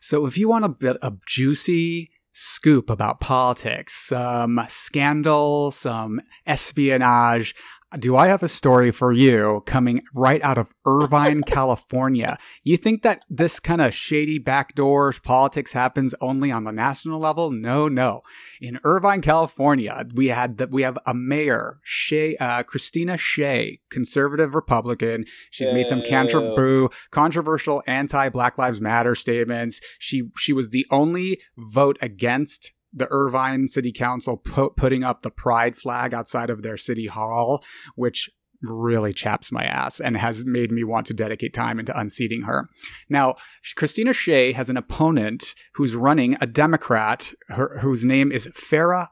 So, 0.00 0.26
if 0.26 0.38
you 0.38 0.48
want 0.48 0.64
a 0.64 0.68
bit 0.68 0.98
of 0.98 1.18
juicy 1.26 2.11
scoop 2.32 2.88
about 2.90 3.20
politics, 3.20 3.94
some 3.94 4.60
scandal, 4.68 5.70
some 5.70 6.20
espionage, 6.46 7.54
do 7.98 8.16
I 8.16 8.28
have 8.28 8.42
a 8.42 8.48
story 8.48 8.90
for 8.90 9.12
you 9.12 9.62
coming 9.66 10.02
right 10.14 10.42
out 10.42 10.58
of 10.58 10.72
Irvine, 10.86 11.42
California? 11.46 12.38
You 12.64 12.76
think 12.76 13.02
that 13.02 13.24
this 13.28 13.60
kind 13.60 13.80
of 13.80 13.94
shady 13.94 14.38
backdoor 14.38 15.12
politics 15.22 15.72
happens 15.72 16.14
only 16.20 16.50
on 16.50 16.64
the 16.64 16.72
national 16.72 17.20
level? 17.20 17.50
No, 17.50 17.88
no. 17.88 18.22
In 18.60 18.78
Irvine, 18.84 19.20
California, 19.20 20.06
we 20.14 20.28
had 20.28 20.58
that 20.58 20.70
we 20.70 20.82
have 20.82 20.98
a 21.06 21.14
mayor, 21.14 21.80
Shea, 21.82 22.36
uh, 22.36 22.62
Christina 22.62 23.16
Shea, 23.18 23.80
conservative 23.90 24.54
Republican. 24.54 25.26
She's 25.50 25.70
made 25.70 25.88
some 25.88 26.02
contra- 26.08 26.88
controversial 27.10 27.82
anti-Black 27.86 28.58
Lives 28.58 28.80
Matter 28.80 29.14
statements. 29.14 29.80
She 29.98 30.22
she 30.36 30.52
was 30.52 30.70
the 30.70 30.86
only 30.90 31.40
vote 31.56 31.98
against 32.00 32.72
the 32.92 33.08
Irvine 33.10 33.68
City 33.68 33.92
Council 33.92 34.36
pu- 34.36 34.70
putting 34.76 35.04
up 35.04 35.22
the 35.22 35.30
pride 35.30 35.76
flag 35.76 36.14
outside 36.14 36.50
of 36.50 36.62
their 36.62 36.76
city 36.76 37.06
hall, 37.06 37.64
which 37.94 38.30
really 38.62 39.12
chaps 39.12 39.50
my 39.50 39.64
ass 39.64 40.00
and 40.00 40.16
has 40.16 40.44
made 40.44 40.70
me 40.70 40.84
want 40.84 41.06
to 41.06 41.14
dedicate 41.14 41.52
time 41.52 41.78
into 41.80 41.98
unseating 41.98 42.42
her. 42.42 42.68
Now, 43.08 43.36
Christina 43.74 44.12
Shea 44.12 44.52
has 44.52 44.70
an 44.70 44.76
opponent 44.76 45.54
who's 45.74 45.96
running 45.96 46.36
a 46.40 46.46
Democrat 46.46 47.32
her, 47.48 47.78
whose 47.80 48.04
name 48.04 48.30
is 48.30 48.46
Farrah 48.48 49.08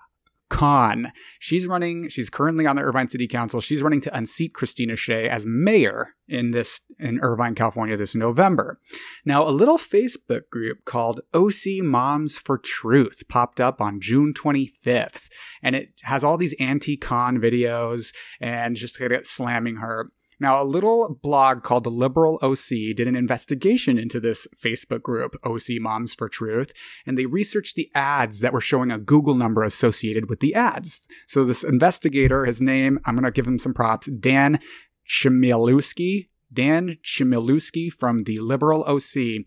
Khan. 0.50 1.10
She's 1.38 1.66
running, 1.66 2.10
she's 2.10 2.28
currently 2.28 2.66
on 2.66 2.76
the 2.76 2.82
Irvine 2.82 3.08
City 3.08 3.26
Council. 3.26 3.62
She's 3.62 3.82
running 3.82 4.02
to 4.02 4.14
unseat 4.14 4.52
Christina 4.52 4.96
Shea 4.96 5.28
as 5.28 5.46
mayor 5.46 6.14
in 6.28 6.50
this 6.50 6.80
in 6.98 7.18
Irvine, 7.20 7.54
California 7.54 7.96
this 7.96 8.14
November. 8.14 8.78
Now, 9.24 9.48
a 9.48 9.50
little 9.50 9.78
Facebook 9.78 10.50
group 10.50 10.84
called 10.84 11.20
OC 11.32 11.82
Moms 11.82 12.36
for 12.36 12.58
Truth 12.58 13.22
popped 13.28 13.60
up 13.60 13.80
on 13.80 14.00
June 14.00 14.34
25th, 14.34 15.28
and 15.62 15.74
it 15.74 15.88
has 16.02 16.22
all 16.22 16.36
these 16.36 16.54
anti-Khan 16.60 17.38
videos 17.38 18.12
and 18.40 18.76
just 18.76 19.00
slamming 19.24 19.76
her. 19.76 20.10
Now, 20.40 20.62
a 20.62 20.64
little 20.64 21.20
blog 21.22 21.62
called 21.62 21.84
The 21.84 21.90
Liberal 21.90 22.38
OC 22.42 22.96
did 22.96 23.06
an 23.06 23.14
investigation 23.14 23.98
into 23.98 24.18
this 24.20 24.48
Facebook 24.56 25.02
group, 25.02 25.36
OC 25.44 25.80
Moms 25.80 26.14
for 26.14 26.30
Truth, 26.30 26.72
and 27.04 27.18
they 27.18 27.26
researched 27.26 27.76
the 27.76 27.90
ads 27.94 28.40
that 28.40 28.54
were 28.54 28.60
showing 28.62 28.90
a 28.90 28.98
Google 28.98 29.34
number 29.34 29.62
associated 29.62 30.30
with 30.30 30.40
the 30.40 30.54
ads. 30.54 31.06
So, 31.26 31.44
this 31.44 31.62
investigator, 31.62 32.46
his 32.46 32.62
name, 32.62 32.98
I'm 33.04 33.14
going 33.14 33.24
to 33.24 33.30
give 33.30 33.46
him 33.46 33.58
some 33.58 33.74
props, 33.74 34.06
Dan 34.06 34.58
Chmielewski, 35.06 36.28
Dan 36.52 36.96
Chmielewski 37.04 37.92
from 37.92 38.24
the 38.24 38.38
Liberal 38.38 38.82
OC 38.84 39.44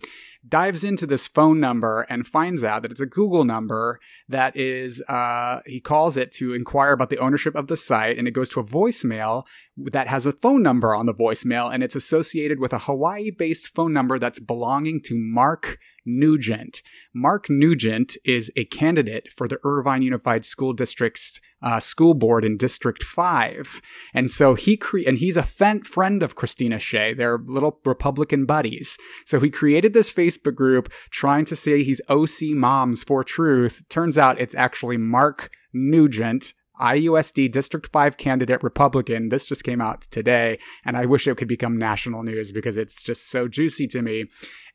dives 0.47 0.83
into 0.83 1.07
this 1.07 1.27
phone 1.27 1.59
number 1.59 2.01
and 2.09 2.27
finds 2.27 2.63
out 2.63 2.81
that 2.81 2.91
it's 2.91 2.99
a 2.99 3.05
Google 3.05 3.45
number 3.45 3.99
that 4.27 4.55
is, 4.57 5.01
uh, 5.07 5.59
he 5.65 5.79
calls 5.79 6.17
it 6.17 6.31
to 6.33 6.53
inquire 6.53 6.91
about 6.91 7.09
the 7.09 7.19
ownership 7.19 7.55
of 7.55 7.67
the 7.67 7.77
site, 7.77 8.17
and 8.17 8.27
it 8.27 8.31
goes 8.31 8.49
to 8.49 8.59
a 8.59 8.65
voicemail 8.65 9.43
that 9.77 10.07
has 10.07 10.25
a 10.25 10.31
phone 10.33 10.61
number 10.61 10.93
on 10.93 11.05
the 11.05 11.13
voicemail, 11.13 11.73
and 11.73 11.83
it's 11.83 11.95
associated 11.95 12.59
with 12.59 12.73
a 12.73 12.79
Hawaii 12.79 13.31
based 13.31 13.73
phone 13.73 13.93
number 13.93 14.19
that's 14.19 14.39
belonging 14.39 15.01
to 15.03 15.15
Mark 15.15 15.79
Nugent. 16.05 16.81
Mark 17.13 17.49
Nugent 17.49 18.17
is 18.25 18.51
a 18.55 18.65
candidate 18.65 19.31
for 19.31 19.47
the 19.47 19.59
Irvine 19.63 20.01
Unified 20.01 20.43
School 20.43 20.73
District's 20.73 21.39
uh, 21.61 21.79
school 21.79 22.13
board 22.13 22.43
in 22.43 22.57
District 22.57 23.01
5. 23.01 23.81
And 24.13 24.29
so 24.29 24.53
he 24.53 24.75
cre- 24.75 25.07
and 25.07 25.17
he's 25.17 25.37
a 25.37 25.43
friend 25.43 26.21
of 26.21 26.35
Christina 26.35 26.77
Shea. 26.77 27.13
They're 27.13 27.39
little 27.45 27.79
Republican 27.85 28.45
buddies. 28.45 28.97
So 29.25 29.39
he 29.39 29.49
created 29.49 29.93
this 29.93 30.11
Facebook 30.11 30.32
group 30.37 30.91
trying 31.09 31.45
to 31.45 31.55
say 31.55 31.83
he's 31.83 32.01
OC 32.09 32.55
Moms 32.55 33.03
for 33.03 33.23
Truth. 33.23 33.83
Turns 33.89 34.17
out 34.17 34.39
it's 34.39 34.55
actually 34.55 34.97
Mark 34.97 35.51
Nugent, 35.73 36.53
IUSD 36.79 37.51
District 37.51 37.87
5 37.91 38.17
candidate 38.17 38.63
Republican. 38.63 39.29
This 39.29 39.45
just 39.45 39.63
came 39.63 39.81
out 39.81 40.01
today, 40.03 40.59
and 40.85 40.97
I 40.97 41.05
wish 41.05 41.27
it 41.27 41.37
could 41.37 41.47
become 41.47 41.77
national 41.77 42.23
news 42.23 42.51
because 42.51 42.77
it's 42.77 43.03
just 43.03 43.29
so 43.29 43.47
juicy 43.47 43.87
to 43.87 44.01
me. 44.01 44.25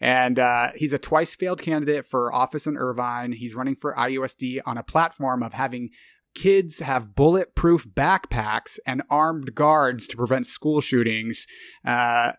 And 0.00 0.38
uh, 0.38 0.70
he's 0.76 0.92
a 0.92 0.98
twice 0.98 1.34
failed 1.34 1.60
candidate 1.60 2.06
for 2.06 2.32
office 2.32 2.66
in 2.66 2.76
Irvine. 2.76 3.32
He's 3.32 3.54
running 3.54 3.76
for 3.76 3.94
IUSD 3.94 4.60
on 4.64 4.78
a 4.78 4.82
platform 4.82 5.42
of 5.42 5.52
having 5.52 5.90
kids 6.34 6.78
have 6.78 7.14
bulletproof 7.14 7.86
backpacks 7.88 8.78
and 8.86 9.02
armed 9.10 9.54
guards 9.54 10.06
to 10.08 10.16
prevent 10.16 10.46
school 10.46 10.80
shootings. 10.80 11.46
Uh, 11.84 12.32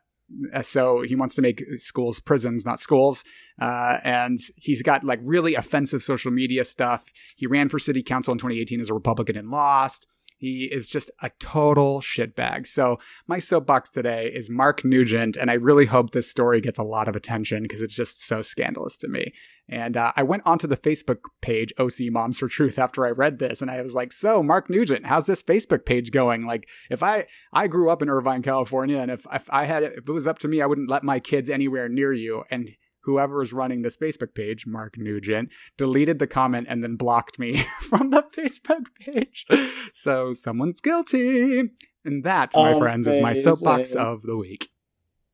so 0.62 1.02
he 1.02 1.16
wants 1.16 1.36
to 1.36 1.42
make 1.42 1.64
schools 1.76 2.20
prisons, 2.20 2.66
not 2.66 2.80
schools. 2.80 3.24
Uh, 3.62 3.98
and 4.04 4.40
he's 4.56 4.82
got 4.82 5.04
like 5.04 5.20
really 5.24 5.56
offensive 5.56 6.02
social 6.02 6.32
media 6.32 6.64
stuff. 6.64 7.12
He 7.36 7.48
ran 7.48 7.70
for 7.70 7.80
city 7.80 8.04
council 8.04 8.32
in 8.32 8.38
2018 8.38 8.82
as 8.82 8.90
a 8.90 8.94
Republican 8.94 9.38
and 9.38 9.50
lost. 9.50 10.08
He 10.40 10.70
is 10.72 10.88
just 10.88 11.12
a 11.22 11.30
total 11.40 12.00
shitbag. 12.00 12.66
So 12.66 12.98
my 13.28 13.40
soapbox 13.40 13.90
today 13.90 14.32
is 14.34 14.50
Mark 14.50 14.86
Nugent, 14.86 15.36
and 15.36 15.52
I 15.52 15.56
really 15.56 15.86
hope 15.86 16.12
this 16.12 16.32
story 16.32 16.62
gets 16.62 16.80
a 16.80 16.84
lot 16.84 17.10
of 17.10 17.16
attention 17.18 17.64
because 17.64 17.82
it's 17.82 17.94
just 17.94 18.26
so 18.26 18.42
scandalous 18.42 18.98
to 19.00 19.10
me. 19.10 19.34
And 19.68 19.98
uh, 19.98 20.14
I 20.16 20.24
went 20.24 20.44
onto 20.46 20.66
the 20.66 20.78
Facebook 20.78 21.18
page, 21.42 21.74
OC 21.78 22.12
Moms 22.12 22.40
for 22.40 22.48
Truth, 22.48 22.80
after 22.80 23.06
I 23.06 23.10
read 23.10 23.40
this, 23.40 23.62
and 23.62 23.70
I 23.70 23.82
was 23.82 23.96
like, 23.96 24.14
"So, 24.14 24.42
Mark 24.42 24.70
Nugent, 24.70 25.06
how's 25.06 25.26
this 25.26 25.44
Facebook 25.44 25.86
page 25.86 26.10
going?" 26.12 26.46
Like, 26.46 26.70
if 26.90 27.04
I 27.04 27.28
I 27.52 27.68
grew 27.68 27.92
up 27.92 28.02
in 28.02 28.10
Irvine, 28.10 28.42
California, 28.42 28.98
and 28.98 29.12
if 29.12 29.28
if 29.34 29.50
I 29.52 29.66
had 29.66 29.84
if 29.84 30.08
it 30.08 30.12
was 30.12 30.26
up 30.26 30.40
to 30.40 30.48
me, 30.48 30.62
I 30.62 30.68
wouldn't 30.68 30.90
let 30.90 31.04
my 31.04 31.20
kids 31.20 31.50
anywhere 31.50 31.90
near 31.90 32.14
you. 32.14 32.44
And 32.50 32.72
whoever 33.02 33.42
is 33.42 33.54
running 33.54 33.82
this 33.82 33.98
Facebook 33.98 34.34
page, 34.34 34.66
Mark 34.66 34.98
Nugent, 34.98 35.50
deleted 35.78 36.20
the 36.20 36.28
comment 36.28 36.68
and 36.70 36.84
then 36.84 36.96
blocked 36.96 37.40
me 37.40 37.66
from 37.82 38.10
the 38.10 38.24
Facebook 38.36 38.86
page. 39.00 39.46
So 39.94 40.34
someone's 40.34 40.82
guilty. 40.82 41.64
And 42.06 42.24
that, 42.24 42.52
my 42.56 42.70
Amazing. 42.70 42.82
friends, 42.82 43.08
is 43.08 43.20
my 43.20 43.34
soapbox 43.34 43.96
of 43.96 44.22
the 44.24 44.38
week. 44.38 44.70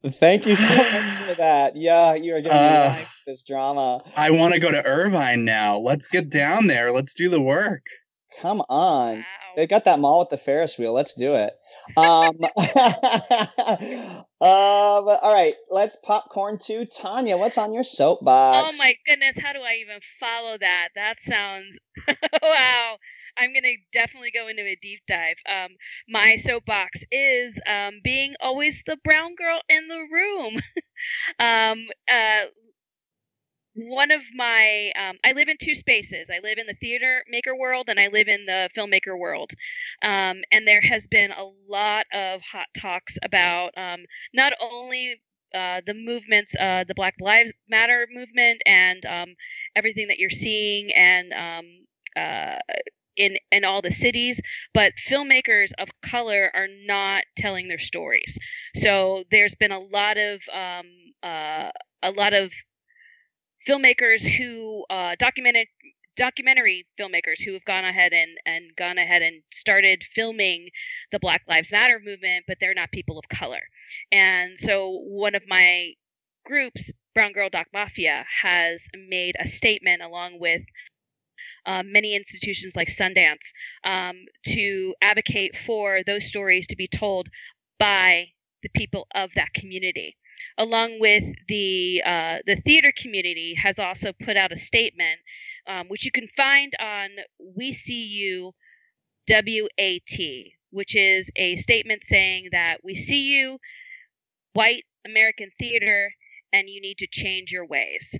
Thank 0.08 0.46
you 0.46 0.56
so 0.56 0.76
much 0.76 1.10
for 1.10 1.36
that. 1.36 1.76
Yeah, 1.76 2.14
you 2.14 2.36
are 2.36 2.42
getting 2.42 2.58
uh, 2.58 3.06
this 3.26 3.44
drama. 3.44 4.04
I 4.16 4.30
want 4.32 4.54
to 4.54 4.60
go 4.60 4.70
to 4.70 4.86
Irvine 4.86 5.46
now. 5.46 5.80
Let's 5.80 6.08
get 6.08 6.30
down 6.30 6.68
there. 6.68 6.92
Let's 6.92 7.14
do 7.16 7.30
the 7.30 7.42
work. 7.42 7.82
Come 8.40 8.62
on. 8.70 9.18
Wow. 9.18 9.24
They 9.56 9.68
got 9.68 9.86
that 9.86 10.00
mall 10.00 10.20
with 10.20 10.30
the 10.30 10.38
Ferris 10.38 10.78
wheel. 10.78 10.94
Let's 10.94 11.14
do 11.16 11.36
it. 11.36 11.54
Um, 11.96 12.38
um, 12.58 14.26
all 14.42 15.34
right, 15.34 15.56
let's 15.70 15.96
popcorn 15.96 16.58
to 16.60 16.86
Tanya. 16.86 17.38
What's 17.38 17.58
on 17.58 17.74
your 17.74 17.84
soapbox? 17.84 18.70
Oh 18.70 18.72
my 18.78 18.96
goodness, 19.08 19.38
how 19.40 19.54
do 19.54 19.62
I 19.62 19.76
even 19.76 20.00
follow 20.20 20.58
that? 20.58 20.90
That 20.96 21.18
sounds 21.28 21.78
wow. 22.44 22.98
I'm 23.38 23.54
gonna 23.54 23.74
definitely 23.92 24.32
go 24.32 24.48
into 24.48 24.64
a 24.64 24.76
deep 24.76 25.02
dive. 25.08 25.36
Um, 25.48 25.72
my 26.08 26.38
soapbox 26.38 27.02
is 27.12 27.58
um, 27.68 28.00
being 28.04 28.36
always 28.40 28.82
the 28.86 28.98
brown 29.04 29.36
girl 29.36 29.62
in 29.70 29.88
the 29.88 30.06
room. 30.12 30.58
um, 31.40 31.88
uh, 32.10 32.46
one 33.76 34.12
of 34.12 34.22
my 34.34 34.92
um, 34.98 35.18
i 35.26 35.34
live 35.34 35.50
in 35.50 35.58
two 35.62 35.76
spaces. 35.76 36.30
I 36.34 36.40
live 36.44 36.58
in 36.58 36.68
the 36.68 36.76
theater 36.76 37.24
maker 37.30 37.56
world 37.56 37.88
and 37.90 38.00
i 38.00 38.08
live 38.08 38.28
in 38.28 38.46
the 38.46 38.70
filmmaker 38.78 39.18
world. 39.18 39.52
Um, 40.04 40.42
and 40.52 40.68
there 40.68 40.82
has 40.82 41.08
been 41.08 41.32
a 41.32 41.50
lot 41.70 42.06
of 42.14 42.42
hot 42.42 42.68
talks 42.78 43.18
about 43.24 43.72
um, 43.78 44.06
not 44.34 44.54
only 44.62 45.22
uh, 45.54 45.82
the 45.86 45.94
movements 45.94 46.54
uh, 46.60 46.84
the 46.88 46.96
black 46.96 47.16
lives 47.20 47.52
matter 47.70 48.08
movement 48.12 48.62
and 48.66 49.06
um, 49.06 49.36
everything 49.76 50.08
that 50.08 50.20
you're 50.20 50.30
seeing 50.30 50.92
and 50.94 51.34
um, 51.34 51.66
uh, 52.18 52.60
in 53.18 53.38
in 53.52 53.64
all 53.64 53.82
the 53.82 53.92
cities 53.92 54.42
but 54.74 54.94
filmmakers 55.08 55.72
of 55.80 55.88
color 56.02 56.52
are 56.54 56.68
not 56.86 57.24
telling 57.38 57.68
their 57.68 57.80
stories. 57.80 58.38
So 58.76 59.24
there's 59.32 59.56
been 59.56 59.72
a 59.72 59.80
lot 59.80 60.18
of 60.18 60.42
um, 60.54 60.86
uh, 61.24 61.72
a 62.04 62.12
lot 62.12 62.34
of 62.34 62.52
filmmakers 63.68 64.22
who 64.22 64.86
uh, 64.90 65.16
documented 65.18 65.68
documentary 66.16 66.86
filmmakers 67.00 67.42
who 67.44 67.54
have 67.54 67.66
gone 67.66 67.84
ahead 67.84 68.14
and, 68.14 68.32
and 68.46 68.64
gone 68.78 68.98
ahead 68.98 69.22
and 69.22 69.42
started 69.54 70.04
filming 70.14 70.70
the 71.12 71.20
Black 71.20 71.42
Lives 71.48 71.72
Matter 71.72 72.00
movement, 72.04 72.46
but 72.48 72.58
they're 72.60 72.74
not 72.74 72.92
people 72.92 73.20
of 73.20 73.26
color. 73.38 73.62
And 74.12 74.58
so 74.58 75.02
one 75.04 75.36
of 75.36 75.44
my 75.48 75.92
groups, 76.46 76.92
Brown 77.14 77.34
Girl 77.34 77.50
Doc 77.50 77.68
Mafia, 77.74 78.26
has 78.42 78.88
made 79.10 79.36
a 79.40 79.48
statement 79.48 80.02
along 80.02 80.40
with 80.40 80.62
uh, 81.66 81.84
many 81.84 82.16
institutions 82.16 82.76
like 82.76 82.88
Sundance 82.88 83.52
um, 83.84 84.16
to 84.48 84.94
advocate 85.02 85.58
for 85.66 86.02
those 86.06 86.26
stories 86.26 86.68
to 86.68 86.76
be 86.76 86.88
told 86.88 87.28
by 87.80 88.28
the 88.64 88.70
people 88.70 89.08
of 89.16 89.32
that 89.36 89.54
community. 89.54 90.16
Along 90.58 91.00
with 91.00 91.24
the 91.48 92.02
uh, 92.06 92.38
the 92.46 92.58
theater 92.58 92.92
community 92.96 93.56
has 93.56 93.80
also 93.80 94.14
put 94.14 94.38
out 94.38 94.52
a 94.52 94.58
statement, 94.58 95.20
um, 95.68 95.88
which 95.88 96.06
you 96.06 96.12
can 96.12 96.28
find 96.38 96.74
on 96.80 97.10
We 97.58 97.74
See 97.74 98.06
You 98.06 98.54
WAT, 99.30 100.20
which 100.72 100.96
is 100.96 101.30
a 101.36 101.56
statement 101.58 102.04
saying 102.06 102.50
that 102.52 102.80
we 102.84 102.96
see 102.96 103.24
you, 103.36 103.60
white 104.54 104.84
American 105.06 105.50
theater, 105.60 106.12
and 106.54 106.70
you 106.70 106.82
need 106.82 106.98
to 107.00 107.08
change 107.08 107.52
your 107.52 107.66
ways. 107.66 108.18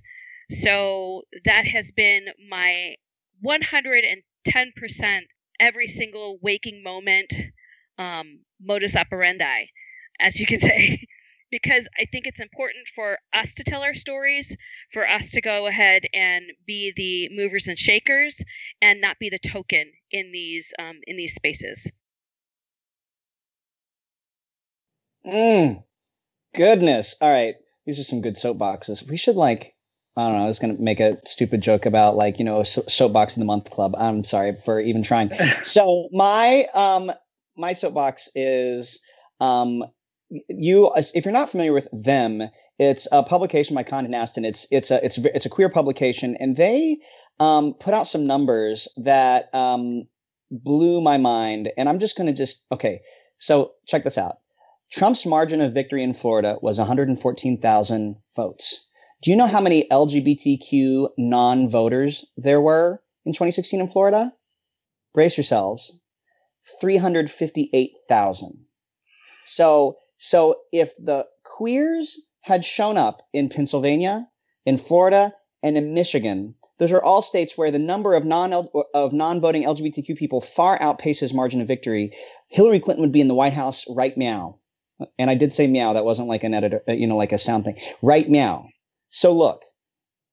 So 0.50 1.22
that 1.44 1.66
has 1.66 1.90
been 1.92 2.26
my 2.48 2.96
110% 3.44 5.22
every 5.60 5.88
single 5.88 6.38
waking 6.42 6.82
moment 6.82 7.34
um, 7.98 8.40
modus 8.60 8.96
operandi, 8.96 9.66
as 10.20 10.38
you 10.38 10.46
can 10.46 10.60
say, 10.70 11.06
because 11.50 11.86
I 11.98 12.06
think 12.06 12.26
it's 12.26 12.40
important 12.40 12.86
for 12.94 13.18
us 13.32 13.54
to 13.54 13.64
tell 13.64 13.82
our 13.82 13.94
stories, 13.94 14.56
for 14.92 15.08
us 15.08 15.30
to 15.32 15.40
go 15.40 15.66
ahead 15.66 16.04
and 16.12 16.44
be 16.66 16.92
the 16.96 17.34
movers 17.34 17.68
and 17.68 17.78
shakers, 17.78 18.40
and 18.80 19.00
not 19.00 19.18
be 19.18 19.30
the 19.30 19.38
token 19.38 19.92
in 20.10 20.32
these 20.32 20.72
um, 20.78 21.00
in 21.06 21.16
these 21.16 21.34
spaces. 21.34 21.90
Mm, 25.26 25.82
goodness. 26.54 27.16
All 27.20 27.30
right. 27.30 27.56
These 27.84 28.00
are 28.00 28.04
some 28.04 28.20
good 28.20 28.36
soapboxes. 28.36 29.08
We 29.08 29.16
should 29.16 29.36
like 29.36 29.76
I 30.16 30.28
don't 30.28 30.38
know. 30.38 30.44
I 30.44 30.48
was 30.48 30.58
going 30.58 30.74
to 30.74 30.82
make 30.82 31.00
a 31.00 31.18
stupid 31.26 31.60
joke 31.60 31.84
about 31.84 32.16
like, 32.16 32.38
you 32.38 32.46
know, 32.46 32.62
soapbox 32.62 33.36
in 33.36 33.40
the 33.40 33.46
month 33.46 33.70
club. 33.70 33.94
I'm 33.98 34.24
sorry 34.24 34.56
for 34.64 34.80
even 34.80 35.02
trying. 35.02 35.30
so 35.62 36.08
my, 36.10 36.66
um, 36.74 37.12
my 37.54 37.74
soapbox 37.74 38.30
is, 38.34 39.00
um, 39.40 39.84
you, 40.30 40.92
if 40.96 41.24
you're 41.24 41.32
not 41.32 41.50
familiar 41.50 41.72
with 41.72 41.88
them, 41.92 42.42
it's 42.78 43.08
a 43.10 43.22
publication 43.22 43.74
by 43.74 43.84
Condé 43.84 44.08
Nast, 44.08 44.36
and 44.36 44.46
it's 44.46 44.66
it's 44.70 44.90
a 44.90 45.04
it's 45.04 45.18
it's 45.18 45.46
a 45.46 45.50
queer 45.50 45.68
publication, 45.68 46.36
and 46.38 46.56
they 46.56 46.98
um, 47.38 47.74
put 47.74 47.94
out 47.94 48.08
some 48.08 48.26
numbers 48.26 48.88
that 48.98 49.54
um, 49.54 50.08
blew 50.50 51.00
my 51.00 51.16
mind. 51.16 51.70
And 51.76 51.88
I'm 51.88 52.00
just 52.00 52.16
going 52.16 52.26
to 52.26 52.32
just 52.32 52.64
okay. 52.72 53.00
So 53.38 53.72
check 53.86 54.04
this 54.04 54.18
out. 54.18 54.36
Trump's 54.90 55.26
margin 55.26 55.60
of 55.60 55.74
victory 55.74 56.02
in 56.02 56.14
Florida 56.14 56.56
was 56.62 56.78
114,000 56.78 58.16
votes. 58.34 58.88
Do 59.22 59.30
you 59.30 59.36
know 59.36 59.46
how 59.46 59.60
many 59.60 59.88
LGBTQ 59.88 61.10
non 61.18 61.68
voters 61.68 62.24
there 62.36 62.60
were 62.60 63.02
in 63.24 63.32
2016 63.32 63.80
in 63.80 63.88
Florida? 63.88 64.32
Brace 65.14 65.36
yourselves 65.36 65.98
358,000. 66.80 68.66
So, 69.44 69.98
so 70.18 70.56
if 70.72 70.92
the 70.98 71.26
queers 71.44 72.20
had 72.40 72.64
shown 72.64 72.96
up 72.96 73.22
in 73.32 73.48
Pennsylvania, 73.48 74.28
in 74.64 74.78
Florida, 74.78 75.34
and 75.62 75.76
in 75.76 75.94
Michigan, 75.94 76.54
those 76.78 76.92
are 76.92 77.02
all 77.02 77.22
states 77.22 77.56
where 77.56 77.70
the 77.70 77.78
number 77.78 78.14
of 78.14 78.24
non 78.24 78.52
of 78.52 79.12
non-voting 79.12 79.64
LGBTQ 79.64 80.16
people 80.16 80.40
far 80.40 80.78
outpaces 80.78 81.34
margin 81.34 81.60
of 81.60 81.68
victory. 81.68 82.12
Hillary 82.48 82.80
Clinton 82.80 83.02
would 83.02 83.12
be 83.12 83.20
in 83.20 83.28
the 83.28 83.34
White 83.34 83.54
House 83.54 83.84
right 83.88 84.16
now. 84.16 84.58
And 85.18 85.28
I 85.30 85.34
did 85.34 85.52
say 85.52 85.66
meow. 85.66 85.94
That 85.94 86.04
wasn't 86.04 86.28
like 86.28 86.44
an 86.44 86.54
editor, 86.54 86.82
you 86.88 87.06
know, 87.06 87.16
like 87.16 87.32
a 87.32 87.38
sound 87.38 87.64
thing. 87.64 87.78
Right 88.02 88.28
meow. 88.28 88.68
So 89.10 89.32
look, 89.32 89.62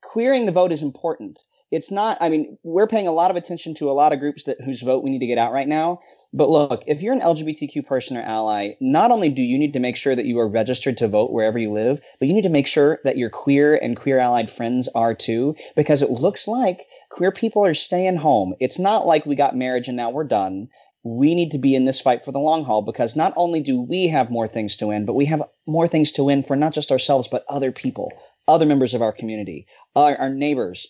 queering 0.02 0.46
the 0.46 0.52
vote 0.52 0.72
is 0.72 0.82
important. 0.82 1.42
It's 1.74 1.90
not, 1.90 2.20
I 2.22 2.30
mean, 2.30 2.60
we're 2.62 2.86
paying 2.86 3.08
a 3.08 3.12
lot 3.12 3.32
of 3.32 3.36
attention 3.36 3.74
to 3.76 3.90
a 3.90 3.94
lot 3.94 4.14
of 4.14 4.20
groups 4.20 4.44
that 4.44 4.62
whose 4.62 4.84
vote 4.84 5.04
we 5.04 5.10
need 5.10 5.22
to 5.22 5.28
get 5.28 5.40
out 5.40 5.54
right 5.54 5.68
now. 5.68 6.02
But 6.32 6.52
look, 6.52 6.84
if 6.86 7.02
you're 7.02 7.14
an 7.14 7.22
LGBTQ 7.22 7.88
person 7.88 8.16
or 8.16 8.22
ally, 8.22 8.74
not 8.80 9.10
only 9.10 9.30
do 9.30 9.42
you 9.42 9.58
need 9.58 9.74
to 9.74 9.80
make 9.80 9.98
sure 9.98 10.16
that 10.16 10.28
you 10.28 10.38
are 10.38 10.48
registered 10.48 10.98
to 10.98 11.08
vote 11.08 11.32
wherever 11.32 11.58
you 11.58 11.72
live, 11.72 12.00
but 12.20 12.28
you 12.28 12.36
need 12.36 12.44
to 12.44 12.50
make 12.50 12.68
sure 12.68 13.00
that 13.06 13.18
your 13.18 13.32
queer 13.32 13.76
and 13.76 13.98
queer 13.98 14.20
allied 14.20 14.52
friends 14.52 14.88
are 14.94 15.16
too, 15.16 15.56
because 15.76 16.04
it 16.04 16.12
looks 16.12 16.48
like 16.48 16.86
queer 17.10 17.32
people 17.32 17.66
are 17.66 17.74
staying 17.74 18.18
home. 18.18 18.54
It's 18.60 18.78
not 18.78 19.08
like 19.08 19.26
we 19.26 19.36
got 19.36 19.56
marriage 19.56 19.88
and 19.88 19.98
now 19.98 20.12
we're 20.12 20.26
done 20.26 20.70
we 21.04 21.36
need 21.36 21.52
to 21.52 21.58
be 21.58 21.76
in 21.76 21.84
this 21.84 22.00
fight 22.00 22.24
for 22.24 22.32
the 22.32 22.40
long 22.40 22.64
haul 22.64 22.82
because 22.82 23.16
not 23.16 23.34
only 23.36 23.60
do 23.60 23.82
we 23.82 24.08
have 24.08 24.32
more 24.32 24.48
things 24.48 24.78
to 24.78 24.88
win, 24.88 25.06
but 25.06 25.16
we 25.16 25.26
have 25.26 25.44
more 25.68 25.88
things 25.88 26.14
to 26.14 26.24
win 26.24 26.44
for 26.44 26.56
not 26.56 26.74
just 26.74 26.92
ourselves, 26.92 27.28
but 27.28 27.44
other 27.50 27.74
people, 27.74 28.14
other 28.48 28.66
members 28.66 28.94
of 28.94 29.02
our 29.02 29.12
community, 29.12 29.68
our, 29.98 30.16
our 30.16 30.30
neighbors, 30.30 30.88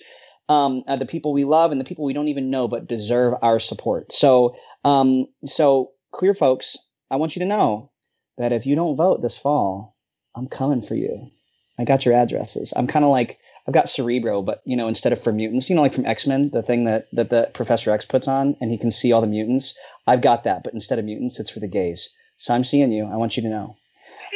um, 0.49 0.83
uh, 0.87 0.95
the 0.95 1.05
people 1.05 1.33
we 1.33 1.45
love, 1.45 1.71
and 1.71 1.79
the 1.79 1.85
people 1.85 2.05
we 2.05 2.13
don't 2.13 2.27
even 2.27 2.49
know 2.49 2.67
but 2.67 2.87
deserve 2.87 3.35
our 3.41 3.59
support. 3.59 4.11
So, 4.11 4.55
um, 4.83 5.27
so 5.45 5.91
queer 6.11 6.33
folks, 6.33 6.77
I 7.09 7.17
want 7.17 7.35
you 7.35 7.41
to 7.41 7.45
know 7.45 7.91
that 8.37 8.51
if 8.51 8.65
you 8.65 8.75
don't 8.75 8.95
vote 8.95 9.21
this 9.21 9.37
fall, 9.37 9.95
I'm 10.35 10.47
coming 10.47 10.81
for 10.81 10.95
you. 10.95 11.31
I 11.77 11.85
got 11.85 12.05
your 12.05 12.13
addresses. 12.13 12.73
I'm 12.75 12.87
kind 12.87 13.03
of 13.05 13.11
like 13.11 13.39
I've 13.67 13.73
got 13.73 13.89
Cerebro, 13.89 14.41
but 14.41 14.61
you 14.65 14.75
know, 14.75 14.87
instead 14.87 15.13
of 15.13 15.21
for 15.23 15.31
mutants, 15.31 15.69
you 15.69 15.75
know, 15.75 15.81
like 15.81 15.93
from 15.93 16.05
X 16.05 16.27
Men, 16.27 16.49
the 16.49 16.61
thing 16.61 16.85
that 16.85 17.07
that 17.13 17.29
the 17.29 17.49
Professor 17.53 17.91
X 17.91 18.05
puts 18.05 18.27
on, 18.27 18.57
and 18.61 18.69
he 18.69 18.77
can 18.77 18.91
see 18.91 19.11
all 19.11 19.21
the 19.21 19.27
mutants. 19.27 19.75
I've 20.05 20.21
got 20.21 20.43
that, 20.43 20.63
but 20.63 20.73
instead 20.73 20.99
of 20.99 21.05
mutants, 21.05 21.39
it's 21.39 21.49
for 21.49 21.59
the 21.59 21.67
gays. 21.67 22.09
So 22.37 22.53
I'm 22.53 22.63
seeing 22.63 22.91
you. 22.91 23.05
I 23.05 23.15
want 23.15 23.37
you 23.37 23.43
to 23.43 23.49
know. 23.49 23.77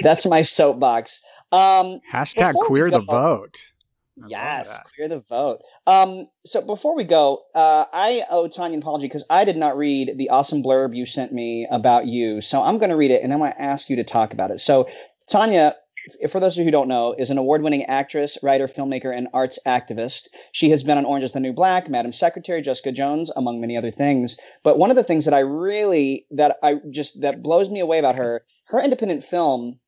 That's 0.02 0.26
my 0.26 0.44
soapbox. 0.44 1.22
Um, 1.52 2.00
Hashtag 2.12 2.54
queer 2.54 2.90
the 2.90 3.00
vote. 3.00 3.60
Yes, 4.28 4.80
clear 4.96 5.08
the 5.08 5.20
vote. 5.20 5.62
Um, 5.86 6.28
so 6.46 6.62
before 6.62 6.96
we 6.96 7.04
go, 7.04 7.44
uh, 7.54 7.86
I 7.92 8.24
owe 8.30 8.48
Tanya 8.48 8.78
an 8.78 8.82
apology 8.82 9.08
because 9.08 9.24
I 9.30 9.46
did 9.46 9.58
not 9.58 9.78
read 9.78 10.18
the 10.18 10.30
awesome 10.30 10.64
blurb 10.64 10.96
you 10.96 11.06
sent 11.06 11.32
me 11.32 11.68
about 11.70 12.08
you. 12.08 12.42
So 12.42 12.64
I'm 12.64 12.78
going 12.78 12.90
to 12.90 12.96
read 12.96 13.12
it 13.12 13.24
and 13.24 13.32
I'm 13.32 13.40
going 13.40 13.52
to 13.52 13.62
ask 13.62 13.90
you 13.90 13.98
to 13.98 14.04
talk 14.04 14.34
about 14.34 14.52
it. 14.52 14.60
So 14.60 14.90
Tanya 15.28 15.76
for 16.30 16.40
those 16.40 16.54
of 16.54 16.60
you 16.60 16.66
who 16.66 16.72
don't 16.72 16.88
know, 16.88 17.14
is 17.18 17.30
an 17.30 17.38
award-winning 17.38 17.86
actress, 17.86 18.38
writer, 18.42 18.68
filmmaker, 18.68 19.16
and 19.16 19.28
arts 19.34 19.60
activist. 19.66 20.28
She 20.52 20.70
has 20.70 20.84
been 20.84 20.98
on 20.98 21.06
Orange 21.06 21.26
is 21.26 21.34
the 21.34 21.40
New 21.40 21.54
Black, 21.54 21.90
Madam 21.90 22.14
Secretary, 22.14 22.62
Jessica 22.62 22.92
Jones, 22.92 23.32
among 23.36 23.60
many 23.60 23.78
other 23.78 23.92
things. 23.92 24.38
But 24.64 24.78
one 24.78 24.90
of 24.90 24.96
the 24.96 25.04
things 25.04 25.26
that 25.26 25.34
I 25.34 25.40
really 25.40 26.26
that 26.32 26.58
I 26.64 26.76
just 26.92 27.22
that 27.22 27.44
blows 27.44 27.70
me 27.70 27.80
away 27.80 28.00
about 28.00 28.16
her, 28.16 28.44
her 28.66 28.82
independent 28.82 29.24
film 29.24 29.80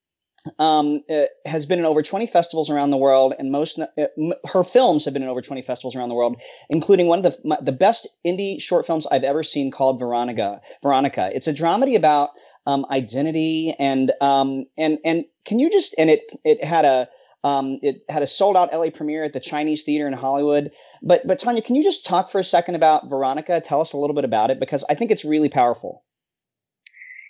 um, 0.58 1.02
has 1.46 1.66
been 1.66 1.80
in 1.80 1.86
over 1.86 2.02
20 2.02 2.28
festivals 2.28 2.70
around 2.70 2.92
the 2.92 2.98
world, 2.98 3.34
and 3.38 3.52
most 3.52 3.80
uh, 3.80 4.08
her 4.46 4.64
films 4.64 5.06
have 5.06 5.14
been 5.14 5.24
in 5.24 5.30
over 5.30 5.42
20 5.42 5.62
festivals 5.62 5.96
around 5.96 6.10
the 6.10 6.16
world, 6.16 6.42
including 6.70 7.08
one 7.08 7.24
of 7.24 7.24
the 7.24 7.48
my, 7.48 7.58
the 7.62 7.72
best 7.72 8.08
indie 8.26 8.62
short 8.62 8.86
films 8.86 9.06
I've 9.08 9.24
ever 9.24 9.44
seen 9.44 9.72
called 9.72 10.00
Veronica. 10.00 10.62
Veronica. 10.82 11.30
It's 11.34 11.48
a 11.48 11.54
dramedy 11.54 11.96
about 11.96 12.32
um, 12.66 12.86
identity 12.90 13.76
and 13.80 14.12
um, 14.22 14.66
and 14.78 15.00
and 15.04 15.26
can 15.46 15.60
you 15.60 15.70
just 15.70 15.96
and 15.98 16.10
it 16.10 16.32
it 16.44 16.64
had 16.64 16.86
a 16.86 17.10
um, 17.44 17.80
it 17.82 18.04
had 18.10 18.22
a 18.22 18.28
sold 18.28 18.58
out 18.58 18.74
LA 18.74 18.90
premiere 18.90 19.24
at 19.24 19.34
the 19.34 19.40
Chinese 19.40 19.84
Theater 19.84 20.08
in 20.08 20.14
Hollywood. 20.14 20.72
But 21.02 21.26
but 21.26 21.40
Tanya, 21.40 21.62
can 21.62 21.76
you 21.76 21.84
just 21.84 22.06
talk 22.06 22.30
for 22.30 22.40
a 22.40 22.44
second 22.44 22.76
about 22.76 23.10
Veronica? 23.10 23.62
Tell 23.62 23.82
us 23.82 23.94
a 23.94 23.98
little 23.98 24.16
bit 24.16 24.26
about 24.26 24.52
it 24.52 24.60
because 24.60 24.84
I 24.90 24.96
think 24.96 25.12
it's 25.12 25.26
really 25.26 25.50
powerful. 25.50 26.04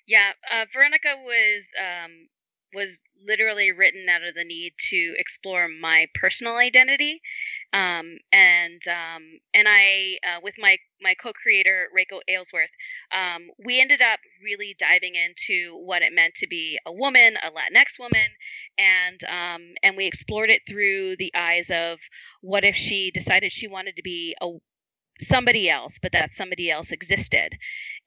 Yeah, 0.07 0.31
uh, 0.51 0.65
Veronica 0.73 1.09
was 1.23 1.67
um, 1.79 2.27
was 2.73 3.01
literally 3.27 3.71
written 3.71 4.07
out 4.09 4.23
of 4.23 4.35
the 4.35 4.43
need 4.43 4.73
to 4.89 5.13
explore 5.17 5.67
my 5.67 6.07
personal 6.15 6.55
identity. 6.55 7.21
Um, 7.73 8.17
and 8.31 8.81
um, 8.87 9.23
and 9.53 9.67
I 9.69 10.17
uh, 10.27 10.39
with 10.41 10.55
my 10.57 10.77
my 11.01 11.13
co-creator 11.13 11.87
Reiko 11.95 12.19
Aylesworth 12.27 12.71
um, 13.11 13.49
we 13.63 13.79
ended 13.79 14.01
up 14.01 14.19
really 14.43 14.75
diving 14.79 15.13
into 15.15 15.77
what 15.77 16.01
it 16.01 16.11
meant 16.13 16.33
to 16.35 16.47
be 16.47 16.79
a 16.85 16.91
woman 16.91 17.37
a 17.37 17.51
Latinx 17.51 17.99
woman 17.99 18.27
and 18.77 19.23
um, 19.25 19.73
and 19.83 19.95
we 19.95 20.07
explored 20.07 20.49
it 20.49 20.63
through 20.67 21.15
the 21.17 21.31
eyes 21.35 21.69
of 21.69 21.99
what 22.41 22.63
if 22.63 22.75
she 22.75 23.11
decided 23.11 23.51
she 23.51 23.67
wanted 23.67 23.95
to 23.95 24.01
be 24.03 24.35
a 24.41 24.47
somebody 25.21 25.69
else, 25.69 25.97
but 26.01 26.11
that 26.13 26.33
somebody 26.33 26.71
else 26.71 26.91
existed, 26.91 27.57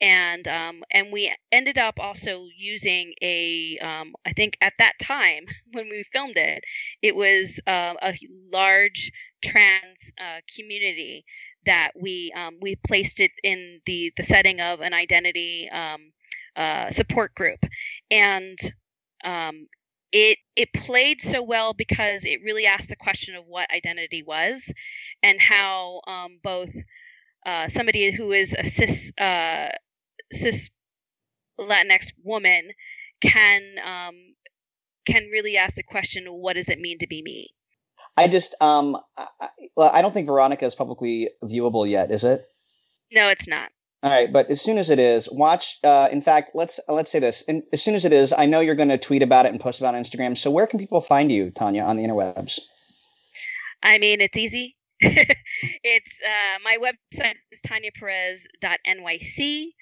and 0.01 0.47
um, 0.49 0.83
and 0.91 1.13
we 1.13 1.35
ended 1.53 1.79
up 1.79 1.99
also 2.01 2.47
using 2.57 3.15
a 3.23 3.79
um, 3.79 4.15
I 4.27 4.33
think 4.33 4.57
at 4.61 4.75
that 4.79 4.95
time 5.01 5.47
when 5.73 5.89
we 5.89 6.05
filmed 6.13 6.37
it, 6.37 6.65
it 7.03 7.17
was 7.17 7.61
uh, 7.67 7.95
a 8.03 8.15
large 8.53 9.11
trans 9.43 10.13
uh, 10.21 10.41
community 10.57 11.25
that 11.67 11.93
we 12.01 12.33
um, 12.37 12.59
we 12.61 12.77
placed 12.87 13.21
it 13.21 13.33
in 13.43 13.81
the 13.87 14.13
the 14.17 14.25
setting 14.25 14.61
of 14.61 14.81
an 14.81 14.95
identity 14.95 15.69
um, 15.71 16.13
uh, 16.57 16.91
support 16.91 17.35
group, 17.35 17.61
and 18.11 18.59
um, 19.25 19.67
it 20.13 20.39
it 20.57 20.73
played 20.75 21.23
so 21.23 21.43
well 21.43 21.73
because 21.73 22.25
it 22.25 22.43
really 22.45 22.67
asked 22.67 22.89
the 22.89 22.97
question 22.97 23.35
of 23.35 23.47
what 23.47 23.71
identity 23.73 24.23
was 24.23 24.71
and 25.23 25.41
how 25.41 26.01
um, 26.07 26.39
both 26.43 26.71
uh, 27.45 27.69
somebody 27.69 28.13
who 28.13 28.33
is 28.33 28.55
a 28.59 28.65
cis 28.65 29.13
uh, 29.19 29.69
cis 30.33 30.71
Latinx 31.59 32.13
woman 32.23 32.71
can 33.21 33.63
um, 33.85 34.15
can 35.07 35.29
really 35.33 35.57
ask 35.57 35.77
the 35.77 35.83
question, 35.83 36.27
what 36.27 36.55
does 36.55 36.69
it 36.69 36.79
mean 36.79 36.99
to 36.99 37.07
be 37.07 37.23
me? 37.23 37.51
I 38.17 38.29
just 38.29 38.55
um 38.61 38.97
I, 39.17 39.49
I 39.77 40.03
don't 40.03 40.13
think 40.13 40.27
Veronica 40.27 40.67
is 40.67 40.75
publicly 40.75 41.31
viewable 41.43 41.89
yet, 41.89 42.11
is 42.11 42.25
it? 42.25 42.47
No, 43.11 43.29
it's 43.29 43.49
not. 43.49 43.71
All 44.03 44.11
right, 44.11 44.33
but 44.33 44.51
as 44.51 44.61
soon 44.61 44.79
as 44.79 44.91
it 44.91 44.99
is, 44.99 45.31
watch. 45.31 45.79
Uh, 45.85 46.09
in 46.11 46.23
fact, 46.23 46.51
let's 46.55 46.81
let's 46.89 47.11
say 47.11 47.21
this. 47.21 47.45
And 47.47 47.63
as 47.73 47.81
soon 47.83 47.95
as 47.95 48.05
it 48.05 48.13
is, 48.13 48.35
I 48.37 48.47
know 48.47 48.59
you're 48.59 48.75
going 48.75 48.89
to 48.89 48.99
tweet 48.99 49.23
about 49.23 49.47
it 49.47 49.53
and 49.53 49.61
post 49.61 49.81
about 49.81 49.95
it 49.95 49.99
on 49.99 50.03
Instagram. 50.03 50.37
So 50.37 50.51
where 50.51 50.67
can 50.67 50.81
people 50.81 51.01
find 51.01 51.31
you, 51.31 51.51
Tanya, 51.51 51.85
on 51.85 51.97
the 51.97 52.03
interwebs? 52.03 52.59
I 53.81 53.99
mean, 53.99 54.21
it's 54.21 54.37
easy. 54.37 54.77
it's 55.83 56.15
uh, 56.25 56.59
my 56.65 56.79
website 56.79 57.35
is 57.51 57.61
tanyaperez.nyc. 57.67 59.73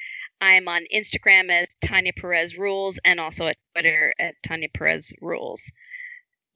I'm 0.41 0.69
on 0.69 0.83
Instagram 0.95 1.51
as 1.51 1.69
Tanya 1.83 2.13
Perez 2.19 2.57
Rules 2.57 2.99
and 3.05 3.21
also 3.21 3.47
at 3.47 3.57
Twitter 3.75 4.15
at 4.19 4.35
Tanya 4.43 4.69
Perez 4.73 5.13
Rules. 5.21 5.71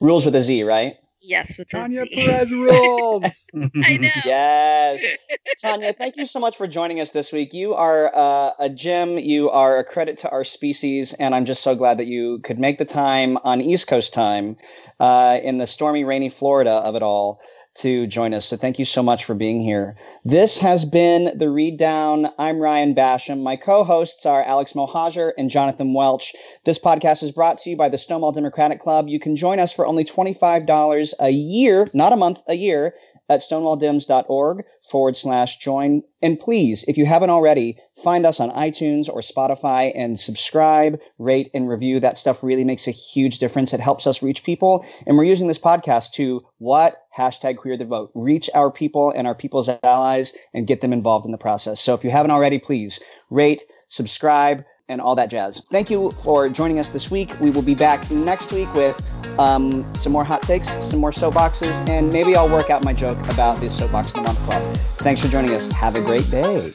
Rules 0.00 0.24
with 0.24 0.34
a 0.34 0.40
Z, 0.40 0.62
right? 0.62 0.96
Yes, 1.20 1.56
with 1.56 1.70
Tanya 1.70 2.04
Z. 2.06 2.14
Perez 2.14 2.52
rules. 2.52 3.50
I 3.54 3.96
know. 3.96 4.08
Yes. 4.24 5.02
Tanya, 5.62 5.92
thank 5.92 6.16
you 6.16 6.26
so 6.26 6.40
much 6.40 6.56
for 6.56 6.66
joining 6.66 7.00
us 7.00 7.12
this 7.12 7.32
week. 7.32 7.54
You 7.54 7.74
are 7.74 8.10
uh, 8.14 8.50
a 8.58 8.68
gem. 8.68 9.18
You 9.18 9.50
are 9.50 9.78
a 9.78 9.84
credit 9.84 10.18
to 10.18 10.30
our 10.30 10.44
species, 10.44 11.14
and 11.14 11.34
I'm 11.34 11.46
just 11.46 11.62
so 11.62 11.74
glad 11.74 11.98
that 11.98 12.06
you 12.06 12.40
could 12.40 12.58
make 12.58 12.78
the 12.78 12.84
time 12.84 13.38
on 13.42 13.60
East 13.60 13.86
Coast 13.86 14.12
time 14.12 14.56
uh, 15.00 15.38
in 15.42 15.58
the 15.58 15.66
stormy, 15.66 16.04
rainy 16.04 16.28
Florida 16.28 16.72
of 16.72 16.94
it 16.94 17.02
all 17.02 17.40
to 17.76 18.06
join 18.06 18.34
us. 18.34 18.46
So 18.46 18.56
thank 18.56 18.78
you 18.78 18.84
so 18.84 19.02
much 19.02 19.24
for 19.24 19.34
being 19.34 19.60
here. 19.60 19.96
This 20.24 20.58
has 20.58 20.84
been 20.84 21.36
the 21.36 21.50
Read 21.50 21.76
Down. 21.76 22.30
I'm 22.38 22.58
Ryan 22.58 22.94
Basham. 22.94 23.42
My 23.42 23.56
co-hosts 23.56 24.26
are 24.26 24.42
Alex 24.42 24.74
Mohajer 24.74 25.32
and 25.36 25.50
Jonathan 25.50 25.92
Welch. 25.92 26.34
This 26.64 26.78
podcast 26.78 27.22
is 27.22 27.32
brought 27.32 27.58
to 27.58 27.70
you 27.70 27.76
by 27.76 27.88
the 27.88 27.98
Stonewall 27.98 28.32
Democratic 28.32 28.80
Club. 28.80 29.08
You 29.08 29.18
can 29.18 29.36
join 29.36 29.58
us 29.58 29.72
for 29.72 29.86
only 29.86 30.04
$25 30.04 31.14
a 31.18 31.30
year, 31.30 31.88
not 31.92 32.12
a 32.12 32.16
month, 32.16 32.42
a 32.46 32.54
year 32.54 32.94
at 33.28 33.40
stonewalldems.org 33.40 34.64
forward 34.82 35.16
slash 35.16 35.58
join. 35.58 36.02
And 36.20 36.38
please, 36.38 36.84
if 36.84 36.98
you 36.98 37.06
haven't 37.06 37.30
already, 37.30 37.78
find 38.02 38.26
us 38.26 38.40
on 38.40 38.50
iTunes 38.50 39.08
or 39.08 39.20
Spotify 39.20 39.92
and 39.94 40.18
subscribe, 40.18 41.00
rate, 41.18 41.50
and 41.54 41.68
review. 41.68 42.00
That 42.00 42.18
stuff 42.18 42.42
really 42.42 42.64
makes 42.64 42.86
a 42.86 42.92
huge 42.92 43.38
difference. 43.38 43.72
It 43.72 43.80
helps 43.80 44.06
us 44.06 44.22
reach 44.22 44.44
people. 44.44 44.84
And 45.06 45.16
we're 45.16 45.24
using 45.24 45.48
this 45.48 45.58
podcast 45.58 46.12
to 46.12 46.42
what? 46.58 47.00
Hashtag 47.16 47.56
queer 47.58 47.76
the 47.76 47.84
vote. 47.84 48.10
Reach 48.14 48.50
our 48.54 48.70
people 48.70 49.12
and 49.14 49.26
our 49.26 49.34
people's 49.34 49.68
allies 49.82 50.34
and 50.52 50.66
get 50.66 50.80
them 50.80 50.92
involved 50.92 51.26
in 51.26 51.32
the 51.32 51.38
process. 51.38 51.80
So 51.80 51.94
if 51.94 52.04
you 52.04 52.10
haven't 52.10 52.32
already, 52.32 52.58
please 52.58 53.00
rate, 53.30 53.62
subscribe, 53.88 54.64
and 54.88 55.00
all 55.00 55.14
that 55.14 55.30
jazz. 55.30 55.60
Thank 55.60 55.90
you 55.90 56.10
for 56.10 56.48
joining 56.48 56.78
us 56.78 56.90
this 56.90 57.10
week. 57.10 57.38
We 57.40 57.50
will 57.50 57.62
be 57.62 57.74
back 57.74 58.10
next 58.10 58.52
week 58.52 58.72
with 58.74 59.00
um, 59.38 59.86
some 59.94 60.12
more 60.12 60.24
hot 60.24 60.42
takes, 60.42 60.84
some 60.84 61.00
more 61.00 61.10
soapboxes, 61.12 61.88
and 61.88 62.12
maybe 62.12 62.36
I'll 62.36 62.50
work 62.50 62.70
out 62.70 62.84
my 62.84 62.92
joke 62.92 63.18
about 63.30 63.60
the 63.60 63.70
Soapbox 63.70 64.12
of 64.12 64.16
the 64.16 64.22
Month 64.22 64.38
Club. 64.40 64.76
Thanks 64.98 65.20
for 65.20 65.28
joining 65.28 65.52
us. 65.52 65.72
Have 65.72 65.96
a 65.96 66.00
great 66.00 66.28
day. 66.30 66.72